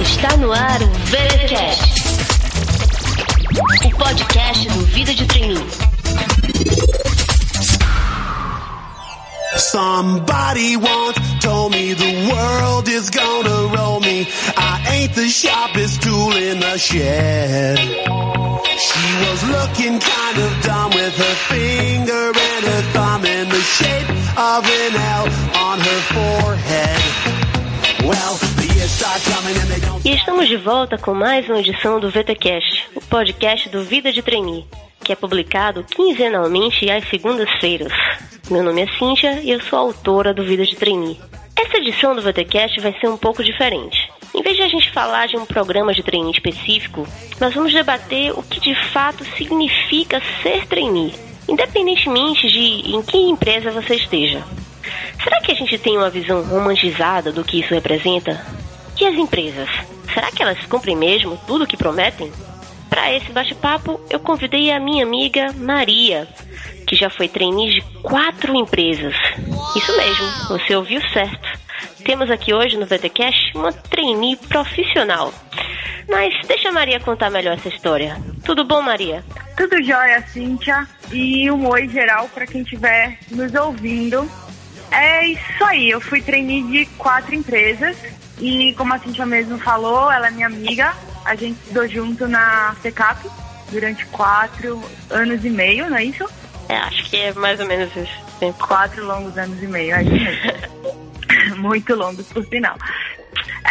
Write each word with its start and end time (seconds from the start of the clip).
Está 0.00 0.36
no 0.36 0.52
ar 0.52 0.82
o 0.82 0.86
VTCast, 0.86 1.82
o 3.84 3.90
podcast 3.90 4.68
do 4.68 4.84
Vida 4.86 5.12
de 5.14 5.26
Treininho. 5.26 5.66
Somebody 9.56 10.76
once 10.76 11.18
told 11.40 11.72
me 11.72 11.94
the 11.94 12.30
world 12.32 12.88
is 12.88 13.10
gonna 13.10 13.76
roll 13.76 13.98
me. 14.00 14.28
I 14.56 14.86
ain't 14.92 15.14
the 15.14 15.28
sharpest 15.28 16.02
tool 16.02 16.36
in 16.36 16.60
the 16.60 16.78
shed. 16.78 17.78
She 17.78 19.16
was 19.26 19.42
looking 19.42 19.98
kind 19.98 20.38
of 20.38 20.62
dumb 20.62 20.90
with 20.90 21.16
her 21.16 21.34
finger 21.50 22.32
and 22.32 22.64
her 22.64 22.82
thumb 22.92 23.24
in 23.24 23.48
the 23.48 23.60
shape 23.60 24.23
of 24.36 24.66
an 24.66 24.96
L 24.96 25.28
on 25.62 25.78
her 25.78 26.00
forehead. 26.12 27.00
Well, 28.02 28.36
e 30.04 30.10
estamos 30.10 30.48
de 30.48 30.56
volta 30.56 30.98
com 30.98 31.14
mais 31.14 31.48
uma 31.48 31.60
edição 31.60 32.00
do 32.00 32.10
VTcast, 32.10 32.88
o 32.96 33.00
podcast 33.00 33.68
do 33.68 33.84
Vida 33.84 34.12
de 34.12 34.22
Trainee, 34.22 34.66
que 35.04 35.12
é 35.12 35.16
publicado 35.16 35.84
quinzenalmente 35.84 36.90
às 36.90 37.08
segundas-feiras. 37.08 37.92
Meu 38.50 38.64
nome 38.64 38.82
é 38.82 38.98
Cíntia 38.98 39.40
e 39.40 39.50
eu 39.50 39.60
sou 39.60 39.78
autora 39.78 40.34
do 40.34 40.42
Vida 40.42 40.66
de 40.66 40.74
Trainee. 40.74 41.20
Essa 41.56 41.78
edição 41.78 42.16
do 42.16 42.22
VTcast 42.22 42.80
vai 42.80 42.92
ser 43.00 43.08
um 43.08 43.16
pouco 43.16 43.44
diferente. 43.44 44.10
Em 44.34 44.42
vez 44.42 44.56
de 44.56 44.62
a 44.62 44.68
gente 44.68 44.90
falar 44.90 45.28
de 45.28 45.36
um 45.36 45.46
programa 45.46 45.94
de 45.94 46.02
trainee 46.02 46.32
específico, 46.32 47.06
nós 47.40 47.54
vamos 47.54 47.72
debater 47.72 48.36
o 48.36 48.42
que 48.42 48.58
de 48.58 48.74
fato 48.90 49.24
significa 49.36 50.20
ser 50.42 50.66
trainee, 50.66 51.14
independentemente 51.48 52.48
de 52.48 52.94
em 52.94 53.02
que 53.02 53.16
empresa 53.16 53.70
você 53.70 53.96
esteja. 53.96 54.42
Será 55.22 55.40
que 55.40 55.52
a 55.52 55.54
gente 55.54 55.78
tem 55.78 55.96
uma 55.96 56.10
visão 56.10 56.42
romantizada 56.42 57.32
do 57.32 57.44
que 57.44 57.60
isso 57.60 57.74
representa? 57.74 58.44
E 59.00 59.06
as 59.06 59.14
empresas? 59.14 59.68
Será 60.12 60.30
que 60.30 60.42
elas 60.42 60.64
cumprem 60.66 60.96
mesmo 60.96 61.40
tudo 61.46 61.64
o 61.64 61.66
que 61.66 61.76
prometem? 61.76 62.32
Para 62.88 63.12
esse 63.12 63.32
bate-papo, 63.32 64.00
eu 64.08 64.20
convidei 64.20 64.70
a 64.70 64.78
minha 64.78 65.04
amiga 65.04 65.52
Maria, 65.56 66.28
que 66.86 66.94
já 66.94 67.10
foi 67.10 67.28
trainee 67.28 67.74
de 67.74 67.80
quatro 68.02 68.54
empresas. 68.54 69.16
Isso 69.76 69.96
mesmo, 69.96 70.48
você 70.48 70.76
ouviu 70.76 71.00
certo. 71.08 71.64
Temos 72.04 72.30
aqui 72.30 72.52
hoje 72.54 72.76
no 72.76 72.86
VTCast 72.86 73.56
uma 73.56 73.72
trainee 73.72 74.36
profissional. 74.36 75.32
Mas 76.08 76.34
deixa 76.46 76.68
a 76.68 76.72
Maria 76.72 77.00
contar 77.00 77.30
melhor 77.30 77.54
essa 77.54 77.68
história. 77.68 78.16
Tudo 78.44 78.64
bom, 78.64 78.82
Maria? 78.82 79.24
Tudo 79.56 79.82
jóia, 79.82 80.24
Cíntia. 80.28 80.86
E 81.12 81.50
um 81.50 81.68
oi 81.68 81.88
geral 81.88 82.28
para 82.28 82.46
quem 82.46 82.62
estiver 82.62 83.18
nos 83.30 83.54
ouvindo. 83.54 84.28
É 84.90 85.26
isso 85.26 85.64
aí, 85.64 85.90
eu 85.90 86.00
fui 86.00 86.20
trainee 86.22 86.62
de 86.62 86.86
quatro 86.96 87.34
empresas 87.34 87.96
e 88.38 88.72
como 88.74 88.94
a 88.94 88.98
Cintia 88.98 89.26
mesmo 89.26 89.58
falou, 89.58 90.10
ela 90.10 90.28
é 90.28 90.30
minha 90.30 90.46
amiga. 90.46 90.94
A 91.24 91.34
gente 91.34 91.58
estudou 91.60 91.88
junto 91.88 92.28
na 92.28 92.74
FECAP 92.82 93.28
durante 93.70 94.04
quatro 94.06 94.82
anos 95.10 95.44
e 95.44 95.50
meio, 95.50 95.88
não 95.88 95.96
é 95.96 96.04
isso? 96.04 96.24
É, 96.68 96.76
acho 96.76 97.10
que 97.10 97.16
é 97.16 97.32
mais 97.32 97.58
ou 97.60 97.66
menos 97.66 97.94
isso. 97.96 98.24
Quatro 98.58 99.04
longos 99.04 99.38
anos 99.38 99.62
e 99.62 99.66
meio, 99.66 99.94
é 99.94 100.02
isso 100.02 100.12
mesmo. 100.12 101.56
Muito 101.56 101.94
longos, 101.94 102.26
por 102.26 102.44
sinal. 102.46 102.76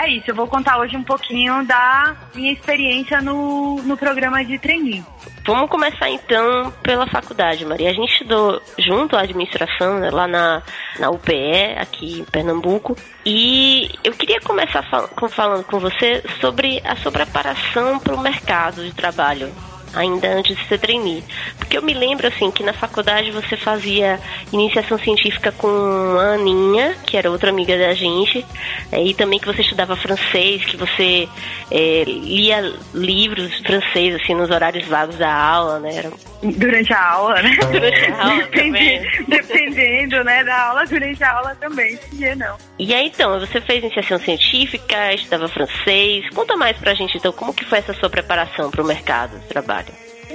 É 0.02 0.10
isso, 0.10 0.32
eu 0.32 0.36
vou 0.36 0.48
contar 0.48 0.80
hoje 0.80 0.98
um 0.98 1.04
pouquinho 1.04 1.64
da 1.66 2.16
minha 2.34 2.52
experiência 2.52 3.22
no, 3.22 3.82
no 3.84 3.96
programa 3.96 4.44
de 4.44 4.58
trainee. 4.58 5.04
Vamos 5.46 5.70
começar 5.70 6.10
então 6.10 6.72
pela 6.82 7.06
faculdade, 7.06 7.66
Maria. 7.66 7.90
A 7.90 7.94
gente 7.94 8.14
estudou 8.14 8.62
junto 8.78 9.18
a 9.18 9.22
administração 9.22 10.00
né, 10.00 10.10
lá 10.10 10.26
na, 10.26 10.64
na 10.98 11.10
UPE, 11.10 11.76
aqui 11.78 12.20
em 12.22 12.24
Pernambuco. 12.24 12.96
E 13.26 13.90
eu 14.04 14.14
queria 14.14 14.40
começar 14.40 14.84
fal 14.84 15.10
falando 15.30 15.66
com 15.66 15.80
você 15.80 16.24
sobre 16.40 16.82
a 16.86 16.96
sua 16.96 17.12
preparação 17.12 18.00
para 18.00 18.16
o 18.16 18.22
mercado 18.22 18.86
de 18.86 18.94
trabalho 18.94 19.52
ainda 19.94 20.28
antes 20.28 20.56
de 20.56 20.68
ser 20.68 20.80
trainee. 20.80 21.24
Porque 21.58 21.78
eu 21.78 21.82
me 21.82 21.94
lembro, 21.94 22.28
assim, 22.28 22.52
que 22.52 22.64
na 22.64 22.74
faculdade 22.74 23.32
você 23.32 23.56
fazia 23.56 24.20
iniciação 24.52 24.98
científica 24.98 25.52
com 25.52 25.68
a 25.68 26.34
Aninha, 26.34 26.96
que 27.06 27.18
era 27.18 27.30
outra 27.30 27.50
amiga 27.50 27.78
da 27.78 27.94
gente, 27.94 28.46
é, 28.92 29.02
e 29.02 29.14
também 29.14 29.40
que 29.40 29.46
você 29.46 29.62
estudava 29.62 29.96
francês, 29.96 30.64
que 30.66 30.78
você 30.78 31.28
é, 31.72 32.04
lia 32.06 32.74
livros 32.94 33.58
francês, 33.60 34.16
assim, 34.16 34.34
nos 34.34 34.50
horários 34.50 34.88
vagos 34.88 35.18
da 35.18 35.34
aula, 35.34 35.80
né? 35.80 35.96
Era... 35.96 36.12
Durante 36.44 36.94
a 36.94 37.12
aula, 37.12 37.42
né? 37.42 37.58
Durante 37.72 38.12
a 38.12 38.24
aula 38.24 38.44
Depende, 38.44 39.26
Dependendo, 39.28 40.24
né, 40.24 40.44
da 40.44 40.62
aula, 40.62 40.86
durante 40.86 41.24
a 41.24 41.32
aula 41.32 41.56
também, 41.56 41.98
dia 42.12 42.36
não. 42.36 42.58
E 42.78 42.94
aí, 42.94 43.08
então, 43.08 43.40
você 43.40 43.62
fez 43.62 43.84
iniciação 43.84 44.20
científica, 44.20 45.14
estudava 45.14 45.48
francês, 45.48 46.28
conta 46.30 46.56
mais 46.56 46.78
pra 46.78 46.94
gente, 46.94 47.18
então, 47.18 47.32
como 47.32 47.54
que 47.54 47.66
foi 47.66 47.80
essa 47.80 47.94
sua 47.94 48.10
preparação 48.10 48.70
para 48.70 48.82
o 48.82 48.86
mercado 48.86 49.40
de 49.40 49.48
trabalho? 49.48 49.83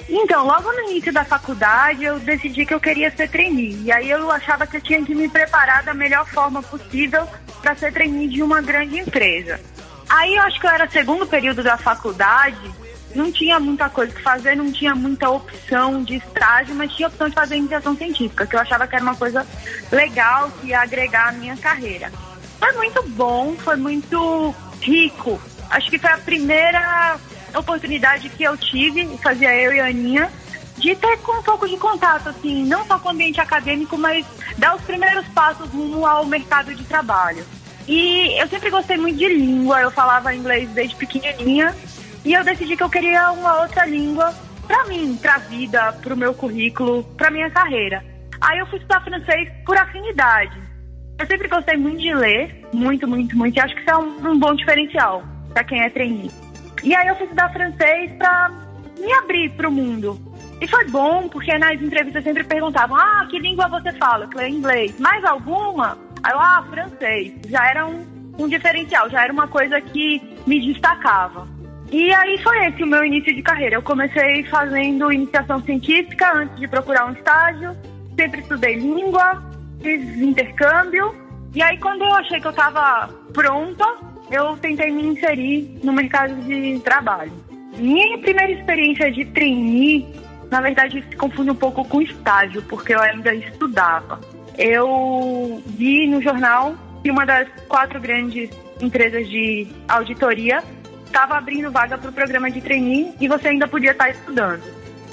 Então, 0.09 0.47
logo 0.47 0.73
no 0.73 0.91
início 0.91 1.13
da 1.13 1.25
faculdade, 1.25 2.05
eu 2.05 2.19
decidi 2.19 2.65
que 2.67 2.75
eu 2.75 2.81
queria 2.81 3.11
ser 3.11 3.29
trainee. 3.29 3.83
E 3.85 3.93
aí 3.93 4.11
eu 4.11 4.31
achava 4.31 4.67
que 4.67 4.77
eu 4.77 4.81
tinha 4.81 5.03
que 5.05 5.15
me 5.15 5.29
preparar 5.29 5.83
da 5.83 5.95
melhor 5.95 6.27
forma 6.27 6.63
possível 6.63 7.27
para 7.63 7.75
ser 7.75 7.93
trainee 7.93 8.29
de 8.29 8.43
uma 8.43 8.61
grande 8.61 8.99
empresa. 8.99 9.61
Aí 10.09 10.35
eu 10.35 10.43
acho 10.43 10.61
que 10.61 10.67
eu 10.67 10.71
era 10.71 10.89
segundo 10.89 11.27
período 11.27 11.63
da 11.63 11.77
faculdade, 11.77 12.71
não 13.15 13.31
tinha 13.33 13.59
muita 13.59 13.89
coisa 13.89 14.13
que 14.13 14.23
fazer, 14.23 14.57
não 14.57 14.71
tinha 14.71 14.95
muita 14.95 15.29
opção 15.29 16.03
de 16.03 16.17
estágio, 16.17 16.75
mas 16.75 16.93
tinha 16.93 17.09
opção 17.09 17.29
de 17.29 17.35
fazer 17.35 17.57
iniciação 17.57 17.97
científica, 17.97 18.47
que 18.47 18.57
eu 18.57 18.61
achava 18.61 18.87
que 18.87 18.95
era 18.95 19.03
uma 19.03 19.17
coisa 19.17 19.47
legal 19.91 20.51
que 20.61 20.69
ia 20.69 20.81
agregar 20.81 21.29
a 21.29 21.33
minha 21.33 21.57
carreira. 21.57 22.11
Foi 22.59 22.73
muito 22.73 23.03
bom, 23.11 23.55
foi 23.57 23.77
muito 23.77 24.55
rico. 24.81 25.41
Acho 25.71 25.91
que 25.91 25.99
foi 25.99 26.11
a 26.11 26.19
primeira 26.19 27.19
oportunidade 27.57 28.29
que 28.29 28.43
eu 28.43 28.57
tive, 28.57 29.07
fazia 29.19 29.55
eu 29.55 29.73
e 29.73 29.81
a 29.81 29.87
Aninha, 29.87 30.31
de 30.77 30.95
ter 30.95 31.19
com 31.19 31.39
um 31.39 31.43
pouco 31.43 31.69
de 31.69 31.77
contato, 31.77 32.29
assim, 32.29 32.65
não 32.65 32.85
só 32.87 32.99
com 32.99 33.09
o 33.09 33.13
ambiente 33.13 33.41
acadêmico, 33.41 33.99
mas 33.99 34.25
dar 34.57 34.77
os 34.77 34.83
primeiros 34.83 35.27
passos 35.29 35.69
rumo 35.71 36.07
ao 36.07 36.25
mercado 36.25 36.75
de 36.75 36.85
trabalho. 36.85 37.45
E 37.87 38.41
eu 38.41 38.47
sempre 38.49 38.71
gostei 38.71 38.97
muito 38.97 39.19
de 39.19 39.29
língua, 39.29 39.81
eu 39.81 39.91
falava 39.91 40.35
inglês 40.35 40.69
desde 40.71 40.95
pequenininha, 40.95 41.75
e 42.25 42.33
eu 42.33 42.45
decidi 42.45 42.77
que 42.77 42.83
eu 42.83 42.91
queria 42.91 43.31
uma 43.33 43.63
outra 43.63 43.87
língua 43.87 44.35
para 44.67 44.85
mim, 44.85 45.17
para 45.17 45.37
a 45.37 45.39
vida, 45.39 45.93
para 45.95 46.15
o 46.15 46.17
meu 46.17 46.35
currículo, 46.35 47.03
para 47.17 47.31
minha 47.31 47.51
carreira. 47.51 48.05
Aí 48.41 48.59
eu 48.59 48.67
fui 48.67 48.79
estudar 48.79 49.03
francês 49.03 49.49
por 49.65 49.77
afinidade. 49.77 50.61
Eu 51.19 51.27
sempre 51.27 51.49
gostei 51.49 51.77
muito 51.77 52.01
de 52.01 52.15
ler, 52.15 52.67
muito, 52.73 53.09
muito, 53.09 53.37
muito, 53.37 53.57
e 53.57 53.61
acho 53.61 53.75
que 53.75 53.81
isso 53.81 53.91
é 53.91 53.97
um, 53.97 54.31
um 54.31 54.39
bom 54.39 54.55
diferencial 54.55 55.25
para 55.53 55.65
quem 55.65 55.81
é 55.81 55.91
trainee. 55.91 56.31
E 56.83 56.95
aí 56.95 57.09
eu 57.09 57.17
fui 57.17 57.25
estudar 57.25 57.53
francês 57.53 58.13
para 58.13 58.51
me 58.99 59.13
abrir 59.13 59.51
para 59.51 59.69
o 59.69 59.73
mundo. 59.73 60.19
E 60.61 60.67
foi 60.67 60.85
bom, 60.87 61.29
porque 61.29 61.57
nas 61.57 61.81
entrevistas 61.81 62.25
sempre 62.25 62.45
perguntavam: 62.45 62.97
ah, 62.97 63.27
que 63.31 63.39
língua 63.39 63.69
você 63.69 63.93
fala? 63.93 64.25
Eu 64.25 64.33
falei: 64.33 64.51
inglês. 64.51 64.99
Mais 64.99 65.25
alguma? 65.25 65.97
Aí 66.23 66.33
eu, 66.33 66.41
ah, 66.41 66.65
francês. 66.69 67.33
Já 67.49 67.69
era 67.71 67.87
um, 67.87 68.05
um 68.39 68.49
diferencial, 68.49 69.09
já 69.09 69.23
era 69.23 69.33
uma 69.33 69.47
coisa 69.47 69.81
que 69.81 70.21
me 70.47 70.61
destacava. 70.73 71.47
E 71.91 72.13
aí 72.13 72.39
foi 72.43 72.67
esse 72.67 72.83
o 72.83 72.87
meu 72.87 73.05
início 73.05 73.35
de 73.35 73.43
carreira. 73.43 73.77
Eu 73.77 73.83
comecei 73.83 74.45
fazendo 74.45 75.13
iniciação 75.13 75.63
científica 75.63 76.33
antes 76.35 76.59
de 76.59 76.69
procurar 76.69 77.07
um 77.07 77.13
estágio. 77.13 77.77
Sempre 78.19 78.41
estudei 78.41 78.75
língua, 78.75 79.43
fiz 79.81 80.03
intercâmbio. 80.19 81.15
E 81.55 81.63
aí 81.63 81.79
quando 81.79 82.03
eu 82.03 82.15
achei 82.15 82.41
que 82.41 82.47
eu 82.47 82.51
estava 82.51 83.09
pronta, 83.33 83.87
eu 84.31 84.57
tentei 84.57 84.91
me 84.91 85.03
inserir 85.07 85.79
no 85.83 85.93
mercado 85.93 86.35
de 86.43 86.81
trabalho. 86.81 87.33
Minha 87.77 88.19
primeira 88.19 88.53
experiência 88.53 89.11
de 89.11 89.25
trainee, 89.27 90.07
na 90.51 90.61
verdade, 90.61 91.05
se 91.09 91.17
confunde 91.17 91.51
um 91.51 91.55
pouco 91.55 91.85
com 91.85 92.03
estágio, 92.03 92.63
porque 92.63 92.95
eu 92.95 93.01
ainda 93.01 93.35
estudava. 93.35 94.21
Eu 94.57 95.63
vi 95.67 96.07
no 96.09 96.21
jornal 96.21 96.75
que 97.03 97.11
uma 97.11 97.25
das 97.25 97.49
quatro 97.69 98.01
grandes 98.01 98.51
empresas 98.81 99.29
de 99.29 99.69
auditoria 99.89 100.63
estava 101.07 101.37
abrindo 101.37 101.71
vaga 101.71 101.97
para 101.97 102.11
o 102.11 102.13
programa 102.13 102.51
de 102.51 102.61
trainee 102.61 103.13
e 103.21 103.29
você 103.29 103.49
ainda 103.49 103.67
podia 103.67 103.93
estar 103.93 104.11
estudando. 104.11 104.63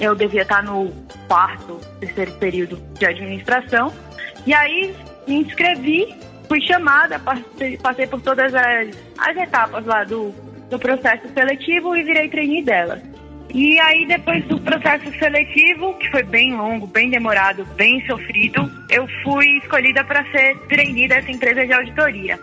Eu 0.00 0.14
devia 0.14 0.42
estar 0.42 0.62
no 0.62 0.92
quarto, 1.26 1.80
terceiro 2.00 2.32
período 2.32 2.78
de 2.98 3.06
administração. 3.06 3.92
E 4.46 4.52
aí 4.52 4.94
me 5.26 5.36
inscrevi 5.36 6.14
fui 6.48 6.60
chamada, 6.60 7.18
passei, 7.18 8.06
por 8.06 8.20
todas 8.20 8.54
as, 8.54 8.88
as 9.18 9.36
etapas 9.36 9.84
lá 9.84 10.04
do, 10.04 10.34
do 10.70 10.78
processo 10.78 11.28
seletivo 11.32 11.96
e 11.96 12.02
virei 12.02 12.28
trainee 12.28 12.62
dela. 12.62 13.00
E 13.54 13.78
aí, 13.80 14.06
depois 14.06 14.44
do 14.46 14.60
processo 14.60 15.10
seletivo, 15.18 15.94
que 15.94 16.10
foi 16.10 16.22
bem 16.22 16.54
longo, 16.54 16.86
bem 16.86 17.08
demorado, 17.08 17.64
bem 17.76 18.04
sofrido, 18.06 18.70
eu 18.90 19.06
fui 19.22 19.46
escolhida 19.58 20.04
para 20.04 20.24
ser 20.30 20.58
trainee 20.68 21.08
dessa 21.08 21.30
empresa 21.30 21.64
de 21.64 21.72
auditoria. 21.72 22.38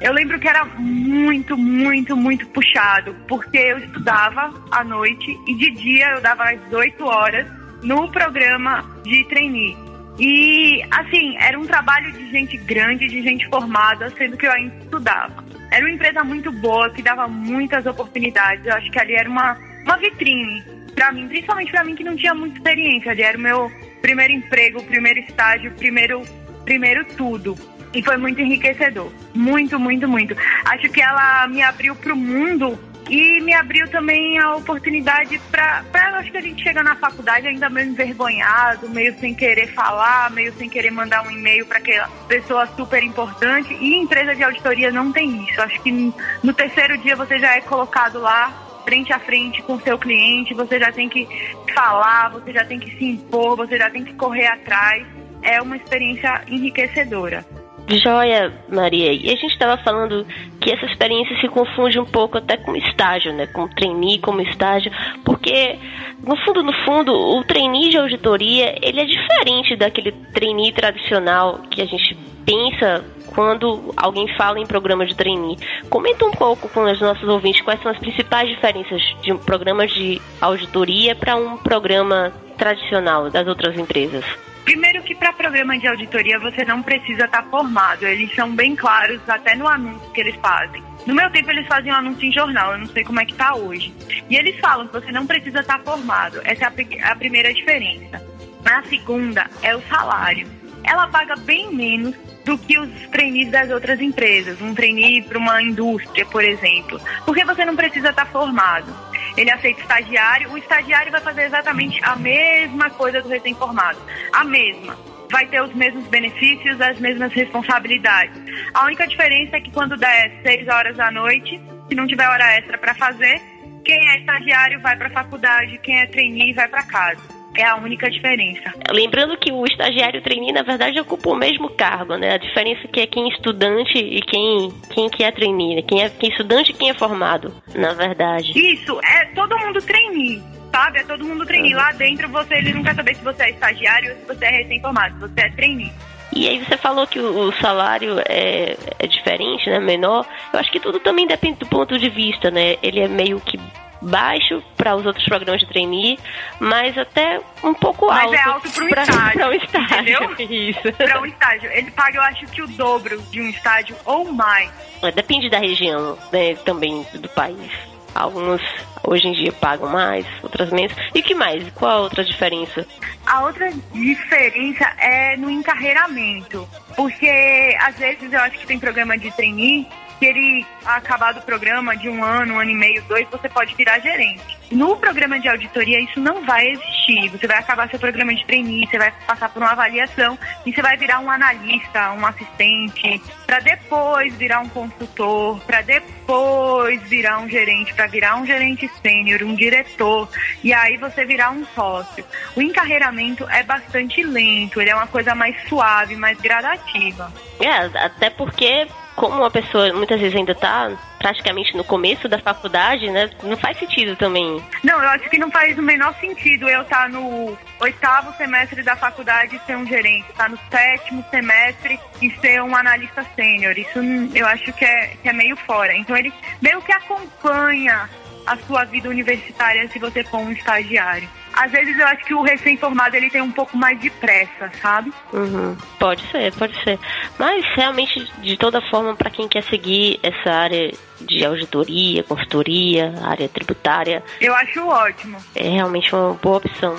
Eu 0.00 0.12
lembro 0.12 0.38
que 0.38 0.48
era 0.48 0.64
muito, 0.64 1.56
muito, 1.56 2.16
muito 2.16 2.46
puxado, 2.48 3.14
porque 3.28 3.56
eu 3.56 3.78
estudava 3.78 4.52
à 4.70 4.84
noite 4.84 5.38
e 5.46 5.54
de 5.54 5.70
dia 5.70 6.10
eu 6.10 6.20
dava 6.20 6.44
às 6.44 6.72
8 6.72 7.04
horas 7.04 7.46
no 7.82 8.10
programa 8.10 8.84
de 9.04 9.24
trainee. 9.28 9.85
E, 10.18 10.82
assim, 10.90 11.36
era 11.38 11.58
um 11.58 11.66
trabalho 11.66 12.10
de 12.12 12.30
gente 12.30 12.56
grande, 12.56 13.06
de 13.06 13.22
gente 13.22 13.46
formada, 13.48 14.10
sendo 14.10 14.36
que 14.36 14.46
eu 14.46 14.52
ainda 14.52 14.74
estudava. 14.76 15.44
Era 15.70 15.84
uma 15.84 15.94
empresa 15.94 16.24
muito 16.24 16.50
boa, 16.52 16.90
que 16.90 17.02
dava 17.02 17.28
muitas 17.28 17.84
oportunidades. 17.86 18.64
Eu 18.64 18.72
acho 18.74 18.90
que 18.90 18.98
ali 18.98 19.14
era 19.14 19.28
uma, 19.28 19.58
uma 19.84 19.96
vitrine 19.98 20.64
para 20.94 21.12
mim, 21.12 21.28
principalmente 21.28 21.70
para 21.70 21.84
mim 21.84 21.94
que 21.94 22.02
não 22.02 22.16
tinha 22.16 22.34
muita 22.34 22.56
experiência. 22.56 23.10
Ali 23.10 23.22
era 23.22 23.36
o 23.36 23.40
meu 23.40 23.70
primeiro 24.00 24.32
emprego, 24.32 24.82
primeiro 24.84 25.20
estágio, 25.20 25.70
primeiro, 25.72 26.22
primeiro 26.64 27.04
tudo. 27.04 27.56
E 27.92 28.02
foi 28.02 28.16
muito 28.16 28.40
enriquecedor. 28.40 29.12
Muito, 29.34 29.78
muito, 29.78 30.08
muito. 30.08 30.34
Acho 30.64 30.88
que 30.88 31.00
ela 31.00 31.46
me 31.48 31.62
abriu 31.62 31.94
para 31.94 32.12
o 32.12 32.16
mundo 32.16 32.78
e 33.08 33.40
me 33.40 33.54
abriu 33.54 33.88
também 33.88 34.38
a 34.38 34.56
oportunidade 34.56 35.40
para, 35.50 35.84
acho 36.18 36.30
que 36.30 36.38
a 36.38 36.42
gente 36.42 36.62
chega 36.62 36.82
na 36.82 36.96
faculdade 36.96 37.46
ainda 37.46 37.70
meio 37.70 37.90
envergonhado, 37.90 38.88
meio 38.88 39.14
sem 39.18 39.34
querer 39.34 39.68
falar, 39.68 40.30
meio 40.30 40.52
sem 40.54 40.68
querer 40.68 40.90
mandar 40.90 41.24
um 41.24 41.30
e-mail 41.30 41.64
para 41.66 41.78
aquela 41.78 42.08
pessoa 42.26 42.66
super 42.76 43.02
importante. 43.02 43.72
E 43.74 43.94
empresa 43.94 44.34
de 44.34 44.42
auditoria 44.42 44.90
não 44.90 45.12
tem 45.12 45.44
isso. 45.44 45.60
Acho 45.60 45.80
que 45.82 46.12
no 46.42 46.52
terceiro 46.52 46.98
dia 46.98 47.14
você 47.14 47.38
já 47.38 47.56
é 47.56 47.60
colocado 47.60 48.18
lá 48.20 48.64
frente 48.84 49.12
a 49.12 49.18
frente 49.18 49.62
com 49.62 49.80
seu 49.80 49.98
cliente, 49.98 50.54
você 50.54 50.78
já 50.78 50.92
tem 50.92 51.08
que 51.08 51.28
falar, 51.74 52.30
você 52.30 52.52
já 52.52 52.64
tem 52.64 52.78
que 52.78 52.96
se 52.96 53.04
impor, 53.04 53.56
você 53.56 53.76
já 53.76 53.90
tem 53.90 54.04
que 54.04 54.14
correr 54.14 54.46
atrás. 54.46 55.06
É 55.42 55.60
uma 55.60 55.76
experiência 55.76 56.42
enriquecedora. 56.48 57.44
Joia, 57.88 58.52
Maria. 58.68 59.12
E 59.12 59.26
a 59.28 59.36
gente 59.36 59.52
estava 59.52 59.76
falando 59.82 60.26
que 60.60 60.72
essa 60.72 60.86
experiência 60.86 61.38
se 61.40 61.48
confunde 61.48 61.98
um 61.98 62.04
pouco 62.04 62.38
até 62.38 62.56
com 62.56 62.74
estágio, 62.74 63.32
né? 63.32 63.46
Com 63.46 63.68
trainee, 63.68 64.18
como 64.18 64.40
estágio, 64.40 64.90
porque 65.24 65.78
no 66.22 66.36
fundo, 66.38 66.62
no 66.62 66.72
fundo, 66.84 67.12
o 67.12 67.44
trainee 67.44 67.90
de 67.90 67.98
auditoria 67.98 68.76
ele 68.82 69.00
é 69.00 69.04
diferente 69.04 69.76
daquele 69.76 70.12
trainee 70.32 70.72
tradicional 70.72 71.60
que 71.70 71.80
a 71.80 71.86
gente 71.86 72.16
pensa 72.44 73.04
quando 73.34 73.92
alguém 73.96 74.26
fala 74.36 74.58
em 74.58 74.66
programa 74.66 75.06
de 75.06 75.14
trainee. 75.14 75.58
Comenta 75.90 76.24
um 76.24 76.32
pouco 76.32 76.68
com 76.68 76.84
os 76.84 77.00
nossos 77.00 77.28
ouvintes 77.28 77.60
quais 77.60 77.80
são 77.82 77.92
as 77.92 77.98
principais 77.98 78.48
diferenças 78.48 79.02
de 79.22 79.32
um 79.32 79.38
programa 79.38 79.86
de 79.86 80.20
auditoria 80.40 81.14
para 81.14 81.36
um 81.36 81.56
programa 81.58 82.32
tradicional 82.56 83.30
das 83.30 83.46
outras 83.46 83.78
empresas. 83.78 84.24
Primeiro 84.66 85.00
que 85.04 85.14
para 85.14 85.32
programa 85.32 85.78
de 85.78 85.86
auditoria 85.86 86.40
você 86.40 86.64
não 86.64 86.82
precisa 86.82 87.26
estar 87.26 87.44
tá 87.44 87.48
formado, 87.48 88.04
eles 88.04 88.34
são 88.34 88.52
bem 88.52 88.74
claros 88.74 89.20
até 89.28 89.54
no 89.54 89.68
anúncio 89.68 90.10
que 90.10 90.20
eles 90.20 90.34
fazem. 90.42 90.82
No 91.06 91.14
meu 91.14 91.30
tempo 91.30 91.52
eles 91.52 91.68
faziam 91.68 91.94
anúncio 91.94 92.26
em 92.26 92.32
jornal, 92.32 92.72
eu 92.72 92.78
não 92.78 92.86
sei 92.86 93.04
como 93.04 93.20
é 93.20 93.24
que 93.24 93.30
está 93.30 93.54
hoje. 93.54 93.94
E 94.28 94.34
eles 94.34 94.58
falam 94.58 94.88
que 94.88 94.92
você 94.94 95.12
não 95.12 95.24
precisa 95.24 95.60
estar 95.60 95.78
tá 95.78 95.84
formado, 95.84 96.40
essa 96.42 96.64
é 96.64 96.66
a, 96.66 97.12
a 97.12 97.14
primeira 97.14 97.54
diferença. 97.54 98.20
A 98.64 98.82
segunda 98.82 99.48
é 99.62 99.76
o 99.76 99.80
salário. 99.82 100.48
Ela 100.82 101.06
paga 101.06 101.36
bem 101.36 101.72
menos 101.72 102.16
do 102.44 102.58
que 102.58 102.76
os 102.76 102.90
trainees 103.12 103.52
das 103.52 103.70
outras 103.70 104.00
empresas, 104.00 104.60
um 104.60 104.74
trainee 104.74 105.22
para 105.22 105.38
uma 105.38 105.62
indústria, 105.62 106.26
por 106.26 106.42
exemplo, 106.42 107.00
porque 107.24 107.44
você 107.44 107.64
não 107.64 107.76
precisa 107.76 108.10
estar 108.10 108.24
tá 108.24 108.32
formado 108.32 109.05
ele 109.36 109.50
aceita 109.50 109.80
estagiário, 109.80 110.50
o 110.50 110.58
estagiário 110.58 111.12
vai 111.12 111.20
fazer 111.20 111.42
exatamente 111.44 112.00
a 112.02 112.16
mesma 112.16 112.90
coisa 112.90 113.20
do 113.20 113.28
recém-formado. 113.28 113.98
A 114.32 114.44
mesma. 114.44 114.96
Vai 115.30 115.46
ter 115.48 115.60
os 115.60 115.74
mesmos 115.74 116.06
benefícios, 116.06 116.80
as 116.80 116.98
mesmas 117.00 117.32
responsabilidades. 117.32 118.40
A 118.72 118.84
única 118.84 119.06
diferença 119.06 119.56
é 119.56 119.60
que 119.60 119.70
quando 119.70 119.96
der 119.96 120.40
6 120.42 120.68
horas 120.68 120.96
da 120.96 121.10
noite, 121.10 121.60
se 121.88 121.94
não 121.94 122.06
tiver 122.06 122.28
hora 122.28 122.56
extra 122.56 122.78
para 122.78 122.94
fazer, 122.94 123.40
quem 123.84 124.08
é 124.10 124.18
estagiário 124.18 124.80
vai 124.80 124.96
para 124.96 125.08
a 125.08 125.10
faculdade, 125.10 125.78
quem 125.78 126.00
é 126.00 126.06
trainee 126.06 126.52
vai 126.52 126.68
para 126.68 126.82
casa. 126.84 127.35
É 127.56 127.64
a 127.64 127.76
única 127.76 128.10
diferença. 128.10 128.72
Lembrando 128.90 129.36
que 129.36 129.52
o 129.52 129.64
estagiário 129.64 130.22
trainee, 130.22 130.52
na 130.52 130.62
verdade, 130.62 131.00
ocupa 131.00 131.30
o 131.30 131.34
mesmo 131.34 131.70
cargo, 131.70 132.16
né? 132.16 132.34
A 132.34 132.38
diferença 132.38 132.82
é 132.84 132.88
que 132.88 133.00
é 133.00 133.06
quem 133.06 133.24
é 133.24 133.34
estudante 133.34 133.98
e 133.98 134.20
quem, 134.22 134.72
quem 134.90 135.08
que 135.08 135.24
é 135.24 135.30
trainee, 135.30 135.76
né? 135.76 135.82
Quem 135.82 136.02
é, 136.02 136.10
quem 136.10 136.28
é 136.28 136.32
estudante 136.32 136.70
e 136.70 136.74
quem 136.74 136.90
é 136.90 136.94
formado, 136.94 137.54
na 137.74 137.92
verdade. 137.94 138.52
Isso, 138.54 138.98
é 139.04 139.24
todo 139.34 139.58
mundo 139.58 139.80
trainee 139.80 140.42
sabe? 140.76 140.98
É 140.98 141.04
todo 141.04 141.24
mundo 141.24 141.46
trainee. 141.46 141.74
Lá 141.74 141.92
dentro 141.92 142.28
você 142.28 142.56
ele 142.56 142.74
não 142.74 142.82
quer 142.82 142.94
saber 142.94 143.14
se 143.14 143.24
você 143.24 143.44
é 143.44 143.50
estagiário 143.50 144.12
ou 144.12 144.16
se 144.18 144.26
você 144.26 144.44
é 144.44 144.50
recém-formado, 144.50 145.14
se 145.14 145.20
você 145.20 145.40
é 145.40 145.50
trainee. 145.50 145.92
E 146.32 146.48
aí 146.48 146.62
você 146.62 146.76
falou 146.76 147.06
que 147.06 147.18
o, 147.18 147.52
salário 147.52 148.20
é, 148.28 148.76
é 148.98 149.06
diferente, 149.06 149.70
né? 149.70 149.78
Menor. 149.78 150.26
Eu 150.52 150.58
acho 150.58 150.70
que 150.70 150.80
tudo 150.80 151.00
também 151.00 151.26
depende 151.26 151.60
do 151.60 151.66
ponto 151.66 151.98
de 151.98 152.10
vista, 152.10 152.50
né? 152.50 152.76
Ele 152.82 153.00
é 153.00 153.08
meio 153.08 153.40
que 153.40 153.58
baixo 154.00 154.62
para 154.76 154.94
os 154.96 155.06
outros 155.06 155.24
programas 155.24 155.60
de 155.60 155.68
trainee, 155.68 156.18
mas 156.60 156.96
até 156.96 157.40
um 157.62 157.74
pouco 157.74 158.06
mas 158.06 158.24
alto. 158.24 158.30
Mas 158.30 158.40
é 158.40 158.50
alto 158.50 158.70
para 158.70 158.84
um 158.84 158.88
estágio. 158.88 159.32
Para 159.32 159.48
um 159.48 159.52
estágio. 159.52 160.32
Entendeu? 160.32 160.46
Isso. 160.50 160.92
Para 160.92 161.20
um 161.20 161.26
estágio. 161.26 161.70
Ele 161.72 161.90
paga, 161.90 162.16
eu 162.16 162.22
acho 162.22 162.46
que 162.46 162.62
o 162.62 162.68
dobro 162.68 163.20
de 163.30 163.40
um 163.40 163.48
estágio 163.48 163.96
ou 164.04 164.32
mais. 164.32 164.70
É, 165.02 165.10
depende 165.10 165.50
da 165.50 165.58
região, 165.58 166.18
né, 166.32 166.54
também 166.64 167.06
do 167.14 167.28
país. 167.30 167.72
Alguns 168.14 168.62
hoje 169.06 169.28
em 169.28 169.32
dia 169.32 169.52
pagam 169.52 169.90
mais, 169.90 170.26
outras 170.42 170.70
menos. 170.70 170.96
E 171.14 171.22
que 171.22 171.34
mais? 171.34 171.68
Qual 171.74 171.90
a 171.90 172.00
outra 172.00 172.24
diferença? 172.24 172.86
A 173.26 173.42
outra 173.42 173.70
diferença 173.92 174.90
é 174.98 175.36
no 175.36 175.50
encarreiramento. 175.50 176.66
Porque 176.96 177.76
às 177.80 177.96
vezes 177.98 178.32
eu 178.32 178.40
acho 178.40 178.58
que 178.58 178.66
tem 178.66 178.78
programa 178.78 179.18
de 179.18 179.30
trainee 179.32 179.86
que 180.18 180.26
ele, 180.26 180.66
acabado 180.84 181.38
o 181.38 181.42
programa 181.42 181.96
de 181.96 182.08
um 182.08 182.22
ano, 182.22 182.54
um 182.54 182.60
ano 182.60 182.70
e 182.70 182.74
meio, 182.74 183.02
dois, 183.04 183.26
você 183.30 183.48
pode 183.48 183.74
virar 183.74 183.98
gerente. 183.98 184.56
No 184.70 184.96
programa 184.96 185.38
de 185.38 185.48
auditoria, 185.48 186.00
isso 186.00 186.18
não 186.18 186.44
vai 186.44 186.66
existir. 186.66 187.28
Você 187.28 187.46
vai 187.46 187.58
acabar 187.58 187.88
seu 187.88 188.00
programa 188.00 188.34
de 188.34 188.44
trainee, 188.44 188.86
você 188.86 188.98
vai 188.98 189.12
passar 189.24 189.48
por 189.48 189.62
uma 189.62 189.70
avaliação 189.70 190.36
e 190.64 190.72
você 190.72 190.82
vai 190.82 190.96
virar 190.96 191.20
um 191.20 191.30
analista, 191.30 192.12
um 192.12 192.26
assistente, 192.26 193.22
para 193.46 193.60
depois 193.60 194.34
virar 194.34 194.60
um 194.60 194.68
consultor, 194.68 195.60
para 195.60 195.82
depois 195.82 197.00
virar 197.02 197.38
um 197.38 197.48
gerente, 197.48 197.94
para 197.94 198.08
virar 198.08 198.36
um 198.36 198.46
gerente 198.46 198.90
sênior, 199.00 199.42
um 199.44 199.54
diretor, 199.54 200.28
e 200.64 200.72
aí 200.72 200.96
você 200.96 201.24
virar 201.24 201.52
um 201.52 201.64
sócio. 201.66 202.24
O 202.56 202.62
encarreiramento 202.62 203.48
é 203.48 203.62
bastante 203.62 204.22
lento, 204.24 204.80
ele 204.80 204.90
é 204.90 204.94
uma 204.96 205.06
coisa 205.06 205.32
mais 205.34 205.56
suave, 205.68 206.16
mais 206.16 206.40
gradativa. 206.40 207.32
É, 207.60 207.98
até 207.98 208.30
porque 208.30 208.88
como 209.16 209.34
uma 209.36 209.50
pessoa 209.50 209.92
muitas 209.92 210.20
vezes 210.20 210.36
ainda 210.36 210.52
está 210.52 210.92
praticamente 211.18 211.76
no 211.76 211.82
começo 211.82 212.28
da 212.28 212.38
faculdade, 212.38 213.10
né? 213.10 213.30
Não 213.42 213.56
faz 213.56 213.78
sentido 213.78 214.14
também. 214.14 214.62
Não, 214.84 215.02
eu 215.02 215.08
acho 215.08 215.28
que 215.28 215.38
não 215.38 215.50
faz 215.50 215.76
o 215.78 215.82
menor 215.82 216.14
sentido 216.20 216.68
eu 216.68 216.82
estar 216.82 217.04
tá 217.04 217.08
no 217.08 217.56
oitavo 217.80 218.32
semestre 218.36 218.82
da 218.82 218.94
faculdade 218.94 219.56
e 219.56 219.66
ser 219.66 219.76
um 219.76 219.86
gerente, 219.86 220.28
estar 220.30 220.44
tá 220.44 220.48
no 220.50 220.58
sétimo 220.70 221.24
semestre 221.30 221.98
e 222.20 222.30
ser 222.38 222.62
um 222.62 222.76
analista 222.76 223.26
sênior. 223.34 223.76
Isso 223.76 223.98
eu 224.34 224.46
acho 224.46 224.72
que 224.74 224.84
é, 224.84 225.16
que 225.22 225.28
é 225.28 225.32
meio 225.32 225.56
fora. 225.56 225.96
Então 225.96 226.16
ele 226.16 226.32
meio 226.60 226.80
que 226.82 226.92
acompanha 226.92 228.08
a 228.46 228.56
sua 228.58 228.84
vida 228.84 229.08
universitária 229.08 229.88
se 229.88 229.98
você 229.98 230.22
for 230.22 230.38
um 230.38 230.52
estagiário. 230.52 231.28
Às 231.56 231.72
vezes 231.72 231.98
eu 231.98 232.06
acho 232.06 232.24
que 232.24 232.34
o 232.34 232.42
recém-formado 232.42 233.16
ele 233.16 233.30
tem 233.30 233.40
um 233.40 233.50
pouco 233.50 233.76
mais 233.78 233.98
de 233.98 234.10
pressa, 234.10 234.70
sabe? 234.80 235.10
Uhum. 235.32 235.74
Pode 235.98 236.22
ser, 236.30 236.52
pode 236.52 236.74
ser. 236.84 236.98
Mas 237.38 237.64
realmente, 237.74 238.30
de 238.42 238.58
toda 238.58 238.82
forma, 238.90 239.16
para 239.16 239.30
quem 239.30 239.48
quer 239.48 239.62
seguir 239.62 240.20
essa 240.22 240.50
área 240.50 240.92
de 241.18 241.44
auditoria, 241.44 242.22
consultoria, 242.24 243.14
área 243.24 243.48
tributária. 243.48 244.22
Eu 244.38 244.54
acho 244.54 244.86
ótimo. 244.86 245.38
É 245.54 245.68
realmente 245.68 246.14
uma 246.14 246.34
boa 246.34 246.58
opção. 246.58 246.94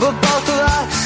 But 0.00 0.20
both 0.20 0.48
of 0.50 0.60
us 0.60 1.03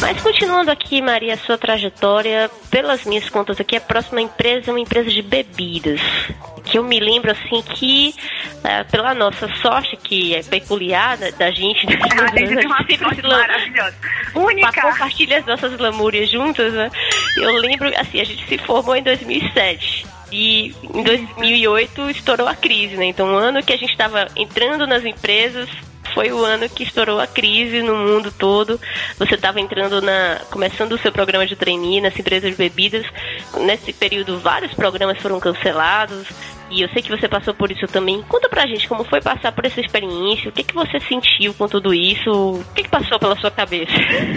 Mas 0.00 0.22
continuando 0.22 0.70
aqui, 0.70 1.02
Maria, 1.02 1.36
sua 1.36 1.58
trajetória, 1.58 2.50
pelas 2.70 3.04
minhas 3.04 3.28
contas 3.28 3.58
aqui, 3.60 3.76
a 3.76 3.80
próxima 3.80 4.20
empresa 4.20 4.70
é 4.70 4.72
uma 4.72 4.80
empresa 4.80 5.10
de 5.10 5.22
bebidas. 5.22 6.00
Que 6.64 6.78
eu 6.78 6.84
me 6.84 7.00
lembro 7.00 7.30
assim 7.30 7.62
que, 7.62 8.14
é, 8.62 8.84
pela 8.84 9.14
nossa 9.14 9.48
sorte, 9.56 9.96
que 9.96 10.34
é 10.34 10.42
peculiar 10.42 11.16
da, 11.16 11.30
da 11.30 11.50
gente, 11.50 11.86
né? 11.86 11.98
ah, 12.02 12.24
a 12.32 12.38
gente 12.38 12.56
tem 12.56 12.66
uma 12.66 12.76
sorte 12.98 13.22
maravilhosa. 13.22 13.96
Única. 14.34 14.82
Compartilha 14.82 15.38
as 15.38 15.46
nossas 15.46 15.78
lamúrias 15.78 16.30
juntas, 16.30 16.72
né? 16.72 16.90
Eu 17.36 17.52
lembro, 17.56 17.88
assim, 17.98 18.20
a 18.20 18.24
gente 18.24 18.46
se 18.46 18.58
formou 18.58 18.94
em 18.96 19.02
2007. 19.02 20.06
E 20.30 20.74
em 20.82 21.02
2008 21.02 22.10
estourou 22.10 22.48
a 22.48 22.54
crise, 22.54 22.96
né? 22.96 23.06
Então, 23.06 23.28
um 23.28 23.36
ano 23.36 23.62
que 23.62 23.72
a 23.72 23.76
gente 23.76 23.92
estava 23.92 24.26
entrando 24.36 24.86
nas 24.86 25.04
empresas, 25.04 25.68
foi 26.16 26.32
o 26.32 26.42
ano 26.42 26.66
que 26.66 26.82
estourou 26.82 27.20
a 27.20 27.26
crise 27.26 27.82
no 27.82 27.94
mundo 27.94 28.32
todo. 28.32 28.80
Você 29.18 29.34
estava 29.34 29.60
entrando 29.60 30.00
na. 30.00 30.40
começando 30.50 30.92
o 30.92 30.98
seu 30.98 31.12
programa 31.12 31.46
de 31.46 31.54
trainee 31.54 32.00
nas 32.00 32.18
empresas 32.18 32.52
de 32.52 32.56
bebidas. 32.56 33.04
Nesse 33.58 33.92
período, 33.92 34.40
vários 34.40 34.72
programas 34.72 35.18
foram 35.18 35.38
cancelados. 35.38 36.26
E 36.70 36.82
eu 36.82 36.88
sei 36.88 37.02
que 37.02 37.10
você 37.10 37.28
passou 37.28 37.54
por 37.54 37.70
isso 37.70 37.86
também. 37.86 38.22
Conta 38.22 38.48
pra 38.48 38.66
gente 38.66 38.88
como 38.88 39.04
foi 39.04 39.20
passar 39.20 39.52
por 39.52 39.64
essa 39.64 39.80
experiência, 39.80 40.48
o 40.48 40.52
que, 40.52 40.64
que 40.64 40.74
você 40.74 40.98
sentiu 41.00 41.54
com 41.54 41.68
tudo 41.68 41.94
isso, 41.94 42.30
o 42.30 42.64
que, 42.74 42.82
que 42.82 42.88
passou 42.88 43.18
pela 43.18 43.36
sua 43.36 43.50
cabeça? 43.50 43.92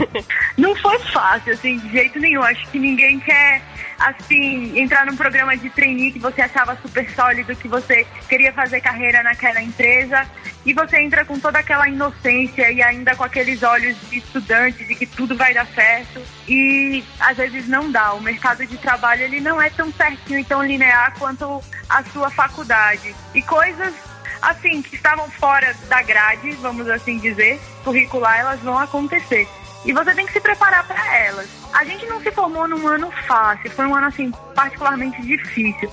Não 0.57 0.75
foi 0.75 0.99
fácil, 0.99 1.53
assim, 1.53 1.79
de 1.79 1.89
jeito 1.91 2.19
nenhum. 2.19 2.43
Acho 2.43 2.67
que 2.69 2.77
ninguém 2.77 3.19
quer 3.19 3.61
assim, 3.99 4.79
entrar 4.79 5.05
num 5.05 5.15
programa 5.15 5.55
de 5.57 5.69
trainee 5.69 6.11
que 6.11 6.19
você 6.19 6.41
achava 6.41 6.77
super 6.81 7.09
sólido, 7.11 7.55
que 7.55 7.67
você 7.67 8.07
queria 8.27 8.53
fazer 8.53 8.79
carreira 8.79 9.21
naquela 9.21 9.61
empresa, 9.61 10.25
e 10.65 10.73
você 10.73 11.01
entra 11.01 11.25
com 11.25 11.39
toda 11.39 11.59
aquela 11.59 11.87
inocência 11.89 12.71
e 12.71 12.81
ainda 12.81 13.15
com 13.15 13.23
aqueles 13.23 13.61
olhos 13.61 13.97
de 14.09 14.19
estudante 14.19 14.85
de 14.85 14.95
que 14.95 15.05
tudo 15.05 15.35
vai 15.35 15.53
dar 15.53 15.67
certo, 15.67 16.21
e 16.49 17.03
às 17.19 17.37
vezes 17.37 17.67
não 17.67 17.91
dá. 17.91 18.13
O 18.13 18.21
mercado 18.21 18.65
de 18.65 18.77
trabalho 18.79 19.21
ele 19.21 19.39
não 19.39 19.61
é 19.61 19.69
tão 19.69 19.93
certinho 19.93 20.39
e 20.39 20.43
tão 20.43 20.63
linear 20.65 21.13
quanto 21.17 21.63
a 21.87 22.03
sua 22.05 22.31
faculdade. 22.31 23.15
E 23.35 23.41
coisas 23.43 23.93
assim 24.41 24.81
que 24.81 24.95
estavam 24.95 25.29
fora 25.29 25.75
da 25.87 26.01
grade, 26.01 26.51
vamos 26.53 26.89
assim 26.89 27.19
dizer, 27.19 27.59
curricular, 27.83 28.39
elas 28.39 28.59
vão 28.61 28.79
acontecer. 28.79 29.47
E 29.85 29.93
você 29.93 30.13
tem 30.13 30.25
que 30.25 30.33
se 30.33 30.41
preparar 30.41 30.85
para 30.85 31.17
elas. 31.17 31.47
A 31.71 31.85
gente 31.85 32.05
não 32.07 32.19
se 32.19 32.31
formou 32.31 32.67
num 32.67 32.85
ano 32.87 33.11
fácil, 33.27 33.69
foi 33.71 33.85
um 33.85 33.95
ano 33.95 34.07
assim 34.07 34.31
particularmente 34.55 35.21
difícil. 35.21 35.89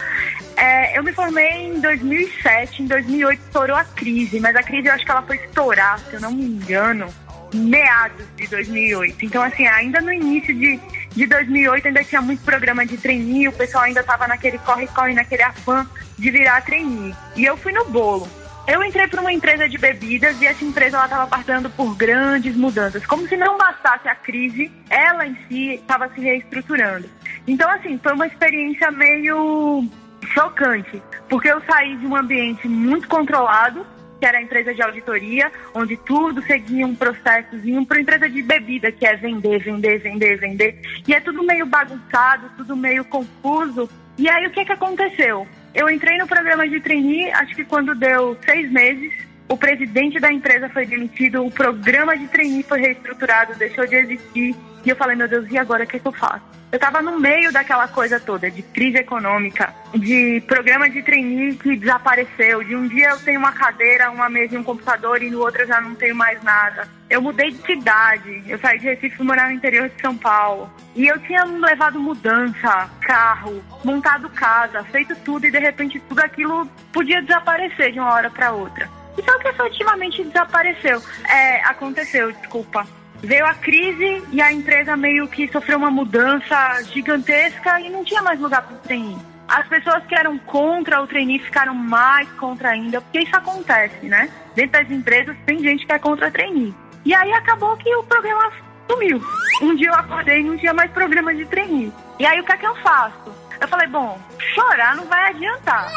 É, 0.56 0.98
eu 0.98 1.04
me 1.04 1.12
formei 1.12 1.68
em 1.68 1.80
2007, 1.80 2.82
em 2.82 2.86
2008 2.86 3.42
estourou 3.42 3.76
a 3.76 3.84
crise, 3.84 4.40
mas 4.40 4.56
a 4.56 4.62
crise 4.62 4.88
eu 4.88 4.94
acho 4.94 5.04
que 5.04 5.10
ela 5.10 5.22
foi 5.22 5.36
estourar, 5.36 5.98
se 5.98 6.14
eu 6.14 6.20
não 6.20 6.32
me 6.32 6.44
engano, 6.44 7.12
meados 7.56 8.26
de 8.36 8.46
2008. 8.46 9.24
Então 9.24 9.42
assim, 9.42 9.66
ainda 9.66 10.00
no 10.00 10.12
início 10.12 10.54
de, 10.54 10.78
de 11.10 11.26
2008 11.26 11.88
ainda 11.88 12.04
tinha 12.04 12.22
muito 12.22 12.42
programa 12.44 12.84
de 12.86 12.96
trainee, 12.96 13.48
o 13.48 13.52
pessoal 13.52 13.84
ainda 13.84 14.00
estava 14.00 14.26
naquele 14.26 14.58
corre-corre, 14.58 15.14
naquele 15.14 15.42
afã 15.42 15.86
de 16.18 16.30
virar 16.30 16.60
trainee. 16.62 17.14
E 17.36 17.44
eu 17.44 17.56
fui 17.56 17.72
no 17.72 17.84
bolo. 17.86 18.28
Eu 18.66 18.82
entrei 18.82 19.06
para 19.06 19.20
uma 19.20 19.32
empresa 19.32 19.68
de 19.68 19.78
bebidas 19.78 20.40
e 20.42 20.46
essa 20.46 20.64
empresa 20.64 21.02
estava 21.04 21.26
passando 21.28 21.70
por 21.70 21.94
grandes 21.94 22.56
mudanças. 22.56 23.06
Como 23.06 23.26
se 23.28 23.36
não 23.36 23.56
bastasse 23.56 24.08
a 24.08 24.14
crise, 24.16 24.72
ela 24.90 25.24
em 25.24 25.36
si 25.46 25.74
estava 25.74 26.08
se 26.08 26.20
reestruturando. 26.20 27.08
Então, 27.46 27.70
assim, 27.70 27.96
foi 28.02 28.12
uma 28.12 28.26
experiência 28.26 28.90
meio 28.90 29.88
chocante, 30.34 31.00
porque 31.28 31.48
eu 31.48 31.62
saí 31.70 31.96
de 31.96 32.06
um 32.06 32.16
ambiente 32.16 32.66
muito 32.66 33.06
controlado, 33.06 33.86
que 34.18 34.26
era 34.26 34.38
a 34.38 34.42
empresa 34.42 34.74
de 34.74 34.82
auditoria, 34.82 35.50
onde 35.74 35.96
tudo 35.96 36.42
seguia 36.42 36.86
um 36.86 36.94
processozinho, 36.94 37.84
para 37.84 38.00
empresa 38.00 38.28
de 38.28 38.42
bebida, 38.42 38.90
que 38.90 39.06
é 39.06 39.16
vender, 39.16 39.62
vender, 39.62 39.98
vender, 39.98 40.38
vender. 40.38 40.80
E 41.06 41.14
é 41.14 41.20
tudo 41.20 41.42
meio 41.42 41.66
bagunçado, 41.66 42.50
tudo 42.56 42.76
meio 42.76 43.04
confuso. 43.04 43.88
E 44.18 44.28
aí 44.28 44.46
o 44.46 44.50
que, 44.50 44.64
que 44.64 44.72
aconteceu? 44.72 45.46
Eu 45.74 45.90
entrei 45.90 46.16
no 46.16 46.26
programa 46.26 46.66
de 46.66 46.80
trainee, 46.80 47.30
acho 47.32 47.54
que 47.54 47.64
quando 47.64 47.94
deu 47.94 48.36
seis 48.44 48.70
meses, 48.70 49.12
o 49.48 49.56
presidente 49.56 50.18
da 50.18 50.32
empresa 50.32 50.68
foi 50.68 50.86
demitido, 50.86 51.44
o 51.44 51.50
programa 51.50 52.16
de 52.16 52.26
trainee 52.26 52.62
foi 52.62 52.80
reestruturado, 52.80 53.54
deixou 53.54 53.86
de 53.86 53.94
existir. 53.94 54.56
E 54.84 54.90
eu 54.90 54.96
falei, 54.96 55.16
meu 55.16 55.28
Deus, 55.28 55.46
e 55.50 55.58
agora 55.58 55.84
o 55.84 55.86
que, 55.86 55.98
que 55.98 56.06
eu 56.06 56.12
faço? 56.12 56.56
Eu 56.70 56.76
estava 56.76 57.00
no 57.00 57.18
meio 57.18 57.52
daquela 57.52 57.86
coisa 57.86 58.18
toda, 58.18 58.50
de 58.50 58.60
crise 58.60 58.98
econômica, 58.98 59.72
de 59.94 60.42
programa 60.48 60.90
de 60.90 61.00
trainee 61.00 61.54
que 61.54 61.76
desapareceu, 61.76 62.62
de 62.64 62.74
um 62.74 62.88
dia 62.88 63.10
eu 63.10 63.20
tenho 63.20 63.38
uma 63.38 63.52
cadeira, 63.52 64.10
uma 64.10 64.28
mesa 64.28 64.56
e 64.56 64.58
um 64.58 64.64
computador 64.64 65.22
e 65.22 65.30
no 65.30 65.40
outro 65.40 65.62
eu 65.62 65.66
já 65.68 65.80
não 65.80 65.94
tenho 65.94 66.14
mais 66.14 66.42
nada. 66.42 66.88
Eu 67.08 67.22
mudei 67.22 67.52
de 67.52 67.64
cidade, 67.64 68.42
eu 68.48 68.58
saí 68.58 68.80
de 68.80 68.86
Recife 68.86 69.22
e 69.22 69.24
morar 69.24 69.48
no 69.48 69.54
interior 69.54 69.88
de 69.88 70.00
São 70.00 70.16
Paulo. 70.16 70.68
E 70.96 71.06
eu 71.06 71.18
tinha 71.20 71.44
levado 71.44 72.00
mudança, 72.00 72.90
carro, 73.00 73.62
montado 73.84 74.28
casa, 74.30 74.82
feito 74.84 75.14
tudo 75.24 75.46
e 75.46 75.52
de 75.52 75.58
repente 75.58 76.00
tudo 76.00 76.18
aquilo 76.18 76.68
podia 76.92 77.22
desaparecer 77.22 77.92
de 77.92 78.00
uma 78.00 78.12
hora 78.12 78.28
para 78.28 78.50
outra. 78.50 78.95
E 79.16 79.22
só 79.22 79.38
que 79.38 79.48
efetivamente 79.48 80.24
desapareceu. 80.24 81.02
É, 81.28 81.60
aconteceu, 81.62 82.32
desculpa. 82.32 82.86
Veio 83.22 83.46
a 83.46 83.54
crise 83.54 84.22
e 84.30 84.40
a 84.42 84.52
empresa 84.52 84.96
meio 84.96 85.26
que 85.26 85.48
sofreu 85.48 85.78
uma 85.78 85.90
mudança 85.90 86.82
gigantesca 86.92 87.80
e 87.80 87.88
não 87.88 88.04
tinha 88.04 88.22
mais 88.22 88.38
lugar 88.38 88.62
para 88.62 88.76
o 88.76 88.78
trainee. 88.80 89.18
As 89.48 89.66
pessoas 89.68 90.04
que 90.06 90.14
eram 90.14 90.38
contra 90.38 91.00
o 91.00 91.06
trainee 91.06 91.38
ficaram 91.38 91.74
mais 91.74 92.28
contra 92.32 92.70
ainda, 92.70 93.00
porque 93.00 93.20
isso 93.20 93.36
acontece, 93.36 94.06
né? 94.06 94.28
Dentro 94.54 94.72
das 94.72 94.90
empresas 94.90 95.36
tem 95.46 95.58
gente 95.60 95.86
que 95.86 95.92
é 95.92 95.98
contra 95.98 96.30
trainee. 96.30 96.74
E 97.04 97.14
aí 97.14 97.32
acabou 97.32 97.76
que 97.76 97.94
o 97.94 98.02
programa 98.02 98.52
sumiu. 98.90 99.22
Um 99.62 99.74
dia 99.76 99.88
eu 99.88 99.94
acordei 99.94 100.40
e 100.40 100.44
não 100.44 100.58
tinha 100.58 100.74
mais 100.74 100.90
programa 100.90 101.34
de 101.34 101.44
trainee. 101.46 101.92
E 102.18 102.26
aí 102.26 102.40
o 102.40 102.44
que 102.44 102.52
é 102.52 102.56
que 102.56 102.66
eu 102.66 102.74
faço? 102.76 103.32
Eu 103.60 103.68
falei, 103.68 103.86
bom, 103.86 104.20
chorar 104.54 104.96
não 104.96 105.04
vai 105.06 105.30
adiantar. 105.30 105.90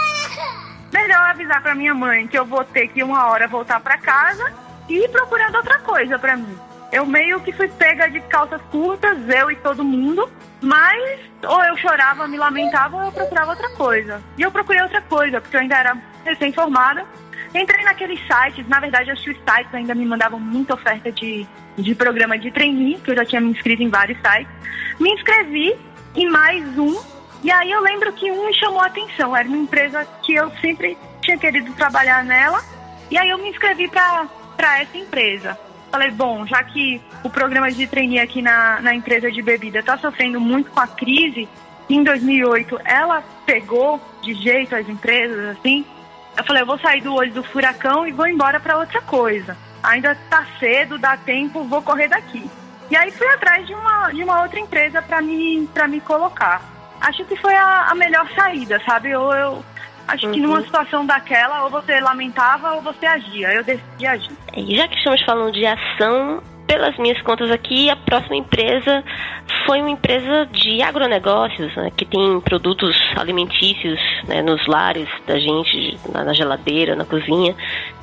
Melhor 0.92 1.30
avisar 1.30 1.62
para 1.62 1.76
minha 1.76 1.94
mãe 1.94 2.28
que 2.28 2.38
eu 2.38 2.46
vou 2.46 2.64
ter 2.64 2.88
que 2.88 3.04
uma 3.04 3.28
hora 3.28 3.48
voltar 3.48 3.80
para 3.80 3.98
casa 3.98 4.54
e 4.88 5.06
ir 5.06 5.10
procurando 5.10 5.56
outra 5.56 5.80
coisa 5.80 6.18
para 6.18 6.36
mim. 6.36 6.58
Eu 6.92 7.06
meio 7.06 7.40
que 7.42 7.52
fui 7.52 7.68
pega 7.68 8.10
de 8.10 8.20
calças 8.22 8.62
curtas, 8.72 9.18
eu 9.30 9.52
e 9.52 9.56
todo 9.58 9.84
mundo, 9.84 10.28
mas 10.62 11.20
ou 11.44 11.64
eu 11.64 11.78
chorava, 11.78 12.28
me 12.28 12.38
lamentava, 12.38 12.98
ou 12.98 13.04
eu 13.04 13.12
procurava 13.12 13.52
outra 13.52 13.70
coisa. 13.70 14.22
E 14.38 14.42
eu 14.42 14.52
procurei 14.52 14.82
outra 14.82 15.02
coisa, 15.02 15.40
porque 15.40 15.56
eu 15.56 15.62
ainda 15.62 15.76
era 15.76 15.98
recém-formada. 16.26 17.06
Entrei 17.54 17.84
naqueles 17.84 18.20
sites, 18.28 18.68
na 18.68 18.80
verdade, 18.80 19.12
os 19.12 19.22
sites 19.22 19.74
ainda 19.74 19.94
me 19.96 20.06
mandavam 20.06 20.40
muita 20.40 20.74
oferta 20.74 21.12
de, 21.12 21.48
de 21.78 21.96
programa 21.96 22.38
de 22.38 22.52
trainee, 22.52 23.00
que 23.00 23.12
eu 23.12 23.16
já 23.16 23.26
tinha 23.26 23.42
me 23.42 23.52
inscrito 23.52 23.84
em 23.84 23.90
vários 23.90 24.18
sites. 24.20 24.52
Me 25.00 25.12
inscrevi 25.14 25.76
em 26.16 26.30
mais 26.30 26.78
um, 26.78 27.00
e 27.44 27.52
aí 27.52 27.72
eu 27.72 27.82
lembro 27.82 28.12
que 28.14 28.32
um 28.32 28.48
me 28.48 28.54
chamou 28.58 28.82
a 28.82 28.88
atenção. 28.88 29.36
Era 29.36 29.48
uma 29.48 29.58
empresa 29.58 30.06
que 30.24 30.34
eu 30.34 30.52
sempre 30.62 30.98
tinha 31.22 31.38
querido 31.38 31.74
trabalhar 31.74 32.24
nela, 32.24 32.62
e 33.10 33.18
aí 33.18 33.30
eu 33.30 33.38
me 33.38 33.50
inscrevi 33.50 33.88
para 33.88 34.80
essa 34.80 34.98
empresa. 34.98 35.58
Falei, 35.92 36.12
bom, 36.12 36.46
já 36.46 36.64
que 36.64 37.02
o 37.24 37.30
programa 37.30 37.72
de 37.72 37.88
trainee 37.88 38.20
aqui 38.20 38.42
na, 38.42 38.80
na 38.82 38.94
empresa 38.94 39.32
de 39.32 39.42
bebida 39.42 39.80
está 39.80 39.98
sofrendo 39.98 40.40
muito 40.40 40.70
com 40.70 40.80
a 40.80 40.88
crise, 40.88 41.50
em 41.90 42.04
2008 42.04 42.80
ela 42.86 43.24
pegou 43.46 44.00
de 44.22 44.34
jeito 44.36 44.76
as 44.76 44.88
empresas, 44.88 45.58
assim. 45.58 45.84
Eu 46.38 46.44
falei, 46.44 46.62
eu 46.62 46.68
vou 46.68 46.78
sair 46.78 47.02
do 47.02 47.14
olho 47.16 47.34
do 47.34 47.44
furacão 47.44 48.08
e 48.08 48.12
vou 48.12 48.28
embora 48.28 48.60
para 48.60 48.78
outra 48.78 49.02
coisa. 49.02 49.58
Ainda 49.82 50.12
está 50.12 50.46
cedo, 50.60 51.00
dá 51.00 51.18
tempo, 51.18 51.64
vou 51.64 51.82
correr 51.82 52.08
daqui. 52.08 52.50
E 52.92 52.96
aí 52.96 53.12
fui 53.12 53.28
atrás 53.30 53.66
de 53.66 53.74
uma, 53.74 54.12
de 54.12 54.24
uma 54.24 54.42
outra 54.44 54.60
empresa 54.60 55.02
para 55.02 55.22
me, 55.22 55.68
me 55.90 56.02
colocar. 56.02 56.79
Acho 57.02 57.24
que 57.26 57.36
foi 57.38 57.56
a, 57.56 57.88
a 57.90 57.96
melhor 57.96 58.30
saída, 58.36 58.82
sabe? 58.86 59.16
Ou 59.16 59.34
eu, 59.34 59.64
Acho 60.10 60.26
uhum. 60.26 60.32
que 60.32 60.40
numa 60.42 60.62
situação 60.62 61.06
daquela, 61.06 61.66
ou 61.66 61.70
você 61.70 62.00
lamentava 62.00 62.74
ou 62.74 62.82
você 62.82 63.06
agia. 63.06 63.54
Eu 63.54 63.64
decidi 63.64 64.08
agir. 64.08 64.32
E 64.58 64.76
já 64.76 64.88
que 64.88 64.96
estamos 64.96 65.22
falando 65.22 65.54
de 65.54 65.64
ação, 65.68 66.42
pelas 66.66 66.98
minhas 66.98 67.22
contas 67.22 67.52
aqui, 67.52 67.92
a 67.92 67.96
próxima 67.96 68.36
empresa 68.36 69.04
foi 69.68 69.82
uma 69.82 69.92
empresa 69.92 70.48
de 70.52 70.82
agronegócios, 70.82 71.76
né, 71.76 71.92
que 71.96 72.06
tem 72.06 72.42
produtos 72.42 72.96
alimentícios 73.18 74.00
né, 74.28 74.42
nos 74.42 74.66
lares 74.66 75.08
da 75.28 75.38
gente, 75.38 76.00
na, 76.12 76.24
na, 76.24 76.34
geladeira, 76.34 76.96
na 76.96 77.06
cozinha. 77.06 77.56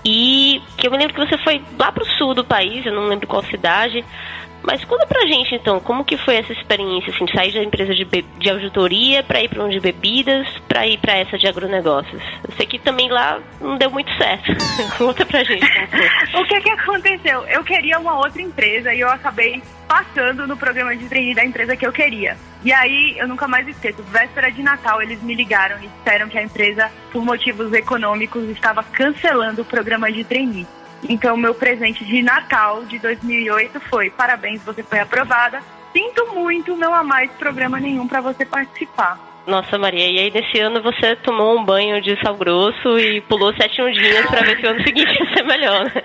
E 0.04 0.62
que 0.76 0.86
eu 0.86 0.92
me 0.92 0.98
lembro 0.98 1.14
que 1.14 1.26
você 1.26 1.36
foi 1.38 1.60
lá 1.76 1.90
para 1.90 2.04
o 2.04 2.06
sul 2.06 2.34
do 2.34 2.44
país, 2.44 2.86
eu 2.86 2.92
não 2.92 3.08
lembro 3.08 3.26
qual 3.26 3.42
cidade, 3.44 4.04
mas 4.62 4.84
conta 4.84 5.06
pra 5.06 5.26
gente 5.26 5.54
então, 5.54 5.80
como 5.80 6.04
que 6.04 6.16
foi 6.16 6.36
essa 6.36 6.52
experiência, 6.52 7.12
assim, 7.12 7.24
de 7.24 7.32
sair 7.32 7.52
da 7.52 7.62
empresa 7.62 7.94
de, 7.94 8.04
de 8.04 8.50
auditoria 8.50 9.22
para 9.22 9.42
ir 9.42 9.48
para 9.48 9.64
um 9.64 9.68
de 9.68 9.80
bebidas, 9.80 10.46
para 10.68 10.86
ir 10.86 10.98
para 10.98 11.16
essa 11.16 11.38
de 11.38 11.46
agronegócios? 11.46 12.22
Eu 12.46 12.54
sei 12.56 12.66
que 12.66 12.78
também 12.78 13.08
lá 13.08 13.40
não 13.60 13.76
deu 13.76 13.90
muito 13.90 14.12
certo. 14.16 14.52
conta 14.98 15.24
pra 15.24 15.44
gente. 15.44 15.64
o 16.34 16.44
que 16.44 16.60
que 16.60 16.70
aconteceu? 16.70 17.46
Eu 17.46 17.62
queria 17.62 17.98
uma 17.98 18.18
outra 18.18 18.42
empresa 18.42 18.92
e 18.92 19.00
eu 19.00 19.08
acabei 19.08 19.62
passando 19.86 20.46
no 20.46 20.56
programa 20.56 20.96
de 20.96 21.08
trainee 21.08 21.34
da 21.34 21.44
empresa 21.44 21.76
que 21.76 21.86
eu 21.86 21.92
queria. 21.92 22.36
E 22.64 22.72
aí, 22.72 23.16
eu 23.16 23.28
nunca 23.28 23.46
mais 23.46 23.68
esqueço, 23.68 24.02
véspera 24.04 24.50
de 24.50 24.62
Natal, 24.62 25.00
eles 25.00 25.22
me 25.22 25.34
ligaram 25.34 25.76
e 25.82 25.86
disseram 25.86 26.28
que 26.28 26.36
a 26.36 26.42
empresa, 26.42 26.90
por 27.12 27.24
motivos 27.24 27.72
econômicos, 27.72 28.48
estava 28.48 28.82
cancelando 28.82 29.62
o 29.62 29.64
programa 29.64 30.10
de 30.10 30.24
trainee. 30.24 30.66
Então, 31.08 31.36
meu 31.36 31.54
presente 31.54 32.04
de 32.04 32.22
Natal 32.22 32.84
de 32.84 32.98
2008 32.98 33.80
foi: 33.80 34.10
parabéns, 34.10 34.62
você 34.62 34.82
foi 34.82 35.00
aprovada. 35.00 35.62
Sinto 35.92 36.26
muito, 36.34 36.76
não 36.76 36.94
há 36.94 37.02
mais 37.02 37.30
programa 37.32 37.80
nenhum 37.80 38.06
para 38.06 38.20
você 38.20 38.44
participar. 38.44 39.18
Nossa, 39.46 39.78
Maria, 39.78 40.10
e 40.10 40.18
aí 40.18 40.30
nesse 40.30 40.58
ano 40.58 40.82
você 40.82 41.14
tomou 41.16 41.56
um 41.58 41.64
banho 41.64 42.02
de 42.02 42.20
sal 42.20 42.36
grosso 42.36 42.98
e 42.98 43.20
pulou 43.22 43.54
sete 43.54 43.80
ondinhas 43.80 44.26
para 44.26 44.42
ver 44.42 44.58
se 44.58 44.66
o 44.66 44.70
ano 44.70 44.82
seguinte 44.82 45.18
ia 45.18 45.34
ser 45.34 45.44
melhor, 45.44 45.84
né? 45.84 46.02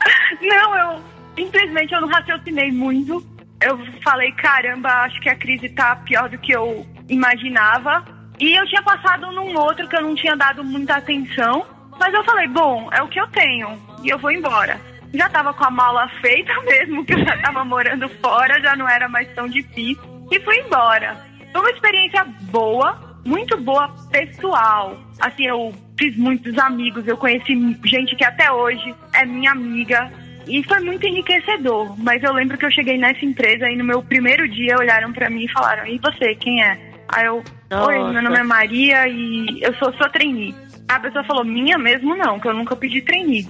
Não, 0.40 0.76
eu 0.76 1.00
simplesmente 1.36 1.92
eu 1.92 2.00
não 2.00 2.08
raciocinei 2.08 2.72
muito. 2.72 3.22
Eu 3.60 3.78
falei, 4.02 4.32
caramba, 4.32 4.88
acho 5.02 5.20
que 5.20 5.28
a 5.28 5.36
crise 5.36 5.68
tá 5.68 5.94
pior 5.96 6.30
do 6.30 6.38
que 6.38 6.52
eu 6.52 6.86
imaginava. 7.08 8.02
E 8.38 8.58
eu 8.58 8.66
tinha 8.66 8.82
passado 8.82 9.30
num 9.32 9.54
outro 9.58 9.86
que 9.86 9.94
eu 9.94 10.00
não 10.00 10.14
tinha 10.14 10.34
dado 10.34 10.64
muita 10.64 10.96
atenção. 10.96 11.66
Mas 11.98 12.14
eu 12.14 12.24
falei, 12.24 12.48
bom, 12.48 12.88
é 12.90 13.02
o 13.02 13.08
que 13.08 13.20
eu 13.20 13.26
tenho 13.28 13.78
e 14.02 14.08
eu 14.08 14.18
vou 14.18 14.30
embora. 14.30 14.80
Já 15.12 15.28
tava 15.28 15.52
com 15.52 15.64
a 15.64 15.70
mala 15.70 16.08
feita 16.20 16.52
mesmo, 16.62 17.04
que 17.04 17.14
eu 17.14 17.18
já 17.18 17.36
tava 17.38 17.64
morando 17.64 18.08
fora, 18.22 18.60
já 18.60 18.76
não 18.76 18.88
era 18.88 19.08
mais 19.08 19.28
tão 19.34 19.48
difícil. 19.48 20.02
E 20.30 20.38
fui 20.40 20.58
embora. 20.58 21.16
Foi 21.52 21.60
uma 21.60 21.70
experiência 21.70 22.24
boa, 22.50 23.18
muito 23.24 23.56
boa 23.56 23.88
pessoal. 24.10 24.96
Assim, 25.20 25.46
eu 25.46 25.74
fiz 25.98 26.16
muitos 26.16 26.56
amigos, 26.58 27.06
eu 27.06 27.16
conheci 27.16 27.54
gente 27.84 28.14
que 28.14 28.24
até 28.24 28.50
hoje 28.52 28.94
é 29.12 29.26
minha 29.26 29.50
amiga. 29.50 30.10
E 30.46 30.62
foi 30.64 30.80
muito 30.80 31.06
enriquecedor. 31.06 31.98
Mas 31.98 32.22
eu 32.22 32.32
lembro 32.32 32.56
que 32.56 32.64
eu 32.64 32.70
cheguei 32.70 32.96
nessa 32.96 33.24
empresa 33.24 33.68
e 33.68 33.76
no 33.76 33.84
meu 33.84 34.02
primeiro 34.02 34.48
dia 34.48 34.78
olharam 34.78 35.12
para 35.12 35.28
mim 35.28 35.44
e 35.44 35.52
falaram: 35.52 35.86
E 35.86 35.98
você, 35.98 36.34
quem 36.36 36.62
é? 36.62 36.78
Aí 37.08 37.26
eu, 37.26 37.42
oi, 37.72 38.12
meu 38.12 38.22
nome 38.22 38.38
é 38.38 38.42
Maria 38.42 39.08
e 39.08 39.60
eu 39.62 39.74
sou 39.74 39.92
sua 39.94 40.08
trainee. 40.08 40.54
A 40.88 40.98
pessoa 41.00 41.24
falou: 41.24 41.44
Minha 41.44 41.76
mesmo 41.76 42.16
não, 42.16 42.38
que 42.40 42.48
eu 42.48 42.54
nunca 42.54 42.74
pedi 42.74 43.02
trainee. 43.02 43.46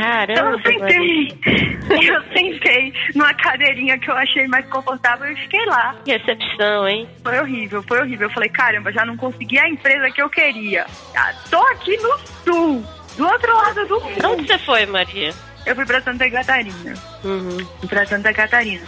Caramba! 0.00 0.32
Então 0.32 0.52
eu 0.52 0.60
sentei, 0.62 1.28
eu 2.08 2.22
sentei 2.32 2.92
numa 3.14 3.34
cadeirinha 3.34 3.98
que 3.98 4.10
eu 4.10 4.16
achei 4.16 4.46
mais 4.48 4.64
confortável 4.66 5.30
e 5.30 5.36
fiquei 5.36 5.64
lá. 5.66 5.94
Que 6.04 6.12
recepção, 6.12 6.88
hein? 6.88 7.06
Foi 7.22 7.38
horrível, 7.38 7.82
foi 7.82 8.00
horrível. 8.00 8.28
Eu 8.28 8.32
falei, 8.32 8.48
caramba, 8.48 8.90
já 8.90 9.04
não 9.04 9.16
consegui 9.16 9.58
a 9.58 9.68
empresa 9.68 10.10
que 10.10 10.22
eu 10.22 10.30
queria. 10.30 10.86
Ah, 11.14 11.34
tô 11.50 11.60
aqui 11.68 11.96
no 11.98 12.18
sul, 12.18 12.84
do 13.16 13.26
outro 13.26 13.54
lado 13.54 13.86
do 13.86 14.00
mundo. 14.00 14.26
Onde 14.26 14.46
você 14.46 14.58
foi, 14.58 14.86
Maria? 14.86 15.34
Eu 15.66 15.76
fui 15.76 15.84
pra 15.84 16.00
Santa 16.00 16.30
Catarina. 16.30 16.94
Uhum. 17.22 17.58
Pra 17.86 18.06
Santa 18.06 18.32
Catarina. 18.32 18.86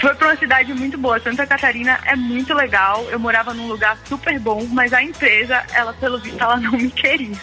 Foi 0.00 0.14
pra 0.14 0.28
uma 0.28 0.36
cidade 0.36 0.72
muito 0.72 0.96
boa. 0.96 1.18
Santa 1.18 1.44
Catarina 1.44 1.98
é 2.04 2.14
muito 2.14 2.54
legal. 2.54 3.04
Eu 3.10 3.18
morava 3.18 3.52
num 3.52 3.66
lugar 3.66 3.98
super 4.04 4.38
bom, 4.38 4.64
mas 4.70 4.92
a 4.92 5.02
empresa, 5.02 5.64
ela, 5.72 5.92
pelo 5.94 6.18
visto, 6.18 6.40
ela 6.40 6.56
não 6.56 6.72
me 6.72 6.90
queria. 6.90 7.36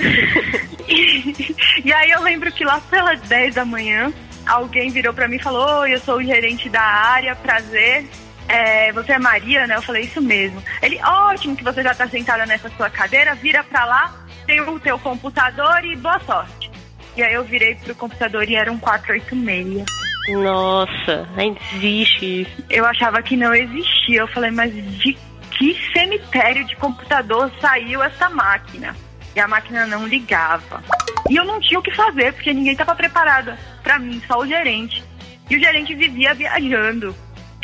e, 1.84 1.92
aí 1.92 2.10
eu 2.10 2.22
lembro 2.22 2.50
que 2.52 2.64
lá 2.64 2.80
pelas 2.90 3.20
10 3.22 3.54
da 3.54 3.64
manhã, 3.64 4.12
alguém 4.46 4.90
virou 4.90 5.12
pra 5.12 5.28
mim 5.28 5.36
e 5.36 5.42
falou: 5.42 5.80
Oi, 5.80 5.94
eu 5.94 6.00
sou 6.00 6.16
o 6.16 6.24
gerente 6.24 6.68
da 6.68 6.82
área, 6.82 7.34
prazer. 7.36 8.06
É, 8.46 8.92
você 8.92 9.12
é 9.12 9.18
Maria, 9.18 9.66
né? 9.66 9.76
Eu 9.76 9.82
falei, 9.82 10.02
isso 10.02 10.20
mesmo. 10.20 10.62
Ele, 10.82 11.00
ótimo 11.02 11.56
que 11.56 11.64
você 11.64 11.82
já 11.82 11.94
tá 11.94 12.06
sentada 12.06 12.44
nessa 12.44 12.68
sua 12.76 12.90
cadeira, 12.90 13.34
vira 13.34 13.64
pra 13.64 13.86
lá, 13.86 14.14
tem 14.46 14.60
o 14.60 14.78
teu 14.78 14.98
computador 14.98 15.82
e 15.84 15.96
boa 15.96 16.20
sorte. 16.20 16.70
E 17.16 17.22
aí 17.22 17.32
eu 17.32 17.44
virei 17.44 17.74
pro 17.76 17.94
computador 17.94 18.48
e 18.48 18.56
era 18.56 18.70
um 18.70 18.78
486. 18.78 19.84
Nossa, 20.28 21.28
ainda 21.36 21.60
existe 21.74 22.42
isso. 22.42 22.64
Eu 22.68 22.84
achava 22.84 23.22
que 23.22 23.36
não 23.36 23.54
existia. 23.54 24.20
Eu 24.20 24.28
falei, 24.28 24.50
mas 24.50 24.72
de 24.72 25.16
que 25.52 25.78
cemitério 25.92 26.64
de 26.64 26.74
computador 26.76 27.50
saiu 27.60 28.02
essa 28.02 28.28
máquina? 28.28 28.96
E 29.34 29.40
a 29.40 29.48
máquina 29.48 29.86
não 29.86 30.06
ligava. 30.06 30.82
E 31.28 31.36
eu 31.36 31.44
não 31.44 31.60
tinha 31.60 31.78
o 31.80 31.82
que 31.82 31.94
fazer, 31.94 32.32
porque 32.32 32.52
ninguém 32.52 32.72
estava 32.72 32.94
preparado 32.94 33.56
para 33.82 33.98
mim, 33.98 34.22
só 34.26 34.38
o 34.38 34.46
gerente. 34.46 35.02
E 35.50 35.56
o 35.56 35.60
gerente 35.60 35.94
vivia 35.94 36.34
viajando. 36.34 37.14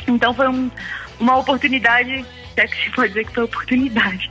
Então 0.07 0.35
foi 0.35 0.49
um, 0.49 0.71
uma 1.19 1.39
oportunidade, 1.39 2.25
até 2.53 2.67
que 2.67 2.85
se 2.85 2.91
pode 2.91 3.09
dizer 3.09 3.27
que 3.27 3.35
foi 3.35 3.45
oportunidade. 3.45 4.31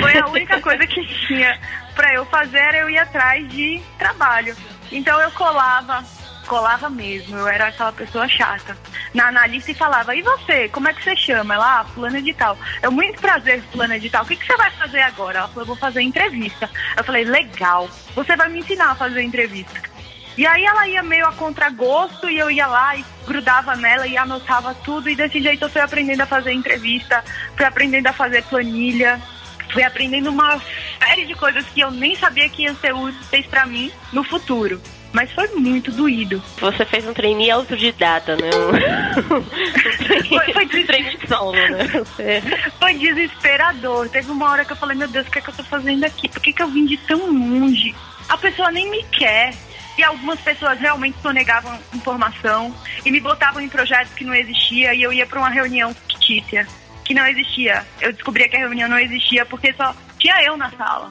Foi 0.00 0.18
a 0.18 0.26
única 0.26 0.60
coisa 0.60 0.86
que 0.86 1.04
tinha 1.26 1.58
para 1.94 2.14
eu 2.14 2.26
fazer, 2.26 2.74
eu 2.74 2.90
ir 2.90 2.98
atrás 2.98 3.48
de 3.48 3.80
trabalho. 3.98 4.56
Então 4.90 5.20
eu 5.20 5.30
colava, 5.30 6.04
colava 6.44 6.88
mesmo, 6.88 7.36
eu 7.36 7.48
era 7.48 7.68
aquela 7.68 7.92
pessoa 7.92 8.28
chata. 8.28 8.76
Na 9.12 9.28
analista 9.28 9.70
e 9.70 9.74
falava, 9.74 10.14
e 10.14 10.22
você, 10.22 10.68
como 10.68 10.88
é 10.88 10.94
que 10.94 11.02
você 11.02 11.16
chama? 11.16 11.54
Ela, 11.54 11.80
ah, 11.80 11.84
fulana 11.84 12.20
de 12.20 12.32
tal. 12.34 12.56
Eu, 12.82 12.90
muito 12.92 13.20
prazer, 13.20 13.62
fulana 13.72 13.98
de 13.98 14.10
tal, 14.10 14.24
o 14.24 14.26
que, 14.26 14.36
que 14.36 14.46
você 14.46 14.56
vai 14.56 14.70
fazer 14.72 15.00
agora? 15.00 15.38
Ela 15.38 15.48
falou, 15.48 15.62
eu 15.62 15.66
vou 15.66 15.76
fazer 15.76 16.02
entrevista. 16.02 16.70
Eu 16.96 17.04
falei, 17.04 17.24
legal, 17.24 17.88
você 18.14 18.36
vai 18.36 18.48
me 18.48 18.60
ensinar 18.60 18.90
a 18.90 18.94
fazer 18.94 19.22
entrevista. 19.22 19.94
E 20.36 20.46
aí 20.46 20.64
ela 20.64 20.88
ia 20.88 21.02
meio 21.02 21.26
a 21.26 21.32
contragosto 21.32 22.28
e 22.28 22.38
eu 22.38 22.50
ia 22.50 22.66
lá 22.66 22.96
e 22.96 23.04
grudava 23.24 23.76
nela 23.76 24.06
e 24.06 24.16
anotava 24.16 24.74
tudo 24.74 25.08
e 25.08 25.14
desse 25.14 25.40
jeito 25.40 25.64
eu 25.64 25.70
fui 25.70 25.80
aprendendo 25.80 26.22
a 26.22 26.26
fazer 26.26 26.52
entrevista, 26.52 27.22
fui 27.56 27.64
aprendendo 27.64 28.08
a 28.08 28.12
fazer 28.12 28.42
planilha, 28.42 29.20
fui 29.72 29.84
aprendendo 29.84 30.30
uma 30.30 30.60
série 30.98 31.24
de 31.24 31.34
coisas 31.34 31.64
que 31.66 31.80
eu 31.80 31.90
nem 31.92 32.16
sabia 32.16 32.48
que 32.48 32.64
iam 32.64 32.74
ser 32.76 32.92
úteis 32.92 33.46
para 33.46 33.64
mim 33.64 33.92
no 34.12 34.24
futuro. 34.24 34.80
Mas 35.14 35.30
foi 35.32 35.46
muito 35.54 35.92
doído. 35.92 36.42
Você 36.58 36.84
fez 36.84 37.06
um 37.06 37.14
trainee 37.14 37.48
autodidata, 37.48 38.36
né? 38.36 38.50
foi, 40.28 40.52
foi, 40.52 40.66
des... 40.66 41.28
solo, 41.28 41.52
né? 41.52 41.86
Foi 42.80 42.94
desesperador. 42.94 44.08
Teve 44.08 44.32
uma 44.32 44.50
hora 44.50 44.64
que 44.64 44.72
eu 44.72 44.76
falei, 44.76 44.96
meu 44.96 45.06
Deus, 45.06 45.26
o 45.28 45.30
que 45.30 45.38
é 45.38 45.40
que 45.40 45.48
eu 45.48 45.54
tô 45.54 45.62
fazendo 45.62 46.02
aqui? 46.02 46.28
Por 46.28 46.42
que, 46.42 46.52
que 46.52 46.60
eu 46.60 46.66
vim 46.66 46.84
de 46.84 46.96
tão 46.96 47.32
longe? 47.32 47.94
A 48.28 48.36
pessoa 48.36 48.72
nem 48.72 48.90
me 48.90 49.04
quer. 49.04 49.54
E 49.96 50.02
algumas 50.02 50.40
pessoas 50.40 50.80
realmente 50.80 51.16
sonegavam 51.22 51.78
informação 51.94 52.74
e 53.04 53.12
me 53.12 53.20
botavam 53.20 53.62
em 53.62 53.68
projetos 53.68 54.12
que 54.14 54.24
não 54.24 54.34
existia 54.34 54.92
e 54.92 55.04
eu 55.04 55.12
ia 55.12 55.24
para 55.24 55.38
uma 55.38 55.48
reunião 55.48 55.94
fictícia 55.94 56.66
que 57.04 57.14
não 57.14 57.24
existia. 57.28 57.86
Eu 58.00 58.12
descobria 58.12 58.48
que 58.48 58.56
a 58.56 58.58
reunião 58.58 58.88
não 58.88 58.98
existia 58.98 59.46
porque 59.46 59.72
só 59.74 59.94
tinha 60.18 60.42
eu 60.42 60.56
na 60.56 60.68
sala. 60.72 61.08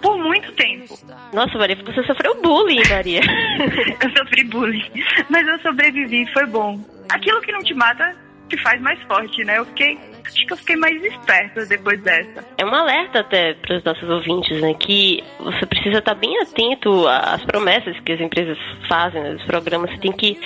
Por 0.00 0.18
muito 0.18 0.52
tempo. 0.52 0.98
Nossa, 1.32 1.58
Maria, 1.58 1.76
você 1.76 2.02
sofreu 2.04 2.40
bullying, 2.42 2.82
Maria. 2.88 3.20
eu 4.02 4.10
sofri 4.16 4.44
bullying. 4.44 4.90
Mas 5.28 5.46
eu 5.46 5.58
sobrevivi, 5.60 6.30
foi 6.32 6.46
bom. 6.46 6.80
Aquilo 7.10 7.40
que 7.40 7.52
não 7.52 7.60
te 7.60 7.74
mata 7.74 8.16
te 8.50 8.60
faz 8.62 8.80
mais 8.80 9.00
forte, 9.02 9.44
né? 9.44 9.58
Eu 9.58 9.64
fiquei. 9.66 9.98
Acho 10.26 10.46
que 10.46 10.52
eu 10.52 10.56
fiquei 10.56 10.76
mais 10.76 11.02
esperta 11.04 11.64
depois 11.66 12.00
dessa. 12.02 12.44
É 12.58 12.64
um 12.64 12.74
alerta 12.74 13.20
até 13.20 13.54
para 13.54 13.76
os 13.76 13.84
nossos 13.84 14.08
ouvintes, 14.08 14.60
né? 14.60 14.74
Que 14.74 15.22
você 15.38 15.66
precisa 15.66 15.98
estar 15.98 16.14
bem 16.14 16.40
atento 16.42 17.06
às 17.08 17.42
promessas 17.44 17.98
que 18.00 18.12
as 18.12 18.20
empresas 18.20 18.58
fazem, 18.88 19.22
né, 19.22 19.36
programas. 19.46 19.90
Você 19.90 19.98
tem 19.98 20.12
que 20.12 20.38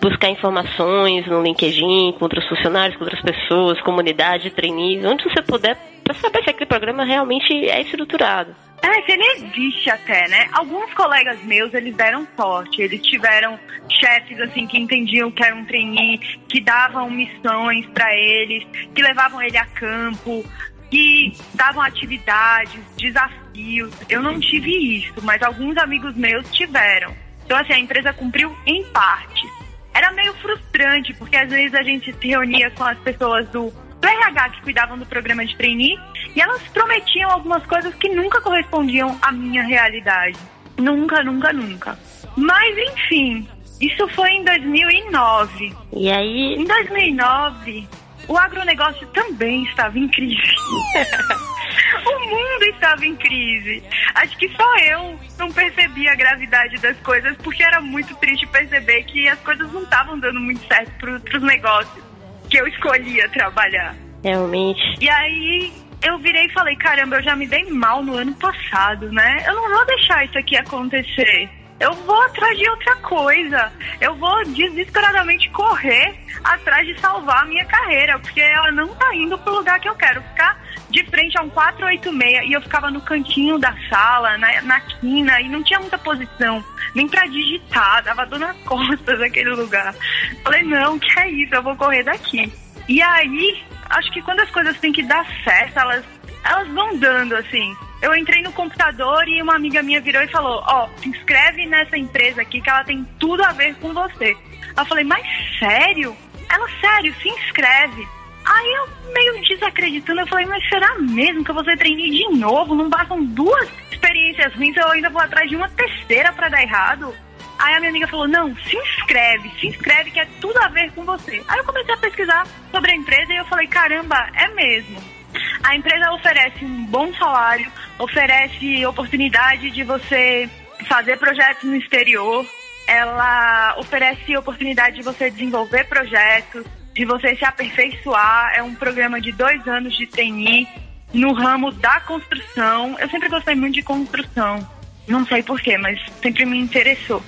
buscar 0.00 0.28
informações 0.28 1.26
no 1.26 1.42
LinkedIn 1.42 2.14
com 2.18 2.24
outros 2.24 2.46
funcionários, 2.48 2.96
com 2.96 3.04
outras 3.04 3.22
pessoas, 3.22 3.80
comunidade, 3.80 4.50
trainees, 4.50 5.04
onde 5.04 5.24
você 5.24 5.42
puder, 5.42 5.76
para 6.04 6.14
saber 6.14 6.44
se 6.44 6.50
aquele 6.50 6.66
programa 6.66 7.04
realmente 7.04 7.52
é 7.52 7.80
estruturado. 7.80 8.54
É, 8.86 9.12
ele 9.12 9.24
existe 9.32 9.90
até, 9.90 10.28
né? 10.28 10.48
Alguns 10.52 10.94
colegas 10.94 11.42
meus, 11.42 11.74
eles 11.74 11.94
deram 11.96 12.24
sorte. 12.36 12.82
Eles 12.82 13.02
tiveram 13.02 13.58
chefes, 13.90 14.38
assim, 14.40 14.64
que 14.68 14.78
entendiam 14.78 15.28
que 15.28 15.42
era 15.42 15.56
um 15.56 15.64
trainee, 15.64 16.18
que 16.48 16.60
davam 16.60 17.10
missões 17.10 17.84
para 17.86 18.14
eles, 18.14 18.64
que 18.94 19.02
levavam 19.02 19.42
ele 19.42 19.58
a 19.58 19.66
campo, 19.66 20.44
que 20.88 21.32
davam 21.54 21.82
atividades, 21.82 22.80
desafios. 22.96 23.92
Eu 24.08 24.22
não 24.22 24.38
tive 24.38 24.70
isso, 24.98 25.14
mas 25.22 25.42
alguns 25.42 25.76
amigos 25.78 26.14
meus 26.14 26.48
tiveram. 26.52 27.12
Então, 27.44 27.58
assim, 27.58 27.72
a 27.72 27.78
empresa 27.80 28.12
cumpriu 28.12 28.56
em 28.64 28.84
partes 28.92 29.66
era 29.96 30.12
meio 30.12 30.34
frustrante, 30.34 31.14
porque 31.14 31.36
às 31.36 31.48
vezes 31.48 31.74
a 31.74 31.82
gente 31.82 32.12
se 32.12 32.28
reunia 32.28 32.70
com 32.72 32.84
as 32.84 32.98
pessoas 32.98 33.48
do, 33.48 33.72
do 34.00 34.08
RH 34.08 34.50
que 34.50 34.62
cuidavam 34.62 34.98
do 34.98 35.06
programa 35.06 35.44
de 35.44 35.56
trainee 35.56 35.98
e 36.34 36.40
elas 36.40 36.62
prometiam 36.68 37.30
algumas 37.30 37.64
coisas 37.66 37.94
que 37.94 38.08
nunca 38.08 38.40
correspondiam 38.40 39.18
à 39.22 39.32
minha 39.32 39.62
realidade. 39.62 40.38
Nunca, 40.78 41.22
nunca, 41.22 41.52
nunca. 41.52 41.98
Mas 42.36 42.76
enfim, 42.90 43.48
isso 43.80 44.06
foi 44.08 44.30
em 44.30 44.44
2009. 44.44 45.74
E 45.92 46.10
aí? 46.10 46.54
Em 46.54 46.64
2009, 46.64 47.88
o 48.28 48.36
agronegócio 48.36 49.06
também 49.08 49.64
estava 49.64 49.98
em 49.98 50.08
crise. 50.08 50.36
o 52.04 52.26
mundo 52.26 52.62
estava 52.64 53.06
em 53.06 53.16
crise. 53.16 53.82
Acho 54.14 54.36
que 54.36 54.48
só 54.54 54.78
eu 54.78 55.18
não 55.38 55.52
percebi 55.52 56.08
a 56.08 56.14
gravidade 56.14 56.76
das 56.78 56.96
coisas, 56.98 57.36
porque 57.38 57.62
era 57.62 57.80
muito 57.80 58.14
triste 58.16 58.46
perceber 58.46 59.04
que 59.04 59.28
as 59.28 59.38
coisas 59.40 59.70
não 59.72 59.82
estavam 59.82 60.18
dando 60.18 60.40
muito 60.40 60.66
certo 60.66 60.92
para 60.98 61.38
os 61.38 61.42
negócios 61.42 62.05
que 62.48 62.58
eu 62.58 62.66
escolhia 62.66 63.28
trabalhar. 63.30 63.94
Realmente. 64.22 64.80
E 65.00 65.08
aí 65.08 65.72
eu 66.02 66.18
virei 66.18 66.46
e 66.46 66.52
falei: 66.52 66.76
caramba, 66.76 67.16
eu 67.16 67.22
já 67.22 67.36
me 67.36 67.46
dei 67.46 67.64
mal 67.70 68.02
no 68.02 68.16
ano 68.16 68.34
passado, 68.34 69.10
né? 69.12 69.44
Eu 69.46 69.54
não 69.54 69.76
vou 69.76 69.86
deixar 69.86 70.24
isso 70.24 70.38
aqui 70.38 70.56
acontecer 70.56 71.48
eu 71.78 71.92
vou 71.92 72.22
atrás 72.22 72.56
de 72.58 72.68
outra 72.68 72.96
coisa. 72.96 73.72
Eu 74.00 74.14
vou 74.16 74.44
desesperadamente 74.46 75.50
correr 75.50 76.14
atrás 76.42 76.86
de 76.86 76.98
salvar 77.00 77.42
a 77.42 77.46
minha 77.46 77.64
carreira, 77.64 78.18
porque 78.18 78.40
ela 78.40 78.70
não 78.72 78.88
tá 78.94 79.14
indo 79.14 79.38
pro 79.38 79.56
lugar 79.56 79.78
que 79.80 79.88
eu 79.88 79.94
quero. 79.94 80.22
Ficar 80.22 80.58
de 80.88 81.04
frente 81.04 81.36
a 81.36 81.42
um 81.42 81.50
486 81.50 82.48
e 82.48 82.52
eu 82.52 82.62
ficava 82.62 82.90
no 82.90 83.00
cantinho 83.00 83.58
da 83.58 83.74
sala, 83.90 84.38
na, 84.38 84.62
na 84.62 84.80
quina, 84.80 85.40
e 85.40 85.48
não 85.48 85.62
tinha 85.62 85.80
muita 85.80 85.98
posição, 85.98 86.64
nem 86.94 87.08
para 87.08 87.26
digitar, 87.26 88.02
dava 88.04 88.24
dor 88.24 88.38
nas 88.38 88.56
costas 88.58 89.20
aquele 89.20 89.50
lugar. 89.50 89.94
Falei, 90.42 90.62
não, 90.62 90.98
que 90.98 91.20
é 91.20 91.30
isso, 91.30 91.54
eu 91.54 91.62
vou 91.62 91.76
correr 91.76 92.04
daqui. 92.04 92.50
E 92.88 93.02
aí, 93.02 93.64
acho 93.90 94.10
que 94.12 94.22
quando 94.22 94.40
as 94.40 94.50
coisas 94.50 94.78
têm 94.78 94.92
que 94.92 95.02
dar 95.02 95.26
certo, 95.42 95.78
elas, 95.78 96.04
elas 96.44 96.68
vão 96.68 96.96
dando, 96.98 97.34
assim 97.34 97.76
eu 98.02 98.14
entrei 98.14 98.42
no 98.42 98.52
computador 98.52 99.26
e 99.28 99.40
uma 99.42 99.56
amiga 99.56 99.82
minha 99.82 100.00
virou 100.00 100.22
e 100.22 100.28
falou: 100.28 100.62
Ó, 100.66 100.84
oh, 100.86 101.00
se 101.00 101.08
inscreve 101.08 101.66
nessa 101.66 101.96
empresa 101.96 102.42
aqui 102.42 102.60
que 102.60 102.70
ela 102.70 102.84
tem 102.84 103.04
tudo 103.18 103.42
a 103.42 103.52
ver 103.52 103.74
com 103.76 103.92
você. 103.92 104.36
Eu 104.76 104.84
falei: 104.84 105.04
Mas 105.04 105.26
sério? 105.58 106.16
Ela, 106.48 106.68
sério, 106.80 107.14
se 107.20 107.28
inscreve. 107.28 108.06
Aí 108.46 108.72
eu 108.74 109.12
meio 109.12 109.42
desacreditando, 109.42 110.20
eu 110.20 110.26
falei, 110.28 110.46
mas 110.46 110.66
será 110.68 110.94
mesmo 111.00 111.44
que 111.44 111.50
eu 111.50 111.54
vou 111.54 111.64
ser 111.64 111.76
trainee 111.76 112.10
de 112.10 112.38
novo? 112.38 112.76
Não 112.76 112.88
bastam 112.88 113.24
duas 113.24 113.68
experiências 113.90 114.54
ruins, 114.54 114.76
eu 114.76 114.86
ainda 114.88 115.10
vou 115.10 115.20
atrás 115.20 115.50
de 115.50 115.56
uma 115.56 115.68
terceira 115.70 116.32
para 116.32 116.48
dar 116.48 116.62
errado? 116.62 117.12
Aí 117.58 117.74
a 117.74 117.78
minha 117.80 117.90
amiga 117.90 118.06
falou, 118.06 118.28
não, 118.28 118.54
se 118.54 118.76
inscreve, 118.76 119.50
se 119.58 119.66
inscreve 119.66 120.12
que 120.12 120.20
é 120.20 120.28
tudo 120.40 120.56
a 120.58 120.68
ver 120.68 120.92
com 120.92 121.04
você. 121.04 121.42
Aí 121.48 121.58
eu 121.58 121.64
comecei 121.64 121.92
a 121.92 121.96
pesquisar 121.96 122.46
sobre 122.70 122.92
a 122.92 122.94
empresa 122.94 123.32
e 123.32 123.36
eu 123.36 123.44
falei, 123.46 123.66
caramba, 123.66 124.28
é 124.34 124.48
mesmo. 124.48 125.15
A 125.62 125.74
empresa 125.76 126.12
oferece 126.12 126.64
um 126.64 126.84
bom 126.86 127.12
salário, 127.14 127.70
oferece 127.98 128.84
oportunidade 128.86 129.70
de 129.70 129.82
você 129.82 130.48
fazer 130.88 131.18
projetos 131.18 131.64
no 131.64 131.76
exterior, 131.76 132.46
ela 132.86 133.74
oferece 133.78 134.36
oportunidade 134.36 134.96
de 134.96 135.02
você 135.02 135.30
desenvolver 135.30 135.84
projetos, 135.84 136.64
de 136.94 137.04
você 137.04 137.34
se 137.34 137.44
aperfeiçoar. 137.44 138.52
É 138.54 138.62
um 138.62 138.74
programa 138.74 139.20
de 139.20 139.32
dois 139.32 139.66
anos 139.66 139.96
de 139.96 140.06
trainee 140.06 140.66
no 141.12 141.32
ramo 141.32 141.72
da 141.72 142.00
construção. 142.00 142.96
Eu 142.98 143.08
sempre 143.10 143.28
gostei 143.28 143.54
muito 143.54 143.74
de 143.74 143.82
construção. 143.82 144.66
Não 145.06 145.26
sei 145.26 145.42
porquê, 145.42 145.76
mas 145.78 146.00
sempre 146.22 146.44
me 146.44 146.58
interessou. 146.58 147.22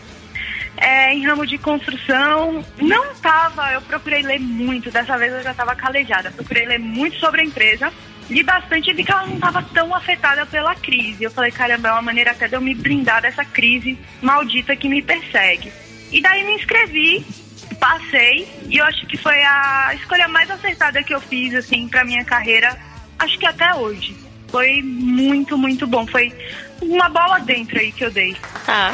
É, 0.81 1.13
em 1.13 1.27
ramo 1.27 1.45
de 1.47 1.59
construção, 1.59 2.65
não 2.81 3.11
estava. 3.11 3.73
Eu 3.73 3.83
procurei 3.83 4.23
ler 4.23 4.39
muito, 4.39 4.91
dessa 4.91 5.19
vez 5.19 5.33
eu 5.33 5.43
já 5.43 5.51
estava 5.51 5.75
calejada. 5.75 6.31
Procurei 6.31 6.67
ler 6.67 6.79
muito 6.79 7.19
sobre 7.19 7.41
a 7.41 7.45
empresa 7.45 7.93
li 8.31 8.43
bastante 8.43 8.91
e 8.91 8.93
vi 8.93 9.05
que 9.05 9.11
ela 9.11 9.27
não 9.27 9.35
estava 9.35 9.63
tão 9.63 9.95
afetada 9.95 10.45
pela 10.47 10.75
crise. 10.75 11.25
Eu 11.25 11.31
falei, 11.31 11.51
caramba, 11.51 11.89
é 11.89 11.93
uma 11.93 12.03
maneira 12.03 12.33
até 12.33 12.47
de 12.47 12.55
eu 12.55 12.61
me 12.61 12.75
brindar 12.75 13.23
dessa 13.23 13.45
crise 13.45 13.99
maldita 14.21 14.77
que 14.77 14.89
me 14.89 15.03
persegue. 15.03 15.73
E 16.13 16.21
daí 16.21 16.45
me 16.45 16.55
inscrevi, 16.55 17.25
passei, 17.79 18.49
e 18.69 18.79
eu 18.79 18.85
acho 18.85 19.07
que 19.07 19.17
foi 19.17 19.43
a 19.43 19.93
escolha 19.95 20.29
mais 20.29 20.51
acertada 20.51 21.03
que 21.03 21.15
eu 21.15 21.21
fiz, 21.21 21.55
assim, 21.55 21.89
pra 21.89 22.05
minha 22.05 22.25
carreira, 22.25 22.79
acho 23.19 23.39
que 23.39 23.47
até 23.47 23.75
hoje. 23.75 24.17
Foi 24.49 24.81
muito, 24.83 25.59
muito 25.59 25.87
bom. 25.87 26.07
Foi 26.07 26.33
uma 26.83 27.09
bola 27.09 27.41
dentro 27.41 27.79
aí 27.79 27.93
que 27.93 28.05
eu 28.05 28.11
dei. 28.11 28.37
Ah, 28.67 28.93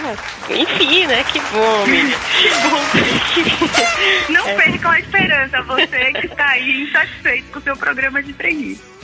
enfim, 0.48 1.06
né? 1.06 1.24
Que 1.24 1.40
bom, 1.40 1.84
que 3.34 3.42
bom. 3.50 4.32
Não 4.32 4.48
é. 4.48 4.54
percam 4.54 4.90
a 4.90 5.00
esperança, 5.00 5.62
você 5.62 6.12
que 6.12 6.26
está 6.26 6.46
aí 6.48 6.82
insatisfeito 6.82 7.50
com 7.52 7.58
o 7.58 7.62
seu 7.62 7.76
programa 7.76 8.22
de 8.22 8.32
treinismo. 8.32 8.94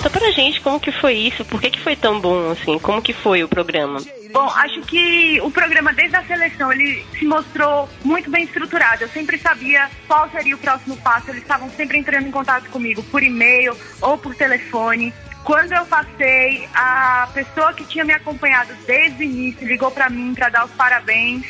Conta 0.00 0.18
pra 0.18 0.30
gente 0.30 0.62
como 0.62 0.80
que 0.80 0.90
foi 0.90 1.12
isso, 1.12 1.44
por 1.44 1.60
que, 1.60 1.68
que 1.68 1.78
foi 1.78 1.94
tão 1.94 2.18
bom, 2.18 2.52
assim, 2.52 2.78
como 2.78 3.02
que 3.02 3.12
foi 3.12 3.44
o 3.44 3.48
programa? 3.48 4.00
Bom, 4.32 4.48
acho 4.48 4.80
que 4.80 5.38
o 5.42 5.50
programa 5.50 5.92
desde 5.92 6.16
a 6.16 6.24
seleção 6.24 6.72
ele 6.72 7.04
se 7.18 7.26
mostrou 7.26 7.86
muito 8.02 8.30
bem 8.30 8.44
estruturado. 8.44 9.04
Eu 9.04 9.10
sempre 9.10 9.36
sabia 9.36 9.90
qual 10.06 10.30
seria 10.30 10.54
o 10.54 10.58
próximo 10.58 10.96
passo. 10.96 11.30
Eles 11.30 11.42
estavam 11.42 11.68
sempre 11.72 11.98
entrando 11.98 12.26
em 12.26 12.30
contato 12.30 12.70
comigo 12.70 13.02
por 13.02 13.22
e-mail 13.22 13.76
ou 14.00 14.16
por 14.16 14.34
telefone. 14.34 15.12
Quando 15.44 15.72
eu 15.72 15.84
passei, 15.84 16.66
a 16.72 17.28
pessoa 17.34 17.74
que 17.74 17.84
tinha 17.84 18.04
me 18.04 18.14
acompanhado 18.14 18.72
desde 18.86 19.22
o 19.22 19.26
início 19.26 19.68
ligou 19.68 19.90
para 19.90 20.08
mim 20.08 20.32
para 20.34 20.48
dar 20.48 20.64
os 20.64 20.70
parabéns. 20.70 21.44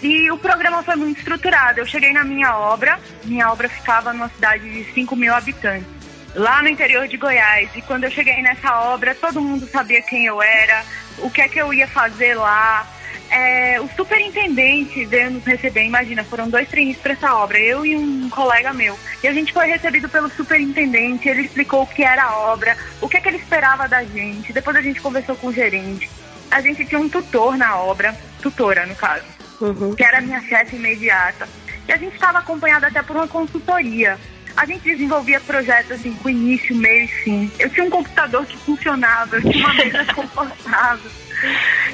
E 0.00 0.30
o 0.30 0.38
programa 0.38 0.80
foi 0.84 0.94
muito 0.94 1.18
estruturado. 1.18 1.80
Eu 1.80 1.86
cheguei 1.86 2.12
na 2.12 2.22
minha 2.22 2.56
obra, 2.56 3.00
minha 3.24 3.50
obra 3.50 3.68
ficava 3.68 4.12
numa 4.12 4.28
cidade 4.28 4.62
de 4.62 4.92
5 4.92 5.16
mil 5.16 5.34
habitantes 5.34 5.95
lá 6.34 6.62
no 6.62 6.68
interior 6.68 7.08
de 7.08 7.16
Goiás. 7.16 7.70
E 7.74 7.82
quando 7.82 8.04
eu 8.04 8.10
cheguei 8.10 8.42
nessa 8.42 8.80
obra, 8.80 9.14
todo 9.14 9.40
mundo 9.40 9.68
sabia 9.68 10.02
quem 10.02 10.26
eu 10.26 10.42
era, 10.42 10.84
o 11.18 11.30
que 11.30 11.40
é 11.40 11.48
que 11.48 11.58
eu 11.58 11.72
ia 11.72 11.88
fazer 11.88 12.34
lá. 12.34 12.86
É, 13.28 13.80
o 13.80 13.88
superintendente 13.96 15.04
veio 15.04 15.32
nos 15.32 15.44
receber, 15.44 15.82
imagina, 15.84 16.22
foram 16.22 16.48
dois 16.48 16.68
treinos 16.68 16.96
para 16.98 17.12
essa 17.12 17.34
obra, 17.34 17.58
eu 17.58 17.84
e 17.84 17.96
um 17.96 18.28
colega 18.30 18.72
meu. 18.72 18.96
E 19.22 19.26
a 19.26 19.32
gente 19.32 19.52
foi 19.52 19.66
recebido 19.66 20.08
pelo 20.08 20.30
superintendente, 20.30 21.28
ele 21.28 21.42
explicou 21.42 21.82
o 21.82 21.86
que 21.86 22.04
era 22.04 22.24
a 22.24 22.38
obra, 22.38 22.76
o 23.00 23.08
que 23.08 23.16
é 23.16 23.20
que 23.20 23.28
ele 23.28 23.38
esperava 23.38 23.88
da 23.88 24.04
gente. 24.04 24.52
Depois 24.52 24.76
a 24.76 24.82
gente 24.82 25.00
conversou 25.00 25.34
com 25.34 25.48
o 25.48 25.52
gerente. 25.52 26.08
A 26.50 26.60
gente 26.60 26.84
tinha 26.84 27.00
um 27.00 27.08
tutor 27.08 27.56
na 27.56 27.76
obra, 27.76 28.16
tutora 28.40 28.86
no 28.86 28.94
caso, 28.94 29.24
uhum. 29.60 29.94
que 29.96 30.04
era 30.04 30.20
minha 30.20 30.40
chefe 30.42 30.76
imediata. 30.76 31.48
E 31.88 31.92
a 31.92 31.96
gente 31.96 32.14
estava 32.14 32.38
acompanhado 32.38 32.86
até 32.86 33.02
por 33.02 33.16
uma 33.16 33.26
consultoria 33.26 34.16
a 34.56 34.64
gente 34.64 34.82
desenvolvia 34.82 35.40
projetos 35.40 35.92
assim, 35.92 36.14
com 36.14 36.30
início, 36.30 36.74
meio 36.74 37.04
e 37.04 37.08
fim. 37.08 37.52
Eu 37.58 37.68
tinha 37.70 37.84
um 37.84 37.90
computador 37.90 38.44
que 38.46 38.56
funcionava, 38.58 39.36
eu 39.36 39.42
tinha 39.42 39.66
uma 39.66 39.74
mesa 39.74 40.04
confortável. 40.14 41.10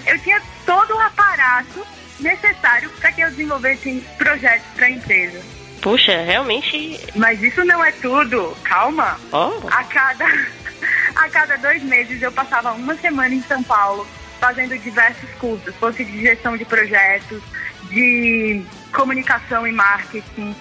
Eu 0.07 0.19
tinha 0.21 0.41
todo 0.65 0.95
o 0.95 1.01
aparato 1.01 1.85
necessário 2.21 2.89
para 3.01 3.11
que 3.13 3.21
eu 3.21 3.31
desenvolvesse 3.31 4.03
projetos 4.17 4.67
para 4.77 4.87
a 4.87 4.91
empresa. 4.91 5.43
Puxa, 5.81 6.23
realmente. 6.23 7.01
Mas 7.17 7.43
isso 7.43 7.65
não 7.65 7.85
é 7.85 7.91
tudo. 7.91 8.57
Calma. 8.63 9.19
Oh. 9.33 9.67
A 9.69 9.83
cada 9.85 10.25
a 11.17 11.29
cada 11.29 11.57
dois 11.59 11.83
meses 11.83 12.23
eu 12.23 12.31
passava 12.31 12.73
uma 12.73 12.95
semana 12.97 13.35
em 13.35 13.43
São 13.43 13.63
Paulo 13.63 14.07
fazendo 14.41 14.77
diversos 14.77 15.31
cursos, 15.39 15.75
fosse 15.77 16.05
de 16.05 16.21
gestão 16.21 16.57
de 16.57 16.65
projetos, 16.65 17.41
de 17.89 18.65
comunicação 18.93 19.65
e 19.67 19.71
marketing, 19.71 20.55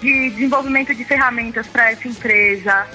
de 0.00 0.30
desenvolvimento 0.30 0.94
de 0.94 1.04
ferramentas 1.04 1.66
para 1.66 1.90
essa 1.90 2.08
empresa. 2.08 2.86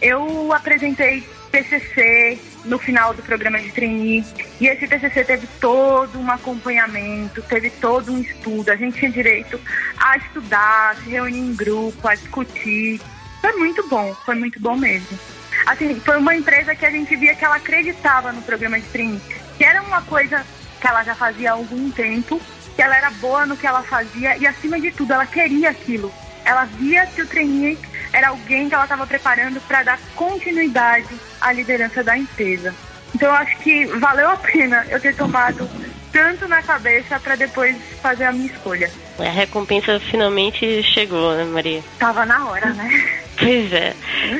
Eu 0.00 0.52
apresentei 0.52 1.26
TCC 1.50 2.38
no 2.64 2.78
final 2.78 3.14
do 3.14 3.22
programa 3.22 3.58
de 3.58 3.70
trainee 3.70 4.24
e 4.60 4.66
esse 4.66 4.86
TCC 4.86 5.24
teve 5.24 5.48
todo 5.60 6.18
um 6.18 6.30
acompanhamento, 6.30 7.42
teve 7.42 7.70
todo 7.70 8.12
um 8.12 8.20
estudo. 8.20 8.70
A 8.70 8.76
gente 8.76 8.98
tinha 8.98 9.10
direito 9.10 9.60
a 9.96 10.16
estudar, 10.16 10.96
se 10.96 11.10
reunir 11.10 11.38
em 11.38 11.54
grupo, 11.54 12.06
a 12.06 12.14
discutir. 12.14 13.00
Foi 13.40 13.52
muito 13.54 13.86
bom, 13.88 14.14
foi 14.24 14.34
muito 14.34 14.60
bom 14.60 14.76
mesmo. 14.76 15.18
Assim, 15.66 15.98
foi 16.00 16.18
uma 16.18 16.36
empresa 16.36 16.74
que 16.74 16.86
a 16.86 16.90
gente 16.90 17.14
via 17.16 17.34
que 17.34 17.44
ela 17.44 17.56
acreditava 17.56 18.32
no 18.32 18.42
programa 18.42 18.78
de 18.78 18.86
trainee, 18.86 19.20
que 19.56 19.64
era 19.64 19.82
uma 19.82 20.02
coisa 20.02 20.44
que 20.80 20.86
ela 20.86 21.02
já 21.02 21.14
fazia 21.14 21.50
há 21.50 21.54
algum 21.54 21.90
tempo, 21.90 22.40
que 22.76 22.82
ela 22.82 22.96
era 22.96 23.10
boa 23.10 23.44
no 23.44 23.56
que 23.56 23.66
ela 23.66 23.82
fazia 23.82 24.36
e 24.36 24.46
acima 24.46 24.80
de 24.80 24.92
tudo 24.92 25.12
ela 25.12 25.26
queria 25.26 25.70
aquilo 25.70 26.12
ela 26.48 26.64
via 26.64 27.04
que 27.06 27.20
o 27.20 27.26
trainee 27.26 27.78
era 28.10 28.28
alguém 28.28 28.68
que 28.70 28.74
ela 28.74 28.84
estava 28.84 29.06
preparando 29.06 29.60
para 29.68 29.82
dar 29.82 30.00
continuidade 30.16 31.08
à 31.38 31.52
liderança 31.52 32.02
da 32.02 32.16
empresa. 32.16 32.74
Então 33.14 33.28
eu 33.28 33.34
acho 33.34 33.58
que 33.58 33.84
valeu 33.84 34.30
a 34.30 34.36
pena 34.36 34.86
eu 34.88 34.98
ter 34.98 35.14
tomado 35.14 35.68
tanto 36.10 36.48
na 36.48 36.62
cabeça 36.62 37.20
para 37.20 37.36
depois 37.36 37.76
fazer 38.00 38.24
a 38.24 38.32
minha 38.32 38.46
escolha. 38.46 38.90
A 39.18 39.24
recompensa 39.24 40.00
finalmente 40.00 40.82
chegou, 40.82 41.36
né, 41.36 41.44
Maria? 41.44 41.84
Tava 41.98 42.24
na 42.24 42.48
hora, 42.48 42.72
né? 42.72 43.20
Pois 43.38 43.72
é. 43.72 43.94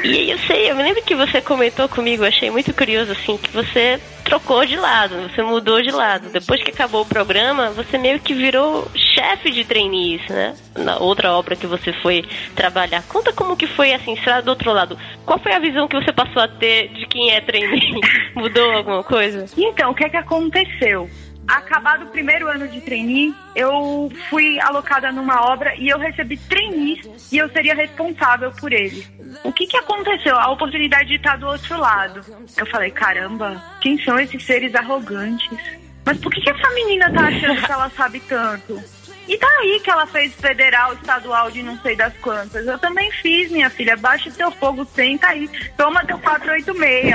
E 0.04 0.30
eu 0.30 0.38
sei, 0.40 0.70
eu 0.70 0.76
me 0.76 0.82
lembro 0.82 1.02
que 1.02 1.14
você 1.14 1.40
comentou 1.40 1.88
comigo, 1.88 2.24
achei 2.24 2.50
muito 2.50 2.74
curioso, 2.74 3.12
assim, 3.12 3.36
que 3.36 3.50
você 3.50 4.00
trocou 4.24 4.64
de 4.66 4.76
lado, 4.76 5.28
você 5.28 5.42
mudou 5.42 5.80
de 5.80 5.90
lado. 5.90 6.28
Depois 6.30 6.62
que 6.62 6.70
acabou 6.70 7.02
o 7.02 7.06
programa, 7.06 7.70
você 7.70 7.96
meio 7.96 8.20
que 8.20 8.34
virou 8.34 8.86
chefe 8.94 9.50
de 9.50 9.64
trainees, 9.64 10.26
né? 10.28 10.54
Na 10.76 10.98
outra 10.98 11.32
obra 11.32 11.56
que 11.56 11.66
você 11.66 11.92
foi 11.94 12.24
trabalhar. 12.54 13.02
Conta 13.04 13.32
como 13.32 13.56
que 13.56 13.66
foi, 13.66 13.92
assim, 13.94 14.16
será 14.16 14.40
do 14.40 14.50
outro 14.50 14.72
lado. 14.72 14.98
Qual 15.24 15.38
foi 15.38 15.52
a 15.52 15.58
visão 15.58 15.88
que 15.88 15.96
você 15.96 16.12
passou 16.12 16.42
a 16.42 16.48
ter 16.48 16.88
de 16.88 17.06
quem 17.06 17.30
é 17.30 17.40
trainee? 17.40 18.00
Mudou 18.34 18.72
alguma 18.72 19.02
coisa? 19.02 19.46
Então, 19.56 19.92
o 19.92 19.94
que 19.94 20.04
é 20.04 20.08
que 20.08 20.16
aconteceu? 20.16 21.08
Acabado 21.48 22.04
o 22.04 22.10
primeiro 22.10 22.46
ano 22.46 22.68
de 22.68 22.80
trainee, 22.82 23.34
eu 23.56 24.12
fui 24.28 24.60
alocada 24.60 25.10
numa 25.10 25.50
obra 25.50 25.74
e 25.76 25.88
eu 25.88 25.98
recebi 25.98 26.36
trainees 26.36 27.32
e 27.32 27.38
eu 27.38 27.48
seria 27.50 27.74
responsável 27.74 28.52
por 28.52 28.72
ele. 28.72 29.06
O 29.42 29.52
que 29.52 29.66
que 29.66 29.76
aconteceu? 29.78 30.36
A 30.38 30.50
oportunidade 30.50 31.08
de 31.08 31.14
estar 31.16 31.38
do 31.38 31.46
outro 31.46 31.78
lado. 31.78 32.20
Eu 32.56 32.66
falei, 32.66 32.90
caramba, 32.90 33.62
quem 33.80 33.98
são 34.04 34.18
esses 34.20 34.44
seres 34.44 34.74
arrogantes? 34.74 35.58
Mas 36.04 36.18
por 36.18 36.32
que, 36.32 36.40
que 36.40 36.50
essa 36.50 36.70
menina 36.70 37.12
tá 37.12 37.22
achando 37.22 37.62
que 37.62 37.72
ela 37.72 37.90
sabe 37.90 38.20
tanto? 38.20 38.82
E 39.26 39.36
daí 39.36 39.78
tá 39.78 39.84
que 39.84 39.90
ela 39.90 40.06
fez 40.06 40.34
federal, 40.34 40.94
estadual 40.94 41.50
de 41.50 41.62
não 41.62 41.78
sei 41.82 41.94
das 41.94 42.14
quantas. 42.18 42.66
Eu 42.66 42.78
também 42.78 43.10
fiz, 43.12 43.50
minha 43.50 43.68
filha. 43.68 43.94
Baixa 43.94 44.30
teu 44.30 44.50
fogo, 44.50 44.86
senta 44.86 45.28
aí. 45.28 45.48
Toma 45.76 46.04
teu 46.06 46.18
486. 46.18 47.14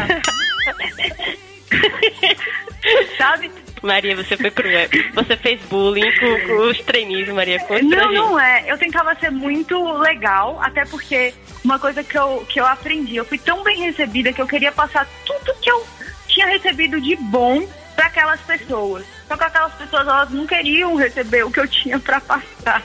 Sabe? 3.17 3.51
Maria, 3.83 4.15
você 4.15 4.37
foi 4.37 4.49
cruel. 4.49 4.89
Você 5.13 5.35
fez 5.35 5.61
bullying 5.63 6.09
com, 6.19 6.47
com 6.47 6.69
os 6.69 6.79
trainees, 6.79 7.27
Maria. 7.29 7.59
Não, 7.83 8.11
não 8.11 8.39
é. 8.39 8.63
Eu 8.65 8.77
tentava 8.77 9.13
ser 9.15 9.29
muito 9.29 9.77
legal, 9.97 10.59
até 10.61 10.85
porque 10.85 11.33
uma 11.63 11.77
coisa 11.77 12.03
que 12.03 12.17
eu, 12.17 12.45
que 12.47 12.59
eu 12.59 12.65
aprendi, 12.65 13.17
eu 13.17 13.25
fui 13.25 13.37
tão 13.37 13.61
bem 13.61 13.81
recebida 13.81 14.31
que 14.31 14.41
eu 14.41 14.47
queria 14.47 14.71
passar 14.71 15.07
tudo 15.25 15.53
que 15.61 15.69
eu 15.69 15.85
tinha 16.27 16.47
recebido 16.47 16.99
de 16.99 17.15
bom 17.17 17.67
para 17.95 18.07
aquelas 18.07 18.39
pessoas. 18.41 19.05
Só 19.27 19.37
que 19.37 19.43
aquelas 19.43 19.73
pessoas, 19.73 20.07
elas 20.07 20.29
não 20.29 20.47
queriam 20.47 20.95
receber 20.95 21.43
o 21.43 21.51
que 21.51 21.59
eu 21.59 21.67
tinha 21.67 21.99
para 21.99 22.21
passar. 22.21 22.81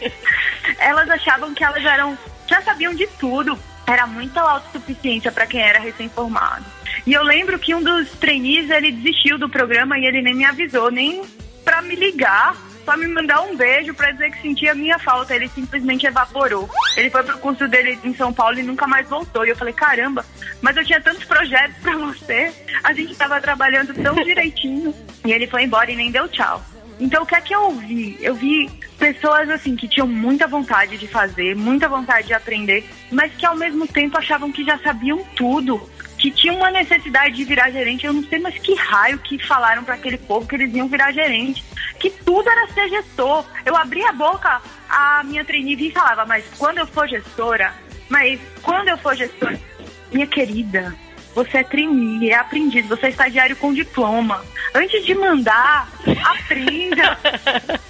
elas 0.78 1.08
achavam 1.10 1.54
que 1.54 1.62
elas 1.62 1.84
eram, 1.84 2.18
já 2.46 2.62
sabiam 2.62 2.94
de 2.94 3.06
tudo. 3.18 3.58
Era 3.86 4.06
muita 4.06 4.40
autossuficiência 4.40 5.30
para 5.30 5.46
quem 5.46 5.60
era 5.60 5.78
recém-formado. 5.78 6.64
E 7.06 7.12
eu 7.12 7.22
lembro 7.22 7.58
que 7.58 7.74
um 7.74 7.82
dos 7.82 8.10
trainees, 8.12 8.70
ele 8.70 8.92
desistiu 8.92 9.38
do 9.38 9.48
programa 9.48 9.98
e 9.98 10.06
ele 10.06 10.22
nem 10.22 10.34
me 10.34 10.44
avisou, 10.44 10.90
nem 10.90 11.22
para 11.64 11.82
me 11.82 11.94
ligar 11.94 12.54
só 12.84 12.96
me 12.96 13.08
mandar 13.08 13.40
um 13.40 13.56
beijo 13.56 13.94
pra 13.94 14.10
dizer 14.12 14.30
que 14.30 14.42
sentia 14.42 14.72
a 14.72 14.74
minha 14.74 14.98
falta. 14.98 15.34
Ele 15.34 15.48
simplesmente 15.48 16.06
evaporou. 16.06 16.68
Ele 16.96 17.10
foi 17.10 17.22
pro 17.22 17.38
curso 17.38 17.66
dele 17.66 17.98
em 18.04 18.14
São 18.14 18.32
Paulo 18.32 18.58
e 18.58 18.62
nunca 18.62 18.86
mais 18.86 19.08
voltou. 19.08 19.44
E 19.46 19.48
eu 19.48 19.56
falei, 19.56 19.72
caramba, 19.72 20.24
mas 20.60 20.76
eu 20.76 20.84
tinha 20.84 21.00
tantos 21.00 21.24
projetos 21.24 21.76
pra 21.78 21.96
você. 21.96 22.52
A 22.82 22.92
gente 22.92 23.14
tava 23.16 23.40
trabalhando 23.40 23.94
tão 23.94 24.14
direitinho. 24.22 24.94
E 25.24 25.32
ele 25.32 25.46
foi 25.46 25.64
embora 25.64 25.90
e 25.90 25.96
nem 25.96 26.10
deu 26.10 26.28
tchau. 26.28 26.62
Então 26.98 27.22
o 27.22 27.26
que 27.26 27.34
é 27.34 27.40
que 27.40 27.54
eu 27.54 27.62
ouvi? 27.62 28.16
Eu 28.20 28.34
vi 28.34 28.70
pessoas 28.98 29.50
assim 29.50 29.74
que 29.74 29.88
tinham 29.88 30.06
muita 30.06 30.46
vontade 30.46 30.96
de 30.96 31.08
fazer, 31.08 31.56
muita 31.56 31.88
vontade 31.88 32.28
de 32.28 32.34
aprender, 32.34 32.88
mas 33.10 33.34
que 33.34 33.44
ao 33.44 33.56
mesmo 33.56 33.86
tempo 33.86 34.16
achavam 34.16 34.52
que 34.52 34.64
já 34.64 34.78
sabiam 34.78 35.24
tudo, 35.36 35.90
que 36.16 36.30
tinham 36.30 36.56
uma 36.56 36.70
necessidade 36.70 37.34
de 37.34 37.44
virar 37.44 37.70
gerente. 37.70 38.06
Eu 38.06 38.12
não 38.12 38.22
sei 38.22 38.38
mais 38.38 38.56
que 38.58 38.74
raio 38.74 39.18
que 39.18 39.38
falaram 39.44 39.84
para 39.84 39.94
aquele 39.94 40.18
povo 40.18 40.46
que 40.46 40.54
eles 40.54 40.74
iam 40.74 40.88
virar 40.88 41.12
gerente, 41.12 41.64
que 41.98 42.10
tudo 42.10 42.48
era 42.48 42.68
ser 42.68 42.88
gestor. 42.88 43.44
Eu 43.64 43.76
abria 43.76 44.10
a 44.10 44.12
boca, 44.12 44.62
a 44.88 45.22
minha 45.24 45.44
trainee 45.44 45.88
e 45.88 45.90
falava, 45.90 46.24
mas 46.24 46.44
quando 46.56 46.78
eu 46.78 46.86
for 46.86 47.08
gestora, 47.08 47.74
mas 48.08 48.40
quando 48.62 48.88
eu 48.88 48.98
for 48.98 49.16
gestora, 49.16 49.60
minha 50.12 50.26
querida, 50.26 50.94
você 51.34 51.58
é 51.58 51.64
trainee, 51.64 52.30
é 52.30 52.36
aprendiz, 52.36 52.86
você 52.86 53.06
é 53.06 53.10
estagiário 53.10 53.56
com 53.56 53.74
diploma. 53.74 54.44
Antes 54.74 55.04
de 55.04 55.14
mandar, 55.14 55.88
aprenda. 56.24 57.18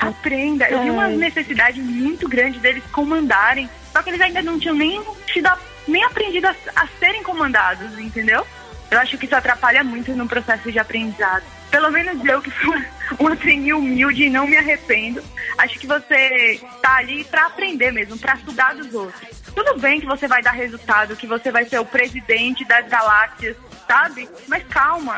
aprenda. 0.00 0.68
Eu 0.68 0.82
vi 0.82 0.90
uma 0.90 1.08
necessidade 1.08 1.80
muito 1.80 2.28
grande 2.28 2.58
deles 2.58 2.82
comandarem, 2.92 3.68
só 3.92 4.02
que 4.02 4.10
eles 4.10 4.20
ainda 4.20 4.42
não 4.42 4.58
tinham 4.58 4.74
nem 4.74 5.02
sido, 5.32 5.50
nem 5.86 6.02
aprendido 6.04 6.46
a, 6.46 6.54
a 6.76 6.86
serem 6.98 7.22
comandados, 7.22 7.98
entendeu? 7.98 8.46
Eu 8.90 8.98
acho 8.98 9.18
que 9.18 9.26
isso 9.26 9.36
atrapalha 9.36 9.84
muito 9.84 10.12
no 10.12 10.26
processo 10.26 10.72
de 10.72 10.78
aprendizado. 10.78 11.44
Pelo 11.70 11.90
menos 11.90 12.24
eu 12.24 12.40
que 12.40 12.50
fui 12.50 12.82
uma 13.18 13.36
trainee 13.36 13.74
humilde 13.74 14.24
e 14.24 14.30
não 14.30 14.46
me 14.46 14.56
arrependo. 14.56 15.22
Acho 15.58 15.78
que 15.78 15.86
você 15.86 16.60
tá 16.80 16.96
ali 16.96 17.24
para 17.24 17.46
aprender 17.46 17.92
mesmo, 17.92 18.18
para 18.18 18.34
estudar 18.34 18.74
dos 18.74 18.92
outros. 18.94 19.37
Tudo 19.58 19.80
bem 19.80 19.98
que 19.98 20.06
você 20.06 20.28
vai 20.28 20.40
dar 20.40 20.52
resultado, 20.52 21.16
que 21.16 21.26
você 21.26 21.50
vai 21.50 21.64
ser 21.64 21.80
o 21.80 21.84
presidente 21.84 22.64
das 22.64 22.86
galáxias, 22.86 23.56
sabe? 23.88 24.28
Mas 24.46 24.62
calma, 24.68 25.16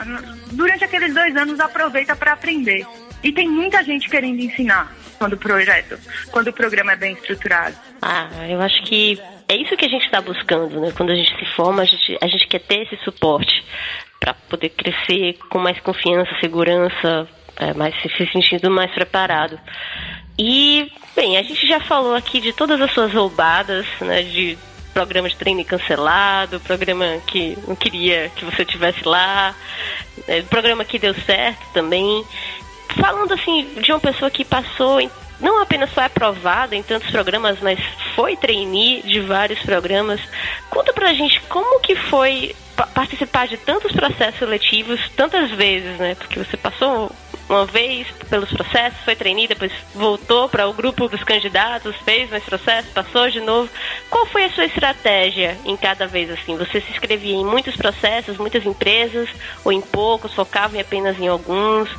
durante 0.53 0.83
aqueles 0.83 1.13
dois 1.13 1.37
anos 1.37 1.61
aproveita 1.61 2.17
para 2.17 2.33
aprender. 2.33 2.87
E 3.23 3.33
tem 3.33 3.47
muita 3.47 3.85
gente 3.85 4.09
querendo 4.09 4.41
ensinar 4.41 4.97
quando 5.19 5.35
o 5.35 5.37
projeto, 5.37 5.99
quando 6.31 6.49
o 6.49 6.53
programa 6.55 6.93
é 6.93 6.97
bem 6.97 7.13
estruturado. 7.13 7.77
Ah, 8.01 8.31
eu 8.49 8.63
acho 8.63 8.83
que 8.85 9.21
é 9.47 9.57
isso 9.57 9.77
que 9.77 9.85
a 9.85 9.91
gente 9.91 10.07
está 10.07 10.23
buscando, 10.23 10.81
né? 10.81 10.91
Quando 10.97 11.13
a 11.13 11.15
gente 11.15 11.39
se 11.39 11.45
forma, 11.55 11.83
a 11.83 11.85
gente, 11.85 12.17
a 12.19 12.27
gente 12.27 12.49
quer 12.49 12.61
ter 12.61 12.85
esse 12.85 12.97
suporte 13.05 13.63
para 14.19 14.33
poder 14.49 14.71
crescer 14.71 15.37
com 15.51 15.59
mais 15.59 15.79
confiança, 15.81 16.31
segurança, 16.41 17.29
é, 17.57 17.75
mais 17.75 17.95
se 18.01 18.09
sentindo 18.33 18.71
mais 18.71 18.91
preparado. 18.93 19.61
E, 20.43 20.91
bem, 21.15 21.37
a 21.37 21.43
gente 21.43 21.69
já 21.69 21.79
falou 21.81 22.15
aqui 22.15 22.41
de 22.41 22.51
todas 22.51 22.81
as 22.81 22.91
suas 22.93 23.13
roubadas, 23.13 23.85
né? 24.01 24.23
De 24.23 24.57
programa 24.95 25.29
de 25.29 25.37
treino 25.37 25.63
cancelado, 25.67 26.59
programa 26.61 27.05
que 27.27 27.59
não 27.69 27.77
queria 27.77 28.31
que 28.35 28.47
você 28.47 28.65
tivesse 28.65 29.07
lá, 29.07 29.55
é, 30.27 30.41
programa 30.41 30.83
que 30.83 30.99
deu 30.99 31.13
certo 31.13 31.61
também. 31.75 32.25
Falando 32.99 33.35
assim 33.35 33.69
de 33.83 33.93
uma 33.93 34.01
pessoa 34.01 34.31
que 34.31 34.43
passou 34.43 34.99
não 35.39 35.61
apenas 35.61 35.93
foi 35.93 36.05
aprovada 36.05 36.75
em 36.75 36.83
tantos 36.83 37.11
programas, 37.11 37.59
mas 37.61 37.79
foi 38.15 38.35
trainee 38.35 39.03
de 39.03 39.21
vários 39.21 39.59
programas. 39.61 40.23
Conta 40.71 40.91
pra 40.95 41.13
gente 41.13 41.39
como 41.51 41.81
que 41.81 41.95
foi 41.95 42.57
participar 42.95 43.47
de 43.47 43.59
tantos 43.59 43.93
processos 43.93 44.39
seletivos 44.39 45.01
tantas 45.15 45.51
vezes, 45.51 45.99
né? 45.99 46.15
Porque 46.15 46.39
você 46.39 46.57
passou 46.57 47.13
uma 47.51 47.67
vez 47.67 48.07
pelos 48.29 48.49
processos, 48.51 49.01
foi 49.05 49.17
trainee, 49.17 49.49
depois 49.49 49.73
voltou 49.93 50.49
para 50.49 50.69
o 50.69 50.73
grupo 50.73 51.09
dos 51.09 51.25
candidatos, 51.25 51.97
fez 52.05 52.31
mais 52.31 52.45
processos, 52.45 52.93
passou 52.93 53.29
de 53.29 53.41
novo. 53.41 53.69
Qual 54.09 54.25
foi 54.27 54.45
a 54.45 54.51
sua 54.53 54.67
estratégia 54.67 55.59
em 55.65 55.77
cada 55.77 56.07
vez 56.07 56.31
assim? 56.31 56.57
Você 56.57 56.81
se 56.81 56.93
inscrevia 56.93 57.35
em 57.35 57.45
muitos 57.45 57.77
processos, 57.77 58.39
muitas 58.39 58.65
empresas, 58.65 59.29
ou 59.65 59.73
em 59.73 59.81
poucos, 59.81 60.33
focava 60.33 60.77
em 60.77 60.81
apenas 60.81 61.19
em 61.19 61.27
alguns? 61.27 61.91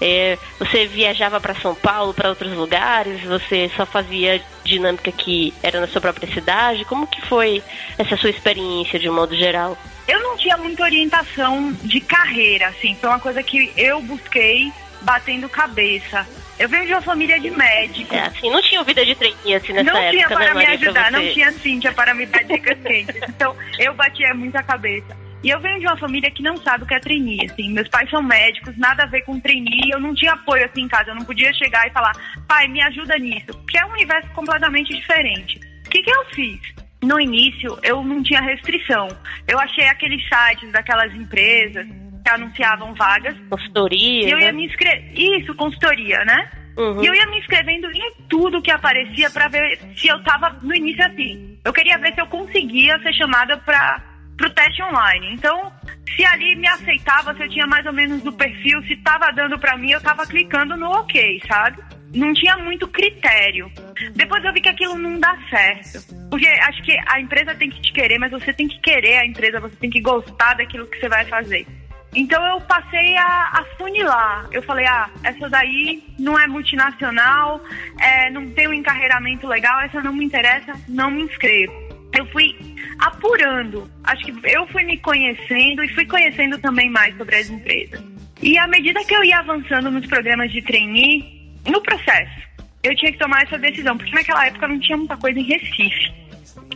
É, 0.00 0.36
você 0.58 0.86
viajava 0.86 1.40
para 1.40 1.54
São 1.54 1.76
Paulo, 1.76 2.12
para 2.12 2.28
outros 2.28 2.52
lugares? 2.52 3.22
Você 3.22 3.70
só 3.76 3.86
fazia 3.86 4.42
dinâmica 4.64 5.12
que 5.12 5.54
era 5.62 5.80
na 5.80 5.86
sua 5.86 6.00
própria 6.00 6.28
cidade? 6.34 6.84
Como 6.84 7.06
que 7.06 7.20
foi 7.22 7.62
essa 7.96 8.16
sua 8.16 8.30
experiência 8.30 8.98
de 8.98 9.08
um 9.08 9.14
modo 9.14 9.36
geral? 9.36 9.78
Eu 10.08 10.20
não 10.22 10.36
tinha 10.36 10.56
muita 10.56 10.82
orientação 10.82 11.72
de 11.84 12.00
carreira, 12.00 12.68
assim, 12.68 12.96
foi 13.00 13.10
uma 13.10 13.20
coisa 13.20 13.42
que 13.42 13.72
eu 13.76 14.00
busquei 14.00 14.72
batendo 15.02 15.48
cabeça. 15.48 16.26
Eu 16.58 16.68
venho 16.68 16.86
de 16.86 16.92
uma 16.92 17.02
família 17.02 17.38
de 17.38 17.50
médicos. 17.50 18.16
É, 18.16 18.22
assim, 18.22 18.50
não 18.50 18.60
tinha 18.60 18.82
vida 18.82 19.04
de 19.04 19.14
trainee 19.14 19.54
assim 19.54 19.72
nessa 19.72 19.92
não 19.92 19.96
época, 19.96 20.10
tinha 20.10 20.28
para 20.28 20.54
né, 20.54 20.60
me 20.60 20.66
ajudar, 20.66 21.12
não 21.12 21.32
tinha 21.32 21.52
Cíntia 21.52 21.92
para 21.92 22.14
me 22.14 22.26
dar 22.26 22.42
dicas 22.42 22.78
quentes. 22.80 23.16
Então, 23.28 23.56
eu 23.78 23.94
batia 23.94 24.34
muita 24.34 24.62
cabeça. 24.62 25.16
E 25.42 25.50
eu 25.50 25.60
venho 25.60 25.78
de 25.78 25.86
uma 25.86 25.96
família 25.96 26.30
que 26.32 26.42
não 26.42 26.56
sabe 26.56 26.82
o 26.82 26.86
que 26.86 26.94
é 26.94 26.98
trainee, 26.98 27.46
assim. 27.48 27.70
Meus 27.70 27.88
pais 27.88 28.10
são 28.10 28.20
médicos, 28.20 28.76
nada 28.76 29.04
a 29.04 29.06
ver 29.06 29.22
com 29.22 29.38
trainee. 29.38 29.90
Eu 29.92 30.00
não 30.00 30.12
tinha 30.12 30.32
apoio 30.32 30.64
assim 30.64 30.82
em 30.82 30.88
casa. 30.88 31.10
Eu 31.10 31.14
não 31.14 31.24
podia 31.24 31.52
chegar 31.54 31.86
e 31.86 31.90
falar, 31.90 32.12
pai, 32.48 32.66
me 32.66 32.82
ajuda 32.82 33.16
nisso. 33.18 33.46
Porque 33.46 33.78
é 33.78 33.86
um 33.86 33.92
universo 33.92 34.28
completamente 34.30 34.92
diferente. 34.92 35.60
O 35.86 35.90
que, 35.90 36.02
que 36.02 36.10
eu 36.10 36.24
fiz? 36.34 36.60
No 37.04 37.20
início, 37.20 37.78
eu 37.84 38.02
não 38.02 38.20
tinha 38.20 38.40
restrição. 38.40 39.06
Eu 39.46 39.60
achei 39.60 39.86
aqueles 39.86 40.20
sites 40.28 40.72
daquelas 40.72 41.14
empresas 41.14 41.86
anunciavam 42.28 42.94
vagas. 42.94 43.36
Consultoria. 43.50 44.28
E 44.28 44.30
eu 44.30 44.38
ia 44.38 44.46
né? 44.46 44.52
me 44.52 44.66
inscrever. 44.66 45.12
Isso, 45.14 45.54
consultoria, 45.54 46.24
né? 46.24 46.50
Uhum. 46.76 47.02
E 47.02 47.06
eu 47.06 47.14
ia 47.14 47.26
me 47.26 47.38
inscrevendo 47.38 47.90
em 47.90 48.12
tudo 48.28 48.62
que 48.62 48.70
aparecia 48.70 49.28
para 49.30 49.48
ver 49.48 49.78
se 49.96 50.06
eu 50.06 50.22
tava 50.22 50.56
no 50.62 50.74
início 50.74 51.04
assim. 51.04 51.58
Eu 51.64 51.72
queria 51.72 51.98
ver 51.98 52.14
se 52.14 52.20
eu 52.20 52.26
conseguia 52.26 52.98
ser 53.00 53.12
chamada 53.14 53.56
para 53.58 54.00
pro 54.36 54.48
teste 54.50 54.80
online. 54.84 55.34
Então, 55.34 55.72
se 56.14 56.24
ali 56.24 56.54
me 56.54 56.68
aceitava, 56.68 57.34
se 57.34 57.42
eu 57.42 57.50
tinha 57.50 57.66
mais 57.66 57.84
ou 57.84 57.92
menos 57.92 58.24
o 58.24 58.32
perfil, 58.32 58.80
se 58.84 58.96
tava 58.98 59.32
dando 59.32 59.58
para 59.58 59.76
mim, 59.76 59.90
eu 59.90 60.00
tava 60.00 60.24
clicando 60.24 60.76
no 60.76 60.88
OK, 60.90 61.42
sabe? 61.46 61.82
Não 62.14 62.32
tinha 62.32 62.56
muito 62.58 62.86
critério. 62.88 63.70
Depois 64.14 64.42
eu 64.44 64.52
vi 64.52 64.60
que 64.60 64.68
aquilo 64.68 64.96
não 64.96 65.18
dá 65.18 65.36
certo. 65.50 66.14
Porque 66.30 66.46
acho 66.46 66.82
que 66.82 66.96
a 67.08 67.20
empresa 67.20 67.54
tem 67.56 67.68
que 67.68 67.82
te 67.82 67.92
querer, 67.92 68.18
mas 68.18 68.30
você 68.30 68.52
tem 68.52 68.68
que 68.68 68.80
querer 68.80 69.18
a 69.18 69.26
empresa, 69.26 69.60
você 69.60 69.76
tem 69.76 69.90
que 69.90 70.00
gostar 70.00 70.54
daquilo 70.54 70.86
que 70.86 70.98
você 70.98 71.08
vai 71.08 71.24
fazer. 71.26 71.66
Então 72.14 72.44
eu 72.46 72.60
passei 72.62 73.16
a, 73.16 73.50
a 73.52 73.64
funilar. 73.76 74.48
Eu 74.50 74.62
falei, 74.62 74.86
ah, 74.86 75.10
essa 75.22 75.48
daí 75.48 76.02
não 76.18 76.38
é 76.38 76.46
multinacional, 76.46 77.62
é, 78.00 78.30
não 78.30 78.48
tem 78.50 78.68
um 78.68 78.72
encarreiramento 78.72 79.46
legal, 79.46 79.80
essa 79.80 80.02
não 80.02 80.12
me 80.12 80.24
interessa, 80.24 80.72
não 80.88 81.10
me 81.10 81.22
inscrevo. 81.22 81.72
Eu 82.16 82.24
fui 82.26 82.56
apurando. 82.98 83.88
Acho 84.04 84.24
que 84.24 84.34
eu 84.44 84.66
fui 84.68 84.84
me 84.84 84.98
conhecendo 84.98 85.84
e 85.84 85.94
fui 85.94 86.06
conhecendo 86.06 86.58
também 86.58 86.90
mais 86.90 87.16
sobre 87.16 87.36
as 87.36 87.50
empresas. 87.50 88.02
E 88.40 88.56
à 88.56 88.66
medida 88.66 89.04
que 89.04 89.14
eu 89.14 89.24
ia 89.24 89.38
avançando 89.38 89.90
nos 89.90 90.06
programas 90.06 90.50
de 90.50 90.62
trainee, 90.62 91.52
no 91.68 91.82
processo, 91.82 92.48
eu 92.82 92.94
tinha 92.96 93.12
que 93.12 93.18
tomar 93.18 93.42
essa 93.42 93.58
decisão, 93.58 93.96
porque 93.96 94.14
naquela 94.14 94.46
época 94.46 94.68
não 94.68 94.78
tinha 94.78 94.96
muita 94.96 95.16
coisa 95.16 95.38
em 95.38 95.44
Recife. 95.44 96.12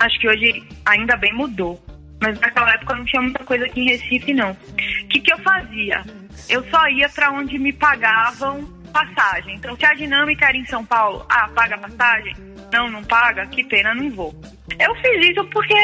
Acho 0.00 0.18
que 0.18 0.28
hoje 0.28 0.62
ainda 0.84 1.16
bem 1.16 1.32
mudou. 1.32 1.80
Mas 2.22 2.38
naquela 2.38 2.72
época 2.72 2.94
não 2.94 3.04
tinha 3.04 3.20
muita 3.20 3.44
coisa 3.44 3.64
aqui 3.66 3.80
em 3.80 3.88
Recife, 3.88 4.32
não. 4.32 4.52
O 4.52 5.08
que, 5.08 5.20
que 5.20 5.32
eu 5.32 5.38
fazia? 5.40 6.04
Eu 6.48 6.64
só 6.70 6.88
ia 6.88 7.08
para 7.08 7.32
onde 7.32 7.58
me 7.58 7.72
pagavam 7.72 8.62
passagem. 8.92 9.56
Então, 9.56 9.76
se 9.76 9.84
a 9.84 9.92
dinâmica 9.92 10.46
era 10.46 10.56
em 10.56 10.64
São 10.66 10.84
Paulo, 10.84 11.26
ah, 11.28 11.48
paga 11.48 11.76
passagem? 11.78 12.34
Não, 12.72 12.88
não 12.88 13.02
paga? 13.02 13.44
Que 13.48 13.64
pena, 13.64 13.92
não 13.92 14.08
vou. 14.10 14.32
Eu 14.78 14.94
fiz 14.96 15.30
isso 15.30 15.44
porque 15.46 15.74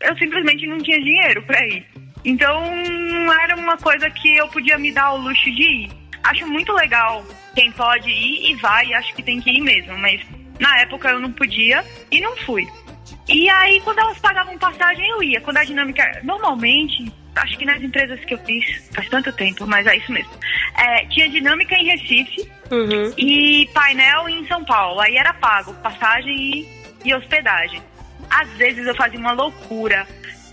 eu 0.00 0.16
simplesmente 0.18 0.66
não 0.66 0.78
tinha 0.78 0.98
dinheiro 0.98 1.42
para 1.42 1.64
ir. 1.68 1.86
Então, 2.24 2.60
não 2.74 3.32
era 3.40 3.54
uma 3.54 3.76
coisa 3.76 4.10
que 4.10 4.36
eu 4.36 4.48
podia 4.48 4.76
me 4.78 4.90
dar 4.90 5.12
o 5.12 5.18
luxo 5.18 5.44
de 5.44 5.62
ir. 5.62 5.90
Acho 6.24 6.44
muito 6.48 6.72
legal 6.72 7.24
quem 7.54 7.70
pode 7.70 8.10
ir 8.10 8.50
e 8.50 8.54
vai, 8.56 8.92
acho 8.94 9.14
que 9.14 9.22
tem 9.22 9.40
que 9.40 9.50
ir 9.50 9.60
mesmo, 9.60 9.96
mas 9.98 10.20
na 10.58 10.80
época 10.80 11.10
eu 11.10 11.20
não 11.20 11.30
podia 11.30 11.84
e 12.10 12.20
não 12.20 12.36
fui. 12.38 12.66
E 13.28 13.48
aí, 13.50 13.80
quando 13.82 13.98
elas 13.98 14.18
pagavam 14.18 14.56
passagem, 14.58 15.06
eu 15.10 15.22
ia. 15.22 15.40
Quando 15.40 15.58
a 15.58 15.64
dinâmica. 15.64 16.20
Normalmente, 16.22 17.12
acho 17.36 17.56
que 17.58 17.64
nas 17.64 17.82
empresas 17.82 18.18
que 18.24 18.34
eu 18.34 18.38
fiz, 18.38 18.88
faz 18.94 19.08
tanto 19.08 19.32
tempo, 19.32 19.66
mas 19.66 19.86
é 19.86 19.96
isso 19.96 20.10
mesmo. 20.10 20.32
É, 20.76 21.04
tinha 21.06 21.28
dinâmica 21.28 21.74
em 21.74 21.84
Recife 21.84 22.48
Uhum. 22.70 23.12
e 23.16 23.68
painel 23.72 24.28
em 24.28 24.46
São 24.46 24.64
Paulo. 24.64 25.00
Aí 25.00 25.16
era 25.16 25.32
pago, 25.34 25.72
passagem 25.74 26.34
e, 26.36 26.68
e 27.04 27.14
hospedagem. 27.14 27.82
Às 28.30 28.48
vezes 28.52 28.86
eu 28.86 28.94
fazia 28.94 29.18
uma 29.18 29.32
loucura. 29.32 30.06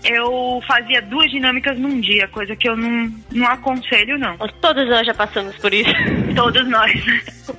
Eu 0.04 0.62
fazia 0.68 1.02
duas 1.02 1.28
dinâmicas 1.30 1.76
num 1.78 2.00
dia, 2.00 2.28
coisa 2.28 2.54
que 2.54 2.68
eu 2.68 2.76
não, 2.76 3.12
não 3.32 3.46
aconselho, 3.46 4.16
não. 4.18 4.36
Todos 4.60 4.88
nós 4.88 5.04
já 5.04 5.14
passamos 5.14 5.56
por 5.56 5.72
isso. 5.74 5.90
Todos 6.36 6.68
nós. 6.68 6.92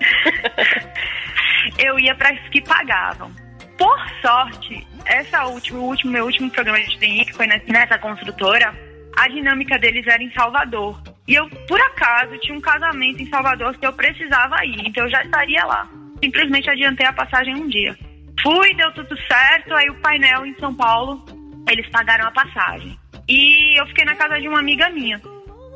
eu 1.77 1.99
ia 1.99 2.15
para 2.15 2.29
as 2.29 2.39
que 2.49 2.61
pagavam. 2.61 3.31
Por 3.77 3.97
sorte, 4.21 4.87
essa 5.07 5.45
última, 5.45 5.79
o 5.79 5.85
último, 5.85 6.11
meu 6.11 6.25
último 6.25 6.49
programa 6.51 6.79
de 6.79 6.97
TI, 6.97 7.25
que 7.25 7.33
foi 7.33 7.47
nessa, 7.47 7.97
construtora, 7.97 8.73
a 9.17 9.27
dinâmica 9.27 9.77
deles 9.79 10.05
era 10.05 10.21
em 10.21 10.31
Salvador. 10.31 11.01
E 11.27 11.33
eu, 11.33 11.49
por 11.67 11.79
acaso, 11.81 12.37
tinha 12.39 12.57
um 12.57 12.61
casamento 12.61 13.21
em 13.21 13.29
Salvador 13.29 13.77
que 13.77 13.85
eu 13.85 13.93
precisava 13.93 14.63
ir, 14.65 14.87
então 14.87 15.05
eu 15.05 15.09
já 15.09 15.21
estaria 15.23 15.65
lá. 15.65 15.89
Simplesmente 16.23 16.69
adiantei 16.69 17.05
a 17.05 17.13
passagem 17.13 17.55
um 17.55 17.67
dia. 17.67 17.97
Fui, 18.41 18.73
deu 18.75 18.91
tudo 18.93 19.17
certo, 19.27 19.73
aí 19.73 19.89
o 19.89 19.95
painel 19.95 20.45
em 20.45 20.55
São 20.59 20.73
Paulo, 20.73 21.25
eles 21.69 21.89
pagaram 21.89 22.27
a 22.27 22.31
passagem. 22.31 22.97
E 23.27 23.79
eu 23.79 23.85
fiquei 23.87 24.05
na 24.05 24.15
casa 24.15 24.39
de 24.39 24.47
uma 24.47 24.59
amiga 24.59 24.89
minha. 24.89 25.19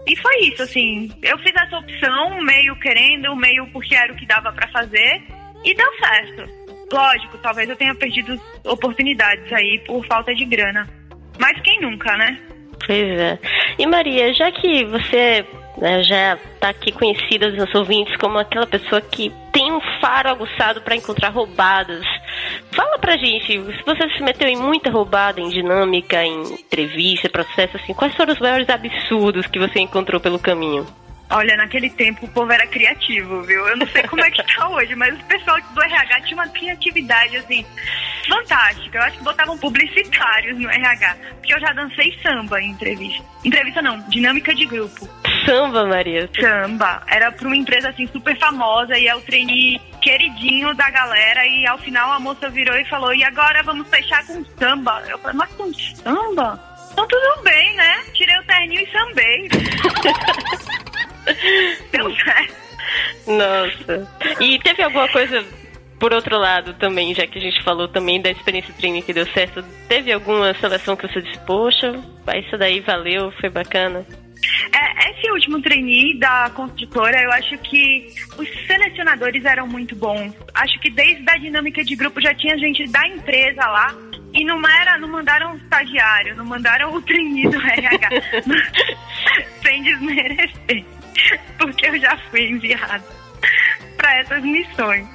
E 0.08 0.16
foi 0.16 0.36
isso, 0.46 0.64
assim. 0.64 1.12
Eu 1.22 1.38
fiz 1.40 1.54
essa 1.56 1.78
opção, 1.78 2.42
meio 2.42 2.76
querendo, 2.80 3.36
meio 3.36 3.68
porque 3.72 3.96
era 3.96 4.12
o 4.14 4.16
que 4.16 4.26
dava 4.26 4.52
para 4.54 4.68
fazer, 4.70 5.22
e 5.64 5.74
deu 5.74 5.88
certo. 5.98 6.61
Lógico, 6.92 7.38
talvez 7.38 7.70
eu 7.70 7.76
tenha 7.76 7.96
perdido 7.96 8.40
oportunidades 8.66 9.52
aí 9.54 9.80
por 9.86 10.06
falta 10.06 10.34
de 10.36 10.46
grana. 10.46 10.88
Mas 11.40 11.60
quem 11.62 11.80
nunca, 11.82 12.16
né? 12.18 12.40
Pois 12.86 13.20
é. 13.20 13.40
E 13.80 13.86
Maria, 13.86 14.34
já 14.34 14.52
que 14.52 14.84
você 14.86 15.46
né, 15.78 16.04
já 16.04 16.36
está 16.36 16.70
aqui 16.70 16.92
conhecida 16.92 17.50
dos 17.50 17.60
nossos 17.60 17.76
ouvintes 17.76 18.16
como 18.18 18.38
aquela 18.38 18.68
pessoa 18.68 19.00
que 19.02 19.32
tem 19.54 19.72
um 19.72 19.80
faro 20.00 20.30
aguçado 20.30 20.82
para 20.82 20.96
encontrar 20.96 21.30
roubadas, 21.30 22.06
fala 22.72 22.98
pra 23.00 23.18
gente, 23.18 23.46
se 23.46 23.84
você 23.86 24.10
se 24.16 24.24
meteu 24.24 24.48
em 24.48 24.58
muita 24.58 24.90
roubada, 24.90 25.40
em 25.40 25.50
dinâmica, 25.50 26.24
em 26.24 26.42
entrevista, 26.54 27.30
processo, 27.30 27.78
assim, 27.78 27.94
quais 27.94 28.16
foram 28.16 28.34
os 28.34 28.40
maiores 28.40 28.70
absurdos 28.70 29.48
que 29.48 29.60
você 29.60 29.80
encontrou 29.80 30.20
pelo 30.20 30.40
caminho? 30.40 30.86
Olha, 31.32 31.56
naquele 31.56 31.90
tempo 31.90 32.26
o 32.26 32.30
povo 32.30 32.52
era 32.52 32.68
criativo, 32.68 33.42
viu? 33.44 33.66
Eu 33.68 33.78
não 33.78 33.88
sei 33.88 34.04
como 34.04 34.24
é 34.24 34.30
que 34.30 34.44
tá 34.44 34.68
hoje, 34.70 34.94
mas 34.96 35.18
o 35.18 35.24
pessoal 35.24 35.58
do 35.74 35.82
RH 35.82 36.22
tinha 36.22 36.36
uma 36.36 36.50
criatividade, 36.50 37.38
assim, 37.38 37.66
fantástica. 38.28 38.98
Eu 38.98 39.04
acho 39.04 39.18
que 39.18 39.24
botavam 39.24 39.58
publicitários 39.58 40.60
no 40.60 40.70
RH. 40.70 41.16
Porque 41.38 41.54
eu 41.54 41.60
já 41.60 41.72
dancei 41.72 42.18
samba 42.22 42.62
em 42.62 42.72
entrevista. 42.72 43.24
Entrevista 43.46 43.82
não, 43.82 43.98
dinâmica 44.10 44.54
de 44.54 44.66
grupo. 44.66 45.10
Samba, 45.46 45.86
Maria? 45.86 46.30
Samba. 46.40 47.02
Era 47.08 47.32
pra 47.32 47.48
uma 47.48 47.56
empresa, 47.56 47.90
assim, 47.90 48.08
super 48.08 48.38
famosa 48.38 48.98
e 48.98 49.08
eu 49.08 49.22
treinei 49.22 49.80
queridinho 50.02 50.74
da 50.76 50.90
galera 50.90 51.46
e 51.48 51.66
ao 51.66 51.78
final 51.78 52.12
a 52.12 52.20
moça 52.20 52.50
virou 52.50 52.76
e 52.76 52.86
falou, 52.86 53.14
e 53.14 53.24
agora 53.24 53.64
vamos 53.64 53.88
fechar 53.88 54.26
com 54.26 54.44
samba? 54.60 55.02
Eu 55.08 55.18
falei, 55.20 55.38
mas 55.38 55.54
com 55.54 55.74
samba? 55.74 56.60
Então 56.92 57.08
tudo 57.08 57.44
bem, 57.44 57.74
né? 57.76 58.04
Tirei 58.14 58.38
o 58.38 58.44
terninho 58.44 58.82
e 58.82 58.92
sambei. 58.92 59.50
Nossa. 63.38 64.08
E 64.40 64.60
teve 64.60 64.84
alguma 64.84 65.08
coisa 65.10 65.44
por 66.02 66.14
outro 66.14 66.36
lado 66.36 66.74
também, 66.74 67.14
já 67.14 67.28
que 67.28 67.38
a 67.38 67.42
gente 67.42 67.64
falou 67.64 67.88
também 67.88 68.20
da 68.20 68.32
experiência 68.32 68.74
treino 68.74 69.04
que 69.04 69.14
deu 69.14 69.28
certo, 69.28 69.64
teve 69.88 70.12
alguma 70.12 70.52
seleção 70.56 70.96
que 70.96 71.08
você 71.08 71.22
disse, 71.22 71.40
poxa, 71.46 71.94
isso 72.40 72.58
daí 72.58 72.80
valeu, 72.80 73.32
foi 73.40 73.52
bacana? 73.52 74.04
É, 74.74 75.12
esse 75.12 75.32
último 75.32 75.62
trainee 75.62 76.18
da 76.18 76.50
construtora, 76.56 77.22
eu 77.22 77.32
acho 77.32 77.56
que 77.60 78.08
os 78.36 78.50
selecionadores 78.66 79.46
eram 79.46 79.68
muito 79.68 79.96
bons. 79.96 80.34
Acho 80.56 80.80
que 80.80 80.90
desde 80.90 81.24
a 81.30 81.38
dinâmica 81.38 81.84
de 81.84 81.96
grupo 81.96 82.20
já 82.20 82.34
tinha 82.34 82.58
gente 82.58 82.84
da 82.92 83.08
empresa 83.08 83.62
lá 83.62 83.96
e 84.34 84.44
não 84.44 84.60
era, 84.68 84.98
não 84.98 85.08
mandaram 85.08 85.54
o 85.54 85.58
estagiário, 85.58 86.36
não 86.36 86.46
mandaram 86.46 86.92
o 86.96 87.02
trainee 87.04 87.48
do 87.48 87.62
RH. 87.62 88.10
sem 89.62 89.84
desmerecer. 89.84 90.84
porque 91.60 91.86
eu 91.86 92.00
já 92.00 92.18
fui 92.32 92.50
enviada 92.50 93.21
para 94.02 94.18
essas 94.18 94.44
missões. 94.44 95.08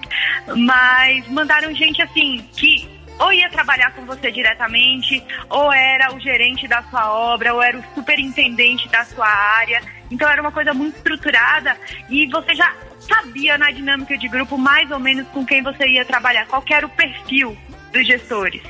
Mas 0.57 1.27
mandaram 1.29 1.75
gente 1.75 2.01
assim 2.01 2.49
que 2.53 2.89
ou 3.19 3.33
ia 3.33 3.49
trabalhar 3.49 3.93
com 3.93 4.05
você 4.05 4.31
diretamente, 4.31 5.25
ou 5.49 5.73
era 5.73 6.15
o 6.15 6.21
gerente 6.21 6.69
da 6.69 6.83
sua 6.83 7.11
obra, 7.11 7.55
ou 7.55 7.63
era 7.63 7.77
o 7.77 7.85
superintendente 7.95 8.89
da 8.89 9.05
sua 9.07 9.27
área. 9.27 9.81
Então 10.11 10.29
era 10.29 10.41
uma 10.41 10.53
coisa 10.53 10.73
muito 10.75 10.97
estruturada 10.97 11.77
e 12.11 12.27
você 12.27 12.55
já 12.55 12.73
sabia 13.01 13.57
na 13.57 13.71
dinâmica 13.71 14.17
de 14.19 14.29
grupo 14.29 14.59
mais 14.59 14.91
ou 14.91 15.01
menos 15.01 15.27
com 15.29 15.45
quem 15.45 15.63
você 15.63 15.87
ia 15.87 16.05
trabalhar, 16.05 16.47
qual 16.47 16.63
era 16.71 16.87
o 16.87 16.91
perfil 16.91 17.57
dos 17.93 18.07
gestores. 18.07 18.63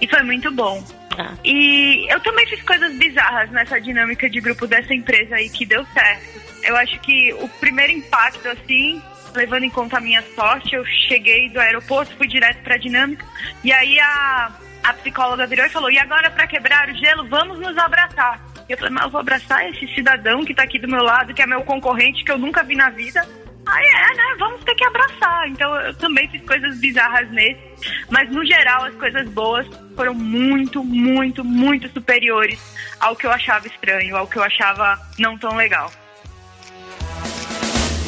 E 0.00 0.08
foi 0.08 0.22
muito 0.22 0.50
bom. 0.50 0.82
Ah. 1.18 1.34
E 1.44 2.06
eu 2.10 2.18
também 2.20 2.46
fiz 2.46 2.62
coisas 2.62 2.94
bizarras 2.96 3.50
nessa 3.50 3.80
dinâmica 3.80 4.30
de 4.30 4.40
grupo 4.40 4.66
dessa 4.66 4.94
empresa 4.94 5.36
aí 5.36 5.50
que 5.50 5.66
deu 5.66 5.84
certo. 5.92 6.40
Eu 6.62 6.76
acho 6.76 6.98
que 7.00 7.32
o 7.34 7.48
primeiro 7.48 7.92
impacto, 7.92 8.48
assim, 8.48 9.02
levando 9.34 9.64
em 9.64 9.70
conta 9.70 9.98
a 9.98 10.00
minha 10.00 10.22
sorte, 10.34 10.74
eu 10.74 10.84
cheguei 11.08 11.48
do 11.50 11.60
aeroporto, 11.60 12.16
fui 12.16 12.26
direto 12.26 12.62
pra 12.62 12.76
dinâmica, 12.76 13.24
e 13.62 13.72
aí 13.72 13.98
a, 14.00 14.52
a 14.84 14.92
psicóloga 14.94 15.46
virou 15.46 15.66
e 15.66 15.70
falou: 15.70 15.90
e 15.90 15.98
agora 15.98 16.30
para 16.30 16.46
quebrar 16.46 16.88
o 16.88 16.96
gelo, 16.96 17.28
vamos 17.28 17.58
nos 17.58 17.76
abraçar. 17.78 18.40
Eu 18.68 18.78
falei, 18.78 18.92
mas 18.92 19.04
eu 19.04 19.10
vou 19.10 19.20
abraçar 19.20 19.68
esse 19.68 19.86
cidadão 19.94 20.44
que 20.44 20.54
tá 20.54 20.62
aqui 20.62 20.78
do 20.78 20.86
meu 20.86 21.02
lado, 21.02 21.34
que 21.34 21.42
é 21.42 21.46
meu 21.46 21.62
concorrente, 21.62 22.24
que 22.24 22.30
eu 22.30 22.38
nunca 22.38 22.62
vi 22.62 22.76
na 22.76 22.88
vida. 22.90 23.26
Aí 23.66 23.86
é, 23.86 24.14
né? 24.14 24.36
Vamos 24.38 24.62
ter 24.64 24.74
que 24.74 24.84
abraçar. 24.84 25.48
Então 25.48 25.74
eu 25.80 25.94
também 25.94 26.28
fiz 26.28 26.42
coisas 26.42 26.78
bizarras 26.78 27.28
nesse. 27.30 27.60
Mas 28.08 28.30
no 28.30 28.44
geral, 28.44 28.84
as 28.84 28.94
coisas 28.94 29.28
boas 29.30 29.66
foram 29.96 30.14
muito, 30.14 30.84
muito, 30.84 31.44
muito 31.44 31.88
superiores 31.90 32.60
ao 33.00 33.16
que 33.16 33.26
eu 33.26 33.32
achava 33.32 33.66
estranho, 33.66 34.16
ao 34.16 34.26
que 34.26 34.38
eu 34.38 34.42
achava 34.42 34.98
não 35.18 35.36
tão 35.36 35.56
legal. 35.56 35.90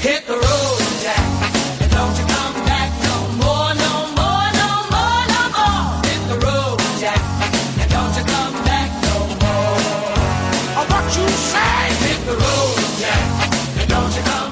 Hit 0.03 0.27
the 0.27 0.33
road, 0.33 0.82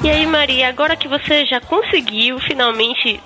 E 0.03 0.09
aí, 0.09 0.27
Maria, 0.27 0.69
agora 0.69 0.97
que 0.97 1.07
você 1.07 1.47
já 1.47 1.61
conseguiu 1.61 2.39
finalmente 2.41 3.21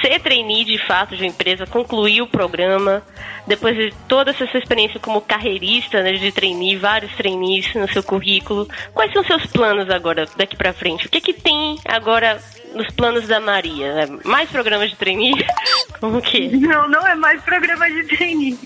ser 0.00 0.18
trainee 0.20 0.64
de 0.64 0.78
fato 0.86 1.14
de 1.16 1.22
uma 1.22 1.28
empresa, 1.28 1.66
concluir 1.66 2.22
o 2.22 2.26
programa, 2.26 3.02
depois 3.46 3.76
de 3.76 3.92
toda 4.08 4.30
essa 4.30 4.46
sua 4.46 4.58
experiência 4.58 4.98
como 5.00 5.20
carreirista, 5.20 6.02
né, 6.02 6.12
de 6.12 6.32
trainee, 6.32 6.76
vários 6.76 7.12
trainees 7.12 7.74
no 7.74 7.88
seu 7.92 8.02
currículo, 8.02 8.68
quais 8.94 9.12
são 9.12 9.24
seus 9.24 9.44
planos 9.46 9.90
agora, 9.90 10.26
daqui 10.36 10.56
para 10.56 10.72
frente? 10.72 11.06
O 11.06 11.10
que 11.10 11.20
que 11.20 11.32
tem 11.32 11.76
agora 11.84 12.40
nos 12.74 12.88
planos 12.88 13.26
da 13.26 13.40
Maria? 13.40 13.94
Né? 13.94 14.18
Mais 14.24 14.50
programas 14.50 14.90
de 14.90 14.96
trainee? 14.96 15.34
Como 16.00 16.20
que? 16.22 16.48
Não, 16.56 16.88
não 16.88 17.06
é 17.06 17.14
mais 17.14 17.42
programa 17.42 17.90
de 17.90 18.04
trainee. 18.04 18.58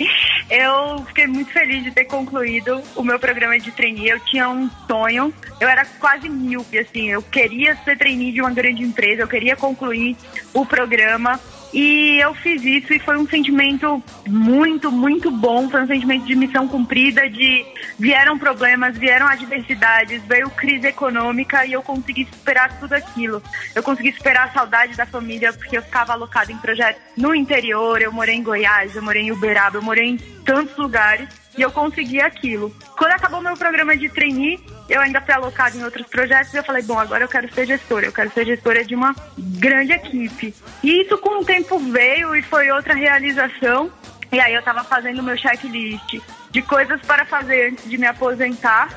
Eu 0.51 1.05
fiquei 1.07 1.27
muito 1.27 1.51
feliz 1.53 1.83
de 1.83 1.91
ter 1.91 2.05
concluído 2.05 2.81
o 2.95 3.03
meu 3.03 3.19
programa 3.19 3.59
de 3.59 3.71
trainee. 3.73 4.09
Eu 4.09 4.21
tinha 4.21 4.49
um 4.49 4.71
sonho, 4.87 5.33
eu 5.61 5.69
era 5.69 5.85
quase 5.99 6.29
míope, 6.29 6.79
assim, 6.79 7.11
eu 7.11 7.23
queria 7.23 7.77
ser 7.85 7.99
trainee 7.99 8.33
de 8.33 8.41
uma 8.41 8.51
grande 8.51 8.83
empresa, 8.83 9.23
eu 9.23 9.29
queria 9.29 9.57
concluir 9.57 10.17
o 10.53 10.65
programa 10.65 11.41
e 11.75 12.21
eu 12.21 12.33
fiz 12.35 12.63
isso 12.63 12.95
e 12.95 13.01
foi 13.01 13.19
um 13.19 13.27
sentimento 13.27 14.01
muito, 14.29 14.93
muito 14.93 15.29
bom. 15.29 15.69
Foi 15.69 15.83
um 15.83 15.87
sentimento 15.89 16.25
de 16.25 16.37
missão 16.37 16.69
cumprida, 16.69 17.29
de 17.29 17.67
vieram 17.99 18.39
problemas, 18.39 18.97
vieram 18.97 19.27
adversidades, 19.27 20.23
veio 20.23 20.49
crise 20.51 20.87
econômica 20.87 21.67
e 21.67 21.73
eu 21.73 21.83
consegui 21.83 22.29
superar 22.33 22.79
tudo 22.79 22.93
aquilo. 22.93 23.43
Eu 23.75 23.83
consegui 23.83 24.13
superar 24.13 24.49
a 24.49 24.53
saudade 24.53 24.97
da 24.97 25.05
família 25.05 25.53
porque 25.53 25.77
eu 25.77 25.83
ficava 25.83 26.13
alocada 26.13 26.53
em 26.53 26.59
projetos 26.59 27.03
no 27.17 27.35
interior, 27.35 28.01
eu 28.01 28.13
morei 28.13 28.37
em 28.37 28.43
Goiás, 28.45 28.95
eu 28.95 29.03
morei 29.03 29.23
em 29.23 29.33
Uberaba, 29.33 29.79
eu 29.79 29.83
morei 29.83 30.11
em 30.11 30.17
tantos 30.45 30.77
lugares 30.77 31.29
e 31.59 31.63
eu 31.63 31.73
consegui 31.73 32.21
aquilo. 32.21 32.73
Quando 32.97 33.13
acabou 33.13 33.41
meu 33.41 33.57
programa 33.57 33.97
de 33.97 34.09
trainee, 34.09 34.61
eu 34.89 35.01
ainda 35.01 35.21
fui 35.21 35.33
alocada 35.33 35.77
em 35.77 35.85
outros 35.85 36.07
projetos 36.07 36.53
e 36.53 36.57
eu 36.59 36.65
falei, 36.65 36.83
bom, 36.83 36.99
agora 36.99 37.25
eu 37.25 37.29
quero 37.29 37.53
ser 37.53 37.67
gestora, 37.67 38.07
eu 38.07 38.13
quero 38.13 38.31
ser 38.33 38.45
gestora 38.45 38.85
de 38.85 38.95
uma 38.95 39.15
grande 39.39 39.93
equipe. 39.93 40.55
E 40.83 41.03
isso 41.03 41.17
com 41.19 41.41
o 41.41 41.45
tempo 41.45 41.79
veio 41.79 42.37
e 42.37 42.43
foi 42.43 42.71
outra 42.71 42.95
realização. 42.95 43.91
E 44.31 44.39
aí 44.39 44.53
eu 44.53 44.59
estava 44.59 44.85
fazendo 44.85 45.23
meu 45.23 45.37
checklist 45.37 46.21
de 46.51 46.63
coisas 46.63 47.01
para 47.03 47.25
fazer 47.25 47.71
antes 47.71 47.89
de 47.89 47.97
me 47.97 48.07
aposentar. 48.07 48.89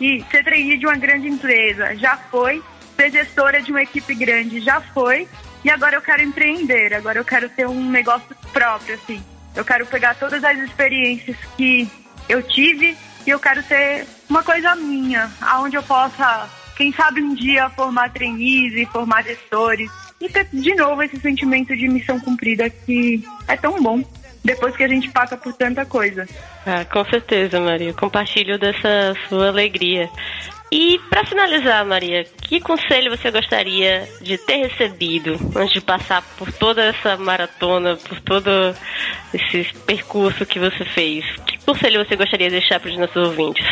E 0.00 0.24
ser 0.30 0.44
trainee 0.44 0.78
de 0.78 0.86
uma 0.86 0.96
grande 0.96 1.28
empresa 1.28 1.96
já 1.96 2.16
foi, 2.16 2.62
ser 2.96 3.10
gestora 3.10 3.60
de 3.60 3.70
uma 3.70 3.82
equipe 3.82 4.14
grande 4.14 4.60
já 4.60 4.80
foi. 4.80 5.28
E 5.64 5.70
agora 5.70 5.96
eu 5.96 6.02
quero 6.02 6.22
empreender, 6.22 6.94
agora 6.94 7.18
eu 7.18 7.24
quero 7.24 7.48
ter 7.48 7.66
um 7.66 7.90
negócio 7.90 8.36
próprio, 8.52 8.94
assim. 8.94 9.22
Eu 9.54 9.64
quero 9.64 9.86
pegar 9.86 10.14
todas 10.14 10.42
as 10.44 10.56
experiências 10.58 11.36
que 11.56 11.90
eu 12.28 12.42
tive 12.42 12.96
e 13.26 13.30
eu 13.30 13.40
quero 13.40 13.62
ter 13.62 14.06
uma 14.28 14.42
coisa 14.42 14.74
minha, 14.74 15.30
aonde 15.40 15.76
eu 15.76 15.82
possa, 15.82 16.48
quem 16.76 16.92
sabe 16.92 17.22
um 17.22 17.34
dia 17.34 17.68
formar 17.70 18.12
trainees 18.12 18.74
e 18.74 18.86
formar 18.86 19.22
gestores 19.22 19.90
e 20.20 20.28
ter 20.28 20.48
de 20.52 20.74
novo 20.74 21.02
esse 21.02 21.18
sentimento 21.20 21.76
de 21.76 21.88
missão 21.88 22.18
cumprida 22.20 22.68
que 22.68 23.24
é 23.46 23.56
tão 23.56 23.80
bom 23.82 24.02
depois 24.44 24.76
que 24.76 24.84
a 24.84 24.88
gente 24.88 25.10
passa 25.10 25.36
por 25.36 25.52
tanta 25.52 25.84
coisa. 25.84 26.26
Ah, 26.64 26.84
com 26.84 27.04
certeza, 27.04 27.60
Maria. 27.60 27.92
Compartilho 27.92 28.58
dessa 28.58 29.14
sua 29.28 29.48
alegria. 29.48 30.08
E 30.70 30.98
para 31.08 31.24
finalizar, 31.24 31.84
Maria, 31.84 32.24
que 32.42 32.60
conselho 32.60 33.16
você 33.16 33.30
gostaria 33.30 34.06
de 34.20 34.36
ter 34.36 34.66
recebido 34.68 35.38
antes 35.56 35.72
de 35.72 35.80
passar 35.80 36.22
por 36.36 36.52
toda 36.52 36.84
essa 36.84 37.16
maratona, 37.16 37.96
por 37.96 38.20
todo 38.20 38.50
esse 39.32 39.72
percurso 39.86 40.44
que 40.44 40.58
você 40.58 40.84
fez? 40.84 41.24
Que 41.46 41.58
conselho 41.64 42.04
você 42.04 42.16
gostaria 42.16 42.50
de 42.50 42.58
deixar 42.58 42.80
para 42.80 42.90
os 42.90 42.98
nossos 42.98 43.16
ouvintes? 43.16 43.66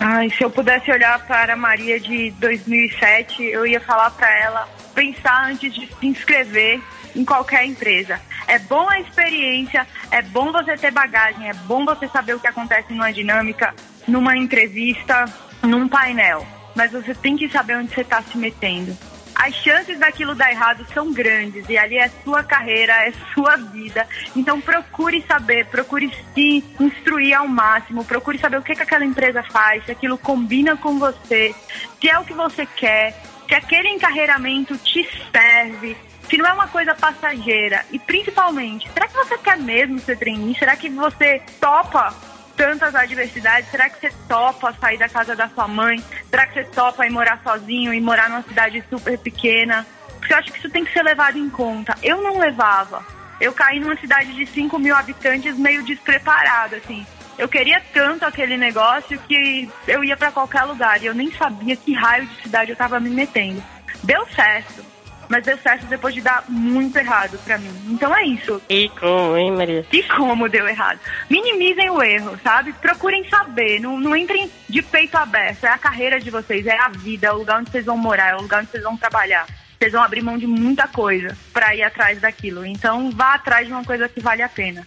Ai, 0.00 0.28
se 0.30 0.42
eu 0.42 0.50
pudesse 0.50 0.90
olhar 0.90 1.24
para 1.26 1.52
a 1.52 1.56
Maria 1.56 2.00
de 2.00 2.30
2007, 2.32 3.42
eu 3.44 3.66
ia 3.66 3.80
falar 3.80 4.10
para 4.10 4.30
ela 4.38 4.68
pensar 4.94 5.46
antes 5.46 5.72
de 5.72 5.86
se 5.86 6.06
inscrever 6.06 6.82
em 7.14 7.24
qualquer 7.24 7.64
empresa. 7.64 8.20
É 8.46 8.58
bom 8.58 8.88
a 8.88 9.00
experiência, 9.00 9.86
é 10.10 10.20
bom 10.20 10.50
você 10.50 10.76
ter 10.76 10.90
bagagem, 10.90 11.48
é 11.48 11.54
bom 11.54 11.84
você 11.84 12.08
saber 12.08 12.34
o 12.34 12.40
que 12.40 12.48
acontece 12.48 12.92
numa 12.92 13.12
dinâmica, 13.12 13.72
numa 14.06 14.36
entrevista, 14.36 15.24
num 15.62 15.88
painel. 15.88 16.46
Mas 16.74 16.90
você 16.90 17.14
tem 17.14 17.36
que 17.36 17.48
saber 17.48 17.76
onde 17.76 17.94
você 17.94 18.00
está 18.00 18.20
se 18.20 18.36
metendo 18.36 18.96
as 19.34 19.54
chances 19.54 19.98
daquilo 19.98 20.34
dar 20.34 20.50
errado 20.50 20.86
são 20.94 21.12
grandes 21.12 21.68
e 21.68 21.76
ali 21.76 21.98
é 21.98 22.08
sua 22.22 22.42
carreira, 22.42 22.92
é 23.06 23.12
sua 23.34 23.56
vida. 23.56 24.06
Então 24.34 24.60
procure 24.60 25.22
saber, 25.26 25.66
procure 25.66 26.12
se 26.34 26.64
instruir 26.78 27.36
ao 27.36 27.48
máximo, 27.48 28.04
procure 28.04 28.38
saber 28.38 28.58
o 28.58 28.62
que, 28.62 28.74
que 28.74 28.82
aquela 28.82 29.04
empresa 29.04 29.42
faz, 29.42 29.84
se 29.84 29.92
aquilo 29.92 30.16
combina 30.16 30.76
com 30.76 30.98
você, 30.98 31.54
se 32.00 32.08
é 32.08 32.18
o 32.18 32.24
que 32.24 32.34
você 32.34 32.64
quer, 32.64 33.20
se 33.48 33.54
aquele 33.54 33.88
encarreiramento 33.88 34.76
te 34.78 35.06
serve, 35.32 35.96
se 36.28 36.36
não 36.36 36.46
é 36.46 36.52
uma 36.52 36.68
coisa 36.68 36.94
passageira. 36.94 37.84
E 37.90 37.98
principalmente, 37.98 38.88
será 38.92 39.08
que 39.08 39.14
você 39.14 39.36
quer 39.38 39.58
mesmo 39.58 39.98
ser 39.98 40.16
trainee? 40.16 40.56
Será 40.56 40.76
que 40.76 40.88
você 40.88 41.42
topa 41.60 42.14
tantas 42.56 42.94
adversidades, 42.94 43.70
será 43.70 43.88
que 43.88 44.00
você 44.00 44.14
topa 44.28 44.72
sair 44.80 44.98
da 44.98 45.08
casa 45.08 45.34
da 45.36 45.48
sua 45.48 45.68
mãe? 45.68 46.02
Será 46.30 46.46
que 46.46 46.54
você 46.54 46.64
topa 46.64 47.06
ir 47.06 47.10
morar 47.10 47.40
sozinho 47.42 47.92
e 47.92 48.00
morar 48.00 48.28
numa 48.28 48.42
cidade 48.42 48.82
super 48.88 49.18
pequena? 49.18 49.86
Porque 50.18 50.32
eu 50.32 50.38
acho 50.38 50.52
que 50.52 50.58
isso 50.58 50.70
tem 50.70 50.84
que 50.84 50.92
ser 50.92 51.02
levado 51.02 51.38
em 51.38 51.50
conta. 51.50 51.94
Eu 52.02 52.22
não 52.22 52.38
levava. 52.38 53.04
Eu 53.40 53.52
caí 53.52 53.80
numa 53.80 53.96
cidade 53.96 54.32
de 54.32 54.46
5 54.46 54.78
mil 54.78 54.94
habitantes 54.94 55.58
meio 55.58 55.82
despreparada, 55.82 56.76
assim. 56.76 57.06
Eu 57.36 57.48
queria 57.48 57.82
tanto 57.92 58.24
aquele 58.24 58.56
negócio 58.56 59.18
que 59.18 59.68
eu 59.88 60.04
ia 60.04 60.16
para 60.16 60.30
qualquer 60.30 60.62
lugar 60.62 61.02
e 61.02 61.06
eu 61.06 61.14
nem 61.14 61.32
sabia 61.32 61.76
que 61.76 61.92
raio 61.92 62.26
de 62.26 62.42
cidade 62.42 62.70
eu 62.70 62.76
tava 62.76 63.00
me 63.00 63.10
metendo. 63.10 63.62
Deu 64.02 64.24
certo 64.28 64.93
mas 65.28 65.44
deu 65.44 65.56
certo 65.58 65.86
depois 65.86 66.14
de 66.14 66.20
dar 66.20 66.44
muito 66.48 66.96
errado 66.96 67.38
para 67.44 67.58
mim. 67.58 67.72
Então 67.88 68.14
é 68.14 68.24
isso. 68.24 68.60
E 68.68 68.88
como, 68.88 69.36
hein, 69.36 69.52
Maria? 69.52 69.86
E 69.92 70.02
como 70.02 70.48
deu 70.48 70.68
errado. 70.68 70.98
Minimizem 71.28 71.90
o 71.90 72.02
erro, 72.02 72.38
sabe? 72.42 72.72
Procurem 72.74 73.28
saber, 73.28 73.80
não, 73.80 73.98
não 73.98 74.16
entrem 74.16 74.50
de 74.68 74.82
peito 74.82 75.16
aberto. 75.16 75.64
É 75.64 75.68
a 75.68 75.78
carreira 75.78 76.20
de 76.20 76.30
vocês, 76.30 76.66
é 76.66 76.78
a 76.78 76.88
vida, 76.88 77.28
é 77.28 77.32
o 77.32 77.38
lugar 77.38 77.60
onde 77.60 77.70
vocês 77.70 77.84
vão 77.84 77.96
morar, 77.96 78.30
é 78.30 78.36
o 78.36 78.42
lugar 78.42 78.60
onde 78.60 78.70
vocês 78.70 78.82
vão 78.82 78.96
trabalhar. 78.96 79.46
Vocês 79.78 79.92
vão 79.92 80.02
abrir 80.02 80.22
mão 80.22 80.38
de 80.38 80.46
muita 80.46 80.88
coisa 80.88 81.36
para 81.52 81.74
ir 81.74 81.82
atrás 81.82 82.20
daquilo. 82.20 82.64
Então 82.64 83.10
vá 83.10 83.34
atrás 83.34 83.66
de 83.66 83.72
uma 83.72 83.84
coisa 83.84 84.08
que 84.08 84.20
vale 84.20 84.42
a 84.42 84.48
pena. 84.48 84.86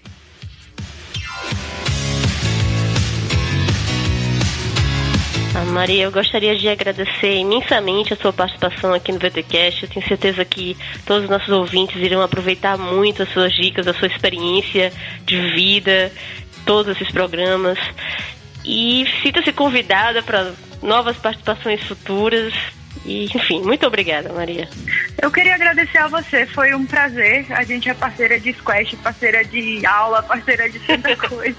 Ah, 5.59 5.65
Maria, 5.65 6.03
eu 6.03 6.11
gostaria 6.11 6.55
de 6.55 6.69
agradecer 6.69 7.35
imensamente 7.35 8.13
a 8.13 8.15
sua 8.15 8.31
participação 8.31 8.93
aqui 8.93 9.11
no 9.11 9.17
VTCast. 9.17 9.81
Eu 9.81 9.89
tenho 9.89 10.07
certeza 10.07 10.45
que 10.45 10.77
todos 11.03 11.23
os 11.23 11.29
nossos 11.31 11.49
ouvintes 11.49 11.95
irão 11.95 12.21
aproveitar 12.21 12.77
muito 12.77 13.23
as 13.23 13.29
suas 13.33 13.51
dicas, 13.53 13.87
a 13.87 13.93
sua 13.95 14.07
experiência 14.07 14.93
de 15.25 15.35
vida, 15.53 16.13
todos 16.63 16.95
esses 16.95 17.11
programas. 17.11 17.79
E 18.63 19.07
sinta-se 19.23 19.51
convidada 19.51 20.21
para 20.21 20.53
novas 20.83 21.17
participações 21.17 21.83
futuras. 21.85 22.53
E, 23.05 23.25
enfim, 23.25 23.61
muito 23.61 23.85
obrigada, 23.85 24.31
Maria. 24.33 24.67
Eu 25.21 25.31
queria 25.31 25.55
agradecer 25.55 25.97
a 25.97 26.07
você, 26.07 26.45
foi 26.45 26.73
um 26.73 26.85
prazer. 26.85 27.45
A 27.51 27.63
gente 27.63 27.89
é 27.89 27.93
parceira 27.93 28.39
de 28.39 28.53
squash, 28.53 28.95
parceira 29.03 29.43
de 29.43 29.85
aula, 29.85 30.21
parceira 30.23 30.69
de 30.69 30.79
tanta 30.79 31.15
coisa. 31.17 31.57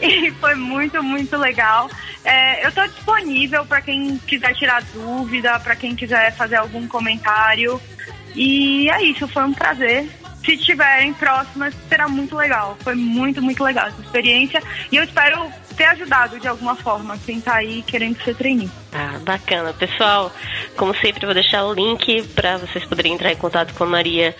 e 0.00 0.30
foi 0.32 0.54
muito, 0.54 1.02
muito 1.02 1.36
legal. 1.36 1.90
É, 2.24 2.64
eu 2.64 2.68
estou 2.68 2.86
disponível 2.86 3.64
para 3.64 3.80
quem 3.80 4.18
quiser 4.18 4.54
tirar 4.54 4.82
dúvida, 4.94 5.58
para 5.60 5.74
quem 5.74 5.94
quiser 5.94 6.34
fazer 6.36 6.56
algum 6.56 6.86
comentário. 6.86 7.80
E 8.34 8.88
é 8.90 9.02
isso, 9.02 9.28
foi 9.28 9.44
um 9.44 9.52
prazer 9.52 10.08
se 10.44 10.56
tiverem 10.56 11.12
próximas, 11.14 11.74
será 11.88 12.08
muito 12.08 12.36
legal. 12.36 12.76
Foi 12.80 12.94
muito, 12.94 13.40
muito 13.40 13.62
legal 13.62 13.86
essa 13.86 14.00
experiência. 14.00 14.62
E 14.90 14.96
eu 14.96 15.04
espero 15.04 15.50
ter 15.76 15.84
ajudado 15.84 16.38
de 16.38 16.48
alguma 16.48 16.74
forma 16.74 17.18
quem 17.24 17.40
tá 17.40 17.54
aí 17.54 17.82
querendo 17.82 18.22
ser 18.22 18.34
trainee. 18.34 18.70
Ah, 18.92 19.18
bacana. 19.22 19.72
Pessoal, 19.72 20.32
como 20.76 20.94
sempre, 20.96 21.26
vou 21.26 21.34
deixar 21.34 21.64
o 21.64 21.72
link 21.72 22.22
para 22.34 22.58
vocês 22.58 22.84
poderem 22.84 23.14
entrar 23.14 23.32
em 23.32 23.36
contato 23.36 23.74
com 23.74 23.84
a 23.84 23.86
Maria 23.86 24.34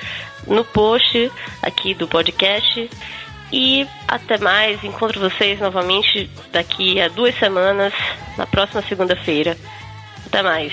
no 0.47 0.65
post 0.65 1.31
aqui 1.63 1.95
do 1.95 2.09
podcast. 2.09 2.91
E 3.53 3.87
até 4.09 4.39
mais. 4.39 4.83
Encontro 4.83 5.21
vocês 5.21 5.61
novamente 5.61 6.31
daqui 6.51 7.01
a 7.01 7.09
duas 7.09 7.39
semanas, 7.39 7.93
na 8.39 8.47
próxima 8.47 8.83
segunda-feira. 8.83 9.57
Até 10.27 10.43
mais. 10.43 10.73